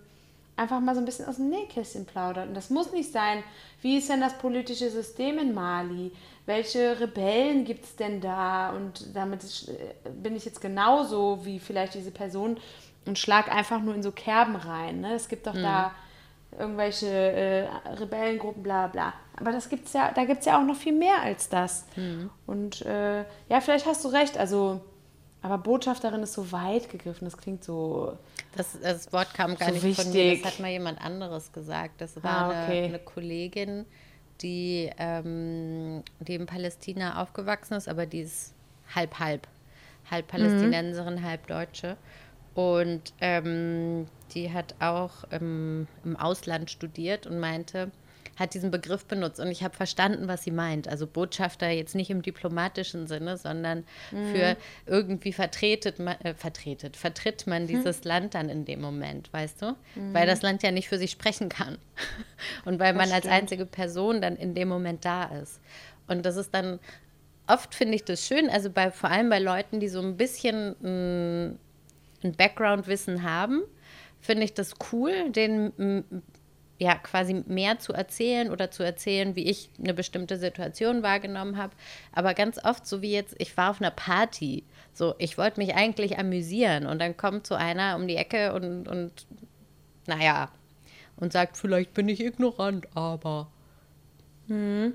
einfach 0.62 0.80
mal 0.80 0.94
so 0.96 1.02
ein 1.02 1.06
bisschen 1.06 1.28
aus 1.28 1.38
dem 1.38 1.50
Nähkästchen 1.50 2.06
plaudert. 2.06 2.48
Und 2.48 2.54
das 2.54 2.70
muss 2.70 2.92
nicht 2.92 3.12
sein, 3.12 3.44
wie 3.82 3.98
ist 3.98 4.10
denn 4.10 4.22
das 4.22 4.38
politische 4.38 4.90
System 4.90 5.40
in 5.40 5.54
Mali? 5.54 6.12
Welche 6.46 7.00
Rebellen 7.00 7.66
gibt 7.66 7.86
es 7.86 7.96
denn 7.96 8.22
da? 8.22 8.72
Und 8.72 9.16
damit 9.16 9.44
äh, 9.70 10.10
bin 10.10 10.36
ich 10.36 10.46
jetzt 10.46 10.62
genauso 10.62 11.40
wie 11.44 11.60
vielleicht 11.60 11.96
diese 11.96 12.12
Person 12.12 12.58
und 13.06 13.18
schlag 13.18 13.54
einfach 13.54 13.82
nur 13.82 13.96
in 13.96 14.04
so 14.04 14.12
Kerben 14.12 14.56
rein. 14.56 15.02
Ne? 15.02 15.14
Es 15.16 15.28
gibt 15.28 15.48
doch 15.48 15.54
mhm. 15.56 15.64
da 15.64 15.92
irgendwelche 16.58 17.08
äh, 17.08 17.68
Rebellengruppen, 18.00 18.62
bla 18.62 18.88
bla. 18.88 19.14
Aber 19.38 19.52
das 19.52 19.70
gibt's 19.70 19.94
ja, 19.94 20.12
da 20.14 20.26
gibt 20.26 20.42
es 20.42 20.46
ja 20.46 20.60
auch 20.60 20.66
noch 20.66 20.76
viel 20.76 20.94
mehr 20.94 21.22
als 21.22 21.50
das. 21.50 21.86
Mhm. 21.96 22.30
Und 22.46 22.82
äh, 22.84 23.22
ja, 23.50 23.62
vielleicht 23.62 23.88
hast 23.88 24.06
du 24.06 24.10
recht. 24.10 24.38
Also 24.38 24.82
aber 25.42 25.58
Botschafterin 25.58 26.22
ist 26.22 26.34
so 26.34 26.52
weit 26.52 26.90
gegriffen, 26.90 27.26
das 27.26 27.38
klingt 27.38 27.64
so. 27.64 28.18
Das, 28.56 28.80
das 28.80 29.12
Wort 29.12 29.34
kam 29.34 29.56
gar 29.56 29.70
so 29.70 29.74
nicht 29.74 29.84
wichtig. 29.84 30.06
von 30.06 30.14
mir, 30.14 30.36
das 30.38 30.54
hat 30.54 30.60
mal 30.60 30.70
jemand 30.70 31.02
anderes 31.02 31.52
gesagt. 31.52 32.00
Das 32.00 32.24
war 32.24 32.32
ah, 32.32 32.48
okay. 32.50 32.78
eine, 32.78 32.88
eine, 32.88 33.00
Kollegin, 33.00 33.86
die, 34.42 34.92
ähm, 34.98 36.04
die 36.20 36.36
in 36.36 36.46
Palästina 36.46 37.22
aufgewachsen 37.22 37.74
ist, 37.74 37.88
aber 37.88 38.06
die 38.06 38.22
ist 38.22 38.54
halb, 38.94 39.18
halb. 39.20 39.48
Halb 40.10 40.28
Palästinenserin, 40.28 41.16
mhm. 41.16 41.24
halb 41.24 41.48
Deutsche. 41.48 41.98
Und 42.54 43.14
ähm, 43.22 44.08
die 44.34 44.52
hat 44.52 44.76
auch 44.80 45.24
im, 45.32 45.88
im 46.04 46.18
Ausland 46.18 46.70
studiert 46.70 47.26
und 47.26 47.40
meinte, 47.40 47.92
hat 48.38 48.54
diesen 48.54 48.72
Begriff 48.72 49.06
benutzt 49.06 49.40
und 49.40 49.48
ich 49.48 49.64
habe 49.64 49.76
verstanden, 49.76 50.28
was 50.28 50.44
sie 50.44 50.52
meint. 50.52 50.88
Also 50.88 51.06
Botschafter 51.06 51.70
jetzt 51.70 51.96
nicht 51.96 52.10
im 52.10 52.22
diplomatischen 52.22 53.08
Sinne, 53.08 53.38
sondern 53.38 53.84
mhm. 54.12 54.34
für 54.34 54.58
irgendwie 54.86 55.34
vertretet 55.34 56.00
äh, 56.00 56.34
vertretet, 56.34 56.98
vertritt 56.98 57.48
man 57.48 57.64
hm. 57.64 57.68
dieses 57.68 58.04
mhm. 58.04 58.08
Land 58.08 58.34
dann 58.36 58.50
in 58.50 58.66
dem 58.66 58.82
Moment, 58.82 59.32
weißt 59.32 59.62
du? 59.62 59.76
Mhm. 59.96 60.14
Weil 60.14 60.28
das 60.28 60.42
Land 60.42 60.64
ja 60.64 60.72
nicht 60.72 60.90
für 60.90 60.98
sich 60.98 61.12
sprechen 61.12 61.50
kann. 61.50 61.78
Und 62.66 62.80
weil 62.80 62.94
man 62.94 63.12
als 63.12 63.28
einzige 63.28 63.66
Person 63.66 64.22
dann 64.22 64.36
in 64.36 64.56
dem 64.56 64.68
Moment 64.68 65.06
da 65.06 65.26
ist. 65.26 65.60
Und 66.08 66.26
das 66.26 66.36
ist 66.36 66.54
dann, 66.54 66.80
oft 67.48 67.76
finde 67.76 67.96
ich 67.96 68.04
das 68.04 68.26
schön, 68.26 68.50
also 68.50 68.70
bei, 68.70 68.92
vor 68.92 69.10
allem 69.10 69.30
bei 69.30 69.40
Leuten, 69.40 69.80
die 69.80 69.88
so 69.88 70.02
ein 70.02 70.18
bisschen 70.18 70.76
mh, 70.82 71.56
ein 72.24 72.34
Background-Wissen 72.36 73.24
haben, 73.24 73.62
finde 74.20 74.44
ich 74.44 74.54
das 74.54 74.74
cool, 74.92 75.32
den 75.32 76.24
ja 76.82 76.96
quasi 76.96 77.44
mehr 77.46 77.78
zu 77.78 77.94
erzählen 77.94 78.50
oder 78.50 78.72
zu 78.72 78.82
erzählen, 78.82 79.36
wie 79.36 79.48
ich 79.48 79.70
eine 79.78 79.94
bestimmte 79.94 80.38
Situation 80.38 81.04
wahrgenommen 81.04 81.56
habe. 81.58 81.74
Aber 82.12 82.34
ganz 82.34 82.58
oft, 82.64 82.88
so 82.88 83.04
wie 83.04 83.12
jetzt, 83.12 83.36
ich 83.38 83.56
war 83.56 83.70
auf 83.70 83.82
einer 83.82 83.92
Party. 83.92 84.64
So, 84.92 85.14
ich 85.20 85.38
wollte 85.38 85.60
mich 85.60 85.76
eigentlich 85.76 86.18
amüsieren 86.18 86.88
und 86.88 87.00
dann 87.00 87.16
kommt 87.16 87.46
so 87.46 87.54
einer 87.54 87.96
um 87.96 88.08
die 88.08 88.16
Ecke 88.16 88.54
und, 88.54 88.88
und 88.88 89.28
naja, 90.08 90.50
und 91.18 91.32
sagt, 91.32 91.56
vielleicht 91.56 91.94
bin 91.94 92.10
ich 92.10 92.20
ignorant, 92.20 92.88
aber. 92.96 93.48
Hm. 94.48 94.94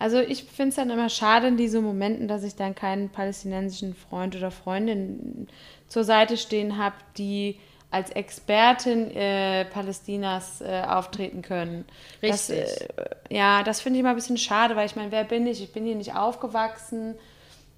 Also 0.00 0.18
ich 0.18 0.42
finde 0.42 0.70
es 0.70 0.74
dann 0.74 0.90
immer 0.90 1.08
schade 1.08 1.46
in 1.46 1.56
diesen 1.56 1.84
Momenten, 1.84 2.26
dass 2.26 2.42
ich 2.42 2.56
dann 2.56 2.74
keinen 2.74 3.10
palästinensischen 3.10 3.94
Freund 3.94 4.34
oder 4.34 4.50
Freundin 4.50 5.46
zur 5.86 6.02
Seite 6.02 6.36
stehen 6.36 6.76
habe, 6.76 6.96
die 7.16 7.60
als 7.90 8.10
Expertin 8.10 9.10
äh, 9.12 9.64
Palästinas 9.66 10.60
äh, 10.60 10.82
auftreten 10.86 11.42
können. 11.42 11.84
Richtig. 12.22 12.60
Das, 12.60 12.80
äh, 12.80 12.88
ja, 13.30 13.62
das 13.62 13.80
finde 13.80 13.98
ich 13.98 14.02
mal 14.02 14.10
ein 14.10 14.16
bisschen 14.16 14.38
schade, 14.38 14.76
weil 14.76 14.86
ich 14.86 14.96
meine, 14.96 15.12
wer 15.12 15.24
bin 15.24 15.46
ich? 15.46 15.62
Ich 15.62 15.72
bin 15.72 15.84
hier 15.84 15.94
nicht 15.94 16.14
aufgewachsen. 16.14 17.14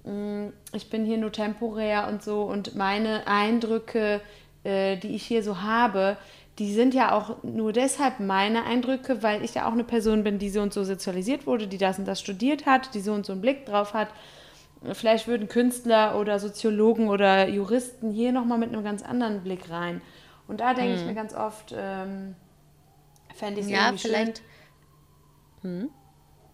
Mm, 0.03 0.47
ich 0.73 0.89
bin 0.89 1.05
hier 1.05 1.17
nur 1.17 1.31
temporär 1.31 2.07
und 2.07 2.23
so. 2.23 2.43
Und 2.43 2.75
meine 2.75 3.27
Eindrücke, 3.27 4.21
äh, 4.63 4.97
die 4.97 5.15
ich 5.15 5.25
hier 5.25 5.43
so 5.43 5.61
habe, 5.61 6.17
die 6.57 6.73
sind 6.73 6.93
ja 6.93 7.13
auch 7.13 7.41
nur 7.43 7.71
deshalb 7.71 8.19
meine 8.19 8.65
Eindrücke, 8.65 9.23
weil 9.23 9.43
ich 9.43 9.53
ja 9.53 9.67
auch 9.67 9.71
eine 9.71 9.85
Person 9.85 10.23
bin, 10.23 10.39
die 10.39 10.49
so 10.49 10.61
und 10.61 10.73
so 10.73 10.83
sozialisiert 10.83 11.47
wurde, 11.47 11.67
die 11.67 11.77
das 11.77 11.99
und 11.99 12.05
das 12.05 12.19
studiert 12.19 12.65
hat, 12.65 12.93
die 12.95 12.99
so 12.99 13.13
und 13.13 13.25
so 13.25 13.31
einen 13.31 13.41
Blick 13.41 13.65
drauf 13.65 13.93
hat 13.93 14.09
vielleicht 14.93 15.27
würden 15.27 15.47
Künstler 15.47 16.19
oder 16.19 16.39
Soziologen 16.39 17.09
oder 17.09 17.47
Juristen 17.47 18.11
hier 18.11 18.31
nochmal 18.31 18.57
mit 18.57 18.69
einem 18.69 18.83
ganz 18.83 19.03
anderen 19.03 19.41
Blick 19.41 19.69
rein. 19.69 20.01
Und 20.47 20.61
da 20.61 20.73
denke 20.73 20.93
hm. 20.93 20.99
ich 20.99 21.05
mir 21.05 21.13
ganz 21.13 21.33
oft, 21.33 21.73
ähm, 21.77 22.35
fände 23.35 23.59
ich 23.59 23.67
es 23.67 23.71
ja, 23.71 23.85
irgendwie 23.87 24.07
vielleicht. 24.07 24.41
schön. 25.61 25.81
Hm? 25.81 25.89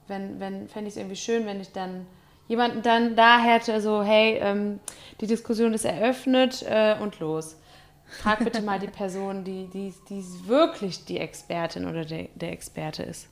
Wenn, 0.08 0.40
wenn, 0.40 0.68
fände 0.68 0.88
ich 0.88 0.94
es 0.94 0.98
irgendwie 0.98 1.16
schön, 1.16 1.46
wenn 1.46 1.62
ich 1.62 1.72
dann 1.72 2.06
jemanden 2.48 2.82
dann 2.82 3.16
da 3.16 3.40
hätte, 3.40 3.80
so, 3.82 4.04
hey, 4.04 4.38
ähm, 4.42 4.80
die 5.22 5.28
Diskussion 5.28 5.74
ist 5.74 5.86
eröffnet 5.86 6.64
äh, 6.68 6.96
und 7.00 7.20
los. 7.20 7.58
Frag 8.06 8.44
bitte 8.44 8.62
mal 8.62 8.80
die 8.80 8.88
Person, 9.02 9.44
die, 9.44 9.68
die, 9.68 9.94
die 10.10 10.24
wirklich 10.48 11.06
die 11.06 11.20
Expertin 11.20 11.88
oder 11.88 12.06
der, 12.06 12.28
der 12.36 12.52
Experte 12.52 13.04
ist. 13.04 13.30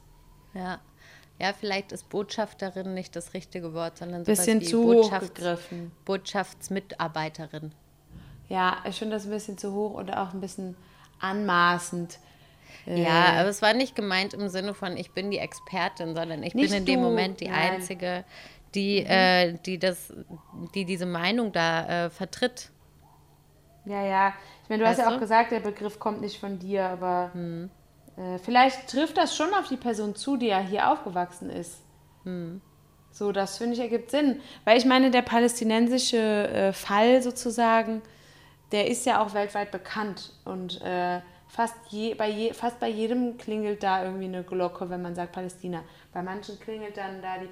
Ja. 0.54 0.80
Ja, 1.40 1.52
vielleicht 1.54 1.92
ist 1.92 2.10
Botschafterin 2.10 2.94
nicht 2.94 3.16
das 3.16 3.34
richtige 3.34 3.74
Wort, 3.74 3.98
sondern 3.98 4.24
bisschen 4.24 4.62
wie 4.62 4.66
zu 4.66 4.84
Botschafts 4.84 5.30
hochgegriffen. 5.30 5.92
Botschaftsmitarbeiterin. 6.06 7.72
Ja, 8.50 8.78
ich 8.88 8.98
finde 8.98 9.16
das 9.16 9.26
ein 9.26 9.32
bisschen 9.32 9.58
zu 9.58 9.74
hoch 9.74 9.94
und 9.96 10.12
auch 10.12 10.34
ein 10.34 10.42
bisschen 10.42 10.76
anmaßend. 11.20 12.20
Ja, 12.86 13.36
äh, 13.36 13.40
aber 13.40 13.50
es 13.50 13.62
war 13.62 13.74
nicht 13.74 13.96
gemeint 13.96 14.34
im 14.34 14.50
Sinne 14.50 14.74
von, 14.74 14.98
ich 14.98 15.12
bin 15.12 15.32
die 15.32 15.38
Expertin, 15.40 16.16
sondern 16.16 16.44
ich 16.44 16.54
bin 16.54 16.72
in 16.72 16.86
dem 16.86 17.02
Moment 17.02 17.40
die 17.40 17.48
Nein. 17.48 17.74
Einzige, 17.74 18.26
die, 18.76 19.02
mhm. 19.02 19.08
äh, 19.08 19.54
die, 19.66 19.80
das, 19.80 20.14
die 20.76 20.86
diese 20.86 21.06
Meinung 21.06 21.52
da 21.52 22.06
äh, 22.06 22.10
vertritt. 22.10 22.70
Ja, 23.86 24.06
ja. 24.06 24.34
Ich 24.64 24.70
meine, 24.70 24.84
du 24.84 24.90
weißt 24.90 25.00
hast 25.02 25.10
ja 25.10 25.16
auch 25.16 25.20
gesagt, 25.20 25.52
der 25.52 25.60
Begriff 25.60 26.00
kommt 26.00 26.22
nicht 26.22 26.40
von 26.40 26.60
dir, 26.60 26.86
aber 26.86 27.32
mhm. 27.34 27.70
Äh, 28.18 28.38
vielleicht 28.40 28.90
trifft 28.90 29.18
das 29.18 29.36
schon 29.36 29.54
auf 29.54 29.68
die 29.68 29.78
Person 29.78 30.16
zu, 30.16 30.38
die 30.38 30.48
ja 30.48 30.60
hier 30.60 30.92
aufgewachsen 30.92 31.50
ist. 31.50 31.82
Hm. 32.24 32.62
So, 33.12 33.32
das 33.32 33.58
finde 33.58 33.74
ich 33.74 33.80
ergibt 33.80 34.12
Sinn. 34.12 34.42
Weil 34.66 34.78
ich 34.78 34.86
meine, 34.86 35.12
der 35.12 35.22
palästinensische 35.22 36.18
äh, 36.18 36.74
Fall 36.74 37.22
sozusagen, 37.22 38.02
der 38.72 38.88
ist 38.88 39.06
ja 39.06 39.22
auch 39.24 39.34
weltweit 39.34 39.72
bekannt. 39.72 40.34
Und 40.46 40.82
äh, 40.82 41.22
fast, 41.48 41.76
je, 41.90 42.16
bei 42.16 42.30
je, 42.30 42.54
fast 42.54 42.80
bei 42.80 42.90
jedem 42.90 43.38
klingelt 43.38 43.84
da 43.84 44.04
irgendwie 44.04 44.26
eine 44.26 44.44
Glocke, 44.44 44.90
wenn 44.90 45.02
man 45.02 45.14
sagt 45.16 45.32
Palästina. 45.32 45.84
Bei 46.12 46.24
manchen 46.24 46.60
klingelt 46.60 46.98
dann 46.98 47.22
da 47.22 47.38
die 47.38 47.50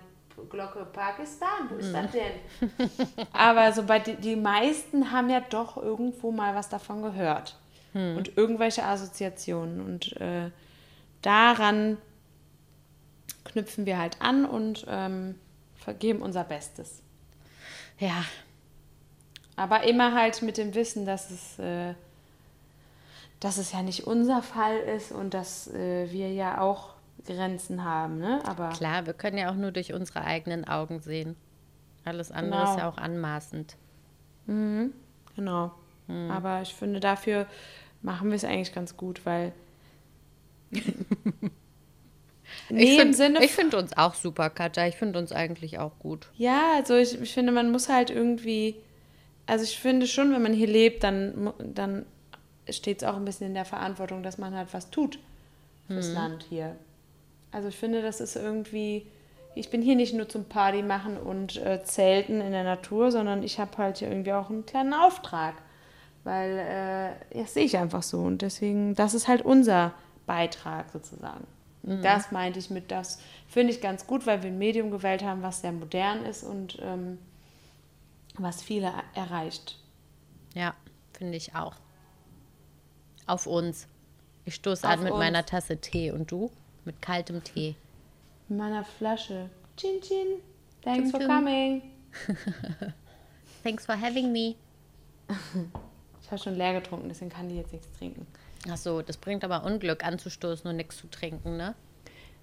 Glocke 0.50 0.86
Pakistan. 0.86 1.70
Wo 1.70 1.76
ist 1.76 1.94
hm. 1.94 1.94
das 1.94 2.12
denn? 2.12 2.90
Aber 3.34 3.72
so 3.72 3.84
bei 3.84 4.00
die, 4.00 4.16
die 4.16 4.36
meisten 4.36 5.12
haben 5.12 5.30
ja 5.30 5.42
doch 5.42 5.78
irgendwo 5.78 6.32
mal 6.32 6.56
was 6.56 6.70
davon 6.70 7.04
gehört. 7.04 7.56
Und 7.94 8.38
irgendwelche 8.38 8.84
Assoziationen. 8.86 9.82
Und 9.82 10.16
äh, 10.22 10.50
daran 11.22 11.98
knüpfen 13.44 13.86
wir 13.86 13.98
halt 13.98 14.22
an 14.22 14.46
und 14.46 14.86
ähm, 14.88 15.36
vergeben 15.76 16.22
unser 16.22 16.44
Bestes. 16.44 17.02
Ja, 18.00 18.24
Aber 19.56 19.84
immer 19.84 20.14
halt 20.16 20.42
mit 20.42 20.58
dem 20.58 20.74
Wissen, 20.74 21.06
dass 21.06 21.30
es, 21.32 21.60
äh, 21.60 21.94
dass 23.40 23.58
es 23.58 23.72
ja 23.74 23.82
nicht 23.82 24.08
unser 24.08 24.42
Fall 24.42 24.78
ist 24.78 25.12
und 25.12 25.34
dass 25.34 25.68
äh, 25.74 26.12
wir 26.12 26.32
ja 26.32 26.62
auch 26.62 26.94
Grenzen 27.26 27.84
haben. 27.84 28.18
Ne? 28.20 28.42
Aber 28.48 28.70
klar, 28.70 29.06
wir 29.06 29.14
können 29.14 29.38
ja 29.38 29.52
auch 29.52 29.56
nur 29.56 29.72
durch 29.72 29.94
unsere 29.94 30.22
eigenen 30.24 30.68
Augen 30.68 31.02
sehen. 31.02 31.36
Alles 32.06 32.32
andere 32.32 32.60
Genau. 32.62 32.72
ist 32.72 32.80
ja 32.80 32.90
auch 32.90 32.98
anmaßend. 32.98 33.76
genau. 34.48 35.72
Aber 36.30 36.62
ich 36.62 36.74
finde, 36.74 37.00
dafür 37.00 37.46
machen 38.02 38.30
wir 38.30 38.36
es 38.36 38.44
eigentlich 38.44 38.74
ganz 38.74 38.98
gut, 38.98 39.26
weil. 39.26 39.52
nee, 42.70 42.84
ich 42.84 43.00
finde 43.00 43.14
Sinne 43.14 43.44
ich 43.44 43.52
find 43.52 43.74
uns 43.74 43.96
auch 43.98 44.14
super, 44.14 44.50
Katja. 44.50 44.88
Ich 44.88 44.96
finde 44.96 45.20
uns 45.20 45.32
eigentlich 45.32 45.80
auch 45.80 46.00
gut. 46.00 46.28
Ja, 46.36 46.74
also 46.76 46.96
ich, 46.96 47.20
ich 47.22 47.34
finde, 47.34 47.52
man 47.52 47.72
muss 47.72 47.90
halt 47.90 48.10
irgendwie, 48.10 48.76
also 49.46 49.64
ich 49.64 49.78
finde 49.78 50.08
schon, 50.08 50.34
wenn 50.34 50.42
man 50.42 50.54
hier 50.54 50.68
lebt, 50.68 51.04
dann, 51.04 51.54
dann 51.60 52.06
steht 52.70 53.02
es 53.02 53.08
auch 53.08 53.16
ein 53.16 53.26
bisschen 53.26 53.48
in 53.48 53.54
der 53.54 53.66
Verantwortung, 53.66 54.24
dass 54.24 54.38
man 54.38 54.56
halt 54.56 54.74
was 54.74 54.90
tut 54.90 55.20
fürs 55.88 56.14
Land 56.14 56.46
hier. 56.48 56.78
Also 57.52 57.68
ich 57.68 57.76
finde, 57.76 58.02
das 58.02 58.22
ist 58.22 58.36
irgendwie, 58.36 59.06
ich 59.56 59.70
bin 59.70 59.82
hier 59.82 59.96
nicht 59.96 60.14
nur 60.14 60.30
zum 60.30 60.46
Party 60.46 60.82
machen 60.84 61.18
und 61.18 61.58
äh, 61.58 61.84
Zelten 61.84 62.40
in 62.40 62.52
der 62.52 62.64
Natur, 62.64 63.12
sondern 63.12 63.44
ich 63.44 63.60
habe 63.60 63.78
halt 63.78 63.98
hier 63.98 64.10
irgendwie 64.10 64.34
auch 64.34 64.50
einen 64.50 64.66
kleinen 64.66 64.94
Auftrag, 64.94 65.56
weil 66.24 67.16
äh, 67.34 67.40
das 67.42 67.54
sehe 67.54 67.66
ich 67.66 67.78
einfach 67.78 68.04
so 68.04 68.20
und 68.20 68.42
deswegen, 68.42 68.96
das 68.96 69.14
ist 69.14 69.28
halt 69.28 69.42
unser 69.44 69.94
Beitrag 70.26 70.92
sozusagen. 70.92 71.46
Das 71.84 72.32
meinte 72.32 72.60
ich 72.60 72.70
mit, 72.70 72.92
das 72.92 73.20
finde 73.48 73.74
ich 73.74 73.82
ganz 73.82 74.06
gut, 74.06 74.28
weil 74.28 74.44
wir 74.44 74.52
ein 74.52 74.60
Medium 74.60 74.92
gewählt 74.92 75.24
haben, 75.24 75.42
was 75.42 75.62
sehr 75.62 75.72
modern 75.72 76.24
ist 76.26 76.44
und 76.44 76.78
ähm, 76.80 77.18
was 78.38 78.62
viele 78.62 78.94
erreicht. 79.16 79.80
Ja, 80.54 80.76
finde 81.14 81.38
ich 81.38 81.56
auch. 81.56 81.74
Auf 83.26 83.48
uns. 83.48 83.88
Ich 84.46 84.56
stoße 84.56 84.88
an 84.88 85.02
mit 85.02 85.12
uns. 85.12 85.20
meiner 85.20 85.44
Tasse 85.44 85.78
Tee 85.78 86.12
und 86.12 86.30
du 86.32 86.52
mit 86.86 87.02
kaltem 87.02 87.44
Tee. 87.44 87.76
In 88.48 88.58
meiner 88.58 88.84
Flasche. 88.84 89.50
Chin 89.76 90.02
chin. 90.02 90.28
Thanks 90.84 91.10
Chin, 91.10 91.12
for 91.12 91.20
chin. 91.20 91.28
coming. 91.28 91.82
Thanks 93.64 93.86
for 93.86 93.96
having 93.96 94.32
me. 94.32 94.56
Ich 96.32 96.34
habe 96.34 96.44
schon 96.44 96.56
leer 96.56 96.80
getrunken, 96.80 97.10
deswegen 97.10 97.30
kann 97.30 97.50
die 97.50 97.58
jetzt 97.58 97.74
nichts 97.74 97.92
trinken. 97.98 98.26
Ach 98.70 98.78
so, 98.78 99.02
das 99.02 99.18
bringt 99.18 99.44
aber 99.44 99.66
Unglück 99.66 100.06
anzustoßen 100.06 100.70
und 100.70 100.78
nichts 100.78 100.96
zu 100.96 101.08
trinken, 101.08 101.58
ne? 101.58 101.76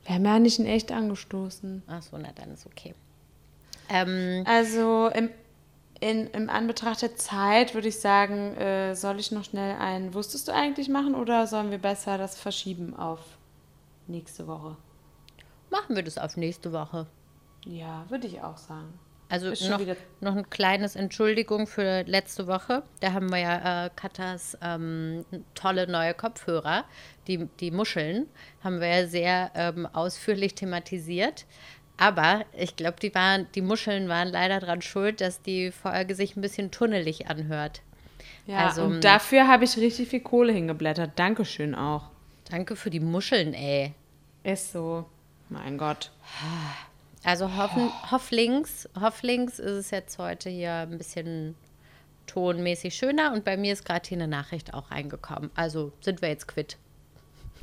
Wir 0.05 0.15
haben 0.17 0.27
ja 0.27 0.39
nicht 0.39 0.59
in 0.59 0.67
echt 0.67 0.93
angestoßen. 0.93 1.85
Ach 1.87 2.03
so, 2.03 2.19
na 2.19 2.29
dann 2.35 2.53
ist 2.53 2.67
okay. 2.67 2.95
Ähm, 3.89 4.45
Also 4.47 5.09
im, 5.15 5.31
in, 6.01 6.27
im 6.27 6.51
Anbetracht 6.51 7.01
der 7.01 7.17
Zeit 7.17 7.73
würde 7.73 7.89
ich 7.89 7.99
sagen, 7.99 8.55
äh, 8.59 8.95
soll 8.95 9.19
ich 9.21 9.33
noch 9.33 9.45
schnell 9.45 9.77
ein 9.79 10.13
Wusstest 10.13 10.49
du 10.49 10.53
eigentlich 10.53 10.91
machen 10.91 11.15
oder 11.15 11.47
sollen 11.47 11.71
wir 11.71 11.79
besser 11.79 12.19
das 12.19 12.39
verschieben 12.39 12.95
auf 12.95 13.21
nächste 14.07 14.47
Woche? 14.47 14.77
machen 15.71 15.97
wir 15.97 16.03
das 16.03 16.19
auf 16.19 16.37
nächste 16.37 16.73
Woche. 16.75 17.07
Ja, 17.65 18.05
würde 18.11 18.27
ich 18.27 18.43
auch 18.43 18.59
sagen. 18.59 18.99
Also 19.31 19.51
noch, 19.69 19.81
noch 20.21 20.37
ein 20.37 20.49
kleines 20.49 20.97
Entschuldigung 20.97 21.67
für 21.67 22.03
letzte 22.03 22.47
Woche. 22.47 22.83
Da 23.01 23.13
haben 23.13 23.31
wir 23.31 23.39
ja 23.39 23.87
äh, 23.87 23.91
Katas 23.95 24.57
ähm, 24.63 25.25
tolle 25.55 25.87
neue 25.87 26.15
Kopfhörer, 26.15 26.85
die, 27.27 27.47
die 27.61 27.71
Muscheln, 27.71 28.27
haben 28.65 28.81
wir 28.81 28.89
ja 28.89 29.07
sehr 29.07 29.51
ähm, 29.55 29.87
ausführlich 29.87 30.55
thematisiert. 30.55 31.45
Aber 31.99 32.45
ich 32.57 32.77
glaube, 32.77 32.97
die, 33.03 33.15
waren, 33.15 33.47
die 33.55 33.61
Muscheln 33.61 34.09
waren 34.09 34.29
leider 34.29 34.61
dran 34.61 34.81
schuld, 34.81 35.21
dass 35.21 35.43
die 35.43 35.73
Folge 35.73 36.15
sich 36.15 36.37
ein 36.37 36.41
bisschen 36.41 36.71
tunnelig 36.71 37.29
anhört. 37.29 37.83
Ja, 38.47 38.69
Also, 38.69 38.85
und 38.85 39.05
dafür 39.05 39.47
habe 39.47 39.65
ich 39.65 39.77
richtig 39.77 40.09
viel 40.09 40.21
Kohle 40.21 40.53
hingeblättert. 40.53 41.11
Dankeschön 41.17 41.75
auch. 41.75 42.05
Danke 42.51 42.77
für 42.77 42.89
die 42.89 43.01
Muscheln, 43.01 43.53
ey. 43.53 43.93
Ist 44.43 44.73
so. 44.73 45.05
Mein 45.51 45.77
Gott. 45.77 46.13
Also 47.25 47.57
hoffen, 47.57 47.91
hofflings, 48.11 48.89
hofflings 48.99 49.59
ist 49.59 49.73
es 49.73 49.91
jetzt 49.91 50.19
heute 50.19 50.49
hier 50.49 50.73
ein 50.73 50.99
bisschen 50.99 51.57
tonmäßig 52.27 52.95
schöner 52.95 53.33
und 53.33 53.45
bei 53.45 53.57
mir 53.57 53.73
ist 53.73 53.85
gerade 53.85 54.09
hier 54.09 54.19
eine 54.19 54.29
Nachricht 54.29 54.75
auch 54.75 54.91
reingekommen. 54.91 55.51
Also 55.55 55.93
sind 56.01 56.23
wir 56.23 56.29
jetzt 56.29 56.47
quitt. 56.49 56.77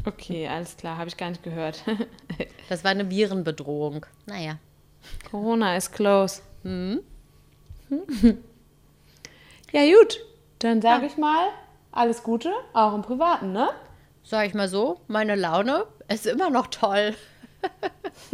Okay, 0.05 0.47
alles 0.47 0.75
klar, 0.77 0.97
habe 0.97 1.07
ich 1.07 1.17
gar 1.17 1.29
nicht 1.29 1.43
gehört. 1.43 1.83
Das 2.67 2.83
war 2.83 2.89
eine 2.89 3.11
Virenbedrohung. 3.11 4.07
Naja, 4.25 4.57
Corona 5.29 5.77
is 5.77 5.91
close. 5.91 6.41
ja, 6.63 6.99
gut. 9.71 10.19
Dann 10.57 10.81
sage 10.81 11.05
ich 11.05 11.15
mal, 11.15 11.49
alles 11.91 12.23
Gute, 12.23 12.51
auch 12.73 12.95
im 12.95 13.03
Privaten, 13.03 13.51
ne? 13.51 13.69
sag 14.25 14.47
ich 14.47 14.53
mal 14.53 14.67
so, 14.67 14.99
meine 15.07 15.35
Laune 15.35 15.85
ist 16.07 16.25
immer 16.25 16.49
noch 16.49 16.67
toll. 16.67 17.15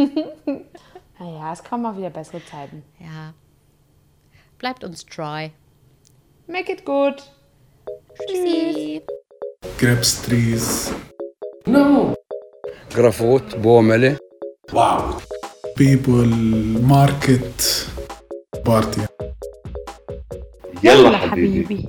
Naja, 1.20 1.52
es 1.52 1.62
kommen 1.64 1.82
mal 1.82 1.96
wieder 1.96 2.10
bessere 2.10 2.44
Zeiten. 2.44 2.82
Ja. 3.00 3.34
Bleibt 4.58 4.84
uns 4.84 5.04
treu. 5.06 5.48
Make 6.46 6.72
it 6.72 6.84
good. 6.84 7.22
Tschüssi. 8.28 9.02
grapes 9.78 10.22
trees, 10.22 10.92
No. 11.66 12.14
جرافوت 12.96 13.56
بومله 13.56 14.16
Wow. 14.72 15.20
people, 15.76 16.26
market, 16.82 17.86
party. 18.64 19.00
يلا 20.84 21.16
حبيبي. 21.18 21.88